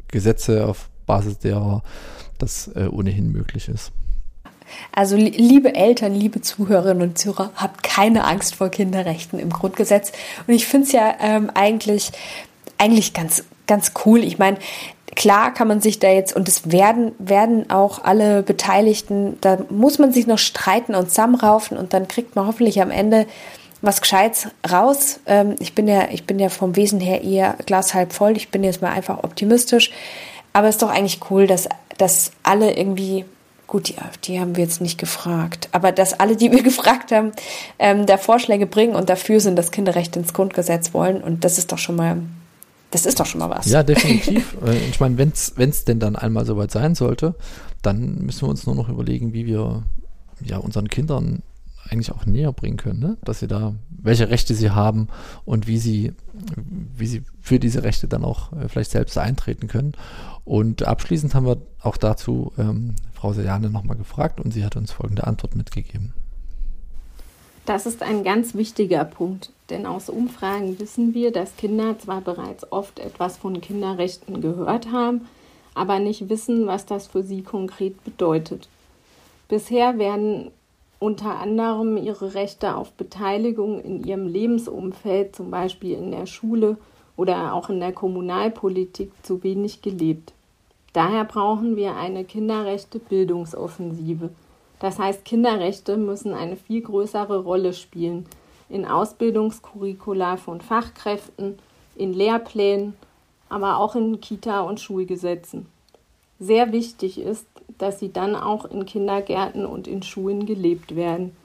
Gesetze, 0.08 0.68
auf 0.68 0.90
Basis 1.06 1.40
derer 1.40 1.84
das 2.38 2.70
äh, 2.76 2.88
ohnehin 2.88 3.32
möglich 3.32 3.70
ist. 3.70 3.92
Also 4.92 5.16
liebe 5.16 5.76
Eltern, 5.76 6.14
liebe 6.14 6.42
Zuhörerinnen 6.42 7.10
und 7.10 7.18
Zuhörer, 7.18 7.52
habt 7.56 7.84
keine 7.84 8.26
Angst 8.26 8.56
vor 8.56 8.70
Kinderrechten 8.70 9.40
im 9.40 9.50
Grundgesetz. 9.50 10.12
Und 10.48 10.54
ich 10.54 10.66
finde 10.66 10.88
es 10.88 10.92
ja 10.92 11.16
ähm, 11.20 11.52
eigentlich, 11.54 12.12
eigentlich 12.78 13.14
ganz, 13.14 13.44
ganz 13.68 13.92
cool. 14.06 14.24
Ich 14.24 14.40
meine, 14.40 14.58
klar 15.16 15.54
kann 15.54 15.68
man 15.68 15.82
sich 15.82 16.00
da 16.00 16.10
jetzt, 16.10 16.36
und 16.36 16.48
es 16.48 16.72
werden, 16.72 17.12
werden 17.20 17.70
auch 17.70 18.04
alle 18.04 18.44
Beteiligten, 18.44 19.38
da 19.42 19.60
muss 19.70 20.00
man 20.00 20.12
sich 20.12 20.28
noch 20.28 20.40
streiten 20.40 20.96
und 20.96 21.10
zusammenraufen 21.10 21.78
und 21.78 21.94
dann 21.94 22.08
kriegt 22.08 22.36
man 22.36 22.48
hoffentlich 22.48 22.82
am 22.82 22.92
Ende 22.92 23.28
was 23.86 24.02
Gescheites 24.02 24.48
raus. 24.70 25.20
Ähm, 25.26 25.56
ich 25.60 25.76
bin 25.76 25.88
ja, 25.88 26.10
ich 26.12 26.26
bin 26.26 26.40
ja 26.40 26.50
vom 26.50 26.76
Wesen 26.76 27.00
her 27.00 27.24
eher 27.24 27.56
Glas 27.66 27.94
halb 27.94 28.14
voll. 28.14 28.36
Ich 28.38 28.50
bin 28.50 28.64
jetzt 28.64 28.82
mal 28.82 28.92
einfach 28.92 29.24
optimistisch. 29.24 29.92
Aber 30.54 30.68
es 30.68 30.76
ist 30.76 30.82
doch 30.82 30.90
eigentlich 30.90 31.20
cool, 31.30 31.48
dass, 31.48 31.68
dass 31.98 32.32
alle 32.44 32.78
irgendwie, 32.78 33.26
gut, 33.68 33.90
die, 33.90 33.96
die 34.24 34.40
haben 34.40 34.56
wir 34.56 34.64
jetzt 34.64 34.80
nicht 34.80 34.98
gefragt, 34.98 35.68
aber 35.74 35.92
dass 35.92 36.18
alle, 36.18 36.38
die 36.38 36.52
wir 36.52 36.64
gefragt 36.72 37.12
haben, 37.12 37.32
ähm, 37.78 38.06
da 38.06 38.18
Vorschläge 38.18 38.66
bringen 38.66 38.96
und 38.96 39.10
dafür 39.10 39.40
sind, 39.40 39.58
dass 39.58 39.72
Kinderrechte 39.72 40.20
ins 40.20 40.34
Grundgesetz 40.34 40.94
wollen. 40.94 41.22
Und 41.22 41.44
das 41.44 41.58
ist 41.58 41.72
doch 41.72 41.78
schon 41.78 41.98
mal, 41.98 42.22
das 42.92 43.06
ist 43.06 43.20
doch 43.20 43.26
schon 43.26 43.40
mal 43.40 43.50
was. 43.50 43.66
Ja, 43.68 43.84
definitiv. 43.84 44.56
Äh, 44.66 44.78
ich 44.90 45.00
meine, 45.00 45.18
wenn 45.18 45.30
es 45.32 45.86
denn 45.86 46.00
dann 46.00 46.16
einmal 46.16 46.46
soweit 46.46 46.72
sein 46.72 46.96
sollte, 46.96 47.36
dann 47.82 48.20
müssen 48.20 48.44
wir 48.44 48.50
uns 48.50 48.66
nur 48.66 48.76
noch 48.76 48.90
überlegen, 48.90 49.34
wie 49.34 49.46
wir 49.46 49.84
ja 50.42 50.58
unseren 50.58 50.88
Kindern 50.88 51.44
eigentlich 51.90 52.12
auch 52.12 52.26
näher 52.26 52.52
bringen 52.52 52.78
können, 52.78 53.00
ne? 53.00 53.18
dass 53.24 53.40
sie 53.40 53.48
da, 53.48 53.76
welche 53.90 54.30
Rechte 54.30 54.54
sie 54.56 54.72
haben 54.72 55.08
und 55.46 55.68
wie 55.68 55.78
sie, 55.78 56.14
wie 56.96 57.08
sie 57.08 57.24
für 57.42 57.60
diese 57.60 57.84
Rechte 57.84 58.08
dann 58.08 58.24
auch 58.24 58.54
äh, 58.54 58.68
vielleicht 58.68 58.92
selbst 58.92 59.18
eintreten 59.18 59.68
können. 59.68 59.94
Und 60.44 60.84
abschließend 60.84 61.36
haben 61.36 61.46
wir 61.46 61.58
auch 61.82 61.98
dazu 61.98 62.54
ähm, 62.58 62.96
Frau 63.14 63.34
Sejane 63.34 63.70
nochmal 63.70 63.98
gefragt 63.98 64.40
und 64.40 64.52
sie 64.52 64.64
hat 64.64 64.76
uns 64.76 64.92
folgende 64.92 65.26
Antwort 65.26 65.56
mitgegeben. 65.56 66.14
Das 67.66 67.88
ist 67.88 68.04
ein 68.04 68.24
ganz 68.24 68.54
wichtiger 68.54 69.06
Punkt, 69.06 69.52
denn 69.72 69.88
aus 69.88 70.10
Umfragen 70.10 70.80
wissen 70.80 71.16
wir, 71.16 71.32
dass 71.32 71.56
Kinder 71.58 71.98
zwar 71.98 72.22
bereits 72.22 72.72
oft 72.72 73.00
etwas 73.00 73.38
von 73.38 73.60
Kinderrechten 73.60 74.40
gehört 74.40 74.92
haben, 74.92 75.22
aber 75.74 75.98
nicht 75.98 76.30
wissen, 76.30 76.68
was 76.68 76.86
das 76.86 77.08
für 77.08 77.24
sie 77.24 77.42
konkret 77.42 78.04
bedeutet. 78.04 78.70
Bisher 79.48 79.98
werden 79.98 80.52
unter 81.00 81.40
anderem 81.40 81.98
ihre 81.98 82.34
Rechte 82.34 82.76
auf 82.76 82.92
Beteiligung 82.94 83.80
in 83.82 84.04
ihrem 84.04 84.26
Lebensumfeld, 84.28 85.36
zum 85.36 85.52
Beispiel 85.52 85.96
in 85.98 86.10
der 86.12 86.26
Schule 86.26 86.78
oder 87.18 87.54
auch 87.54 87.70
in 87.70 87.80
der 87.80 87.94
Kommunalpolitik, 87.94 89.12
zu 89.24 89.44
wenig 89.44 89.82
gelebt. 89.82 90.34
Daher 90.94 91.26
brauchen 91.26 91.76
wir 91.76 91.96
eine 91.96 92.24
Kinderrechte-Bildungsoffensive. 92.24 94.30
Das 94.80 94.98
heißt, 95.00 95.26
Kinderrechte 95.26 95.98
müssen 95.98 96.34
eine 96.34 96.56
viel 96.56 96.82
größere 96.82 97.44
Rolle 97.44 97.74
spielen 97.74 98.26
in 98.70 98.86
Ausbildungskurricula 98.86 100.38
von 100.38 100.62
Fachkräften, 100.62 101.60
in 101.96 102.14
Lehrplänen, 102.14 102.94
aber 103.50 103.78
auch 103.78 103.96
in 103.96 104.22
Kita- 104.22 104.62
und 104.62 104.80
Schulgesetzen. 104.80 105.66
Sehr 106.40 106.72
wichtig 106.72 107.20
ist, 107.20 107.48
dass 107.78 108.00
sie 108.00 108.12
dann 108.12 108.36
auch 108.36 108.66
in 108.66 108.86
Kindergärten 108.86 109.66
und 109.66 109.88
in 109.88 110.04
Schulen 110.04 110.46
gelebt 110.46 110.96
werden. 110.96 111.36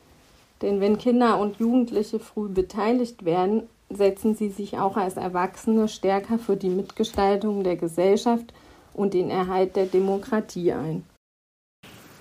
Denn 0.63 0.81
wenn 0.81 0.99
Kinder 0.99 1.39
und 1.39 1.59
Jugendliche 1.59 2.19
früh 2.19 2.49
beteiligt 2.49 3.25
werden, 3.25 3.63
setzen 3.89 4.35
sie 4.35 4.51
sich 4.51 4.79
auch 4.79 4.97
als 4.97 5.17
Erwachsene 5.17 5.89
stärker 5.89 6.39
für 6.39 6.57
die 6.57 6.69
Mitgestaltung 6.69 7.65
der 7.65 7.77
Gesellschaft 7.77 8.53
und 8.95 9.15
den 9.15 9.31
Erhalt 9.31 9.77
der 9.77 9.87
Demokratie 9.87 10.73
ein. 10.73 11.05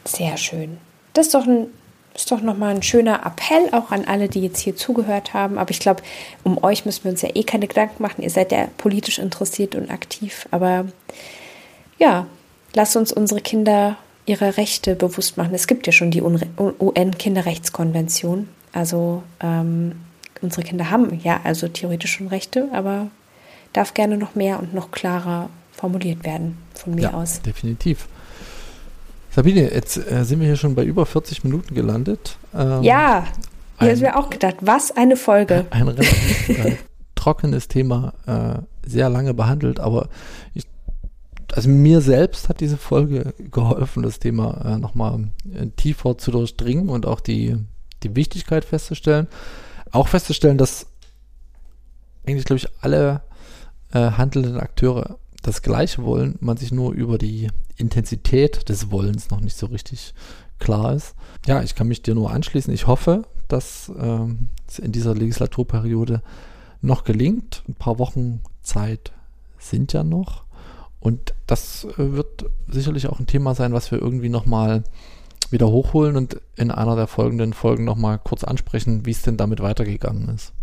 Sehr 0.06 0.38
schön. 0.38 0.78
Das 1.14 1.28
ist 1.28 1.36
doch 1.36 1.46
ein 1.46 1.68
ist 2.16 2.32
doch 2.32 2.42
nochmal 2.42 2.76
ein 2.76 2.84
schöner 2.84 3.26
Appell 3.26 3.70
auch 3.72 3.92
an 3.92 4.06
alle, 4.06 4.28
die 4.28 4.42
jetzt 4.42 4.60
hier 4.60 4.76
zugehört 4.76 5.34
haben. 5.34 5.58
Aber 5.58 5.72
ich 5.72 5.80
glaube, 5.80 6.04
um 6.44 6.62
euch 6.64 6.86
müssen 6.86 7.06
wir 7.06 7.12
uns 7.12 7.22
ja 7.22 7.30
eh 7.34 7.44
keine 7.44 7.68
Gedanken 7.68 8.02
machen. 8.02 8.24
Ihr 8.24 8.30
seid 8.30 8.52
ja 8.52 8.68
politisch 8.78 9.20
interessiert 9.20 9.76
und 9.76 9.90
aktiv. 9.90 10.48
Aber 10.52 10.86
ja, 11.98 12.28
lasst 12.74 12.96
uns 12.96 13.12
unsere 13.12 13.42
Kinder 13.42 13.98
ihre 14.26 14.58
Rechte 14.58 14.96
bewusst 14.96 15.38
machen. 15.38 15.54
Es 15.54 15.68
gibt 15.68 15.86
ja 15.88 15.94
schon 15.94 16.12
die 16.12 16.22
UN-Kinderrechtskonvention. 16.22 18.48
Also 18.72 19.24
ähm, 19.40 19.94
unsere 20.42 20.64
Kinder 20.64 20.92
haben 20.92 21.20
ja 21.24 21.40
also 21.44 21.68
theoretisch 21.68 22.14
schon 22.14 22.28
Rechte, 22.28 22.70
aber 22.72 23.08
darf 23.74 23.94
gerne 23.94 24.18
noch 24.18 24.36
mehr 24.36 24.60
und 24.60 24.74
noch 24.74 24.92
klarer 24.92 25.50
formuliert 25.72 26.24
werden 26.24 26.58
von 26.74 26.96
mir 26.96 27.04
ja, 27.04 27.14
aus. 27.14 27.42
Definitiv. 27.42 28.08
Sabine, 29.32 29.72
jetzt 29.74 29.98
äh, 29.98 30.26
sind 30.26 30.40
wir 30.40 30.48
hier 30.48 30.58
schon 30.58 30.76
bei 30.76 30.84
über 30.84 31.06
40 31.06 31.44
Minuten 31.44 31.76
gelandet. 31.76 32.38
Ähm, 32.54 32.84
ja, 32.84 33.26
hier 33.80 33.92
haben 33.92 34.02
wir 34.02 34.18
auch 34.18 34.30
gedacht, 34.30 34.58
was 34.62 34.92
eine 34.92 35.16
Folge. 35.16 35.66
Ein 35.70 35.88
relativ 35.88 36.50
äh, 36.50 36.76
trockenes 37.16 37.68
Thema, 37.68 38.14
äh, 38.26 38.90
sehr 38.90 39.10
lange 39.10 39.34
behandelt, 39.34 39.80
aber 39.80 40.10
ich, 40.54 40.66
also 41.54 41.70
mir 41.70 42.02
selbst 42.02 42.50
hat 42.50 42.60
diese 42.60 42.78
Folge 42.78 43.34
geholfen, 43.52 44.04
das 44.04 44.20
Thema 44.20 44.62
äh, 44.66 44.78
nochmal 44.78 45.30
äh, 45.54 45.68
tiefer 45.68 46.18
zu 46.18 46.32
durchdringen 46.32 46.90
und 46.90 47.06
auch 47.06 47.20
die, 47.20 47.58
die 48.04 48.16
Wichtigkeit 48.16 48.66
festzustellen. 48.66 49.28
Auch 49.92 50.08
festzustellen, 50.08 50.58
dass 50.58 50.88
eigentlich, 52.28 52.46
glaube 52.46 52.58
ich, 52.58 52.68
alle 52.82 53.22
äh, 53.92 54.12
handelnden 54.12 54.58
Akteure 54.58 55.18
das 55.42 55.62
Gleiche 55.62 56.04
wollen, 56.04 56.38
man 56.42 56.58
sich 56.58 56.72
nur 56.72 56.92
über 56.94 57.18
die 57.18 57.50
Intensität 57.78 58.70
des 58.70 58.92
Wollens 58.92 59.30
noch 59.30 59.40
nicht 59.40 59.58
so 59.58 59.68
richtig 59.68 60.14
klar 60.60 60.94
ist. 60.94 61.16
Ja, 61.48 61.64
ich 61.64 61.76
kann 61.76 61.88
mich 61.88 62.02
dir 62.02 62.14
nur 62.14 62.32
anschließen. 62.32 62.74
Ich 62.74 62.88
hoffe, 62.88 63.24
dass 63.48 63.92
ähm, 63.98 64.50
es 64.68 64.80
in 64.80 64.92
dieser 64.92 65.16
Legislaturperiode 65.16 66.22
noch 66.82 67.04
gelingt. 67.04 67.64
Ein 67.68 67.76
paar 67.76 67.98
Wochen 67.98 68.42
Zeit 68.62 69.12
sind 69.58 69.94
ja 69.94 70.04
noch. 70.04 70.44
Und 71.00 71.34
das 71.48 71.86
äh, 71.86 72.14
wird 72.14 72.46
sicherlich 72.68 73.08
auch 73.08 73.20
ein 73.20 73.28
Thema 73.28 73.56
sein, 73.56 73.74
was 73.74 73.92
wir 73.92 74.02
irgendwie 74.02 74.30
nochmal 74.30 74.84
wieder 75.50 75.70
hochholen 75.70 76.16
und 76.16 76.40
in 76.56 76.70
einer 76.72 76.96
der 76.96 77.08
folgenden 77.08 77.54
Folgen 77.54 77.84
nochmal 77.84 78.20
kurz 78.20 78.44
ansprechen, 78.44 79.06
wie 79.06 79.12
es 79.12 79.22
denn 79.22 79.38
damit 79.38 79.62
weitergegangen 79.62 80.30
ist. 80.30 80.54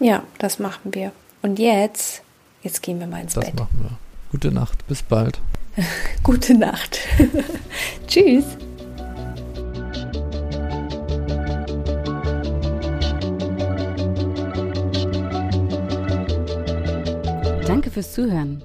Ja, 0.00 0.24
das 0.38 0.58
machen 0.58 0.94
wir. 0.94 1.12
Und 1.42 1.58
jetzt 1.58 2.22
Jetzt 2.66 2.82
gehen 2.82 2.98
wir 2.98 3.06
mal 3.06 3.20
ins 3.20 3.34
das 3.34 3.44
Bett. 3.44 3.54
Das 3.54 3.60
machen 3.60 3.78
wir. 3.80 3.98
Gute 4.32 4.50
Nacht, 4.50 4.84
bis 4.88 5.00
bald. 5.00 5.40
Gute 6.24 6.52
Nacht. 6.52 6.98
Tschüss. 8.08 8.44
Danke 17.68 17.92
fürs 17.92 18.12
Zuhören. 18.12 18.64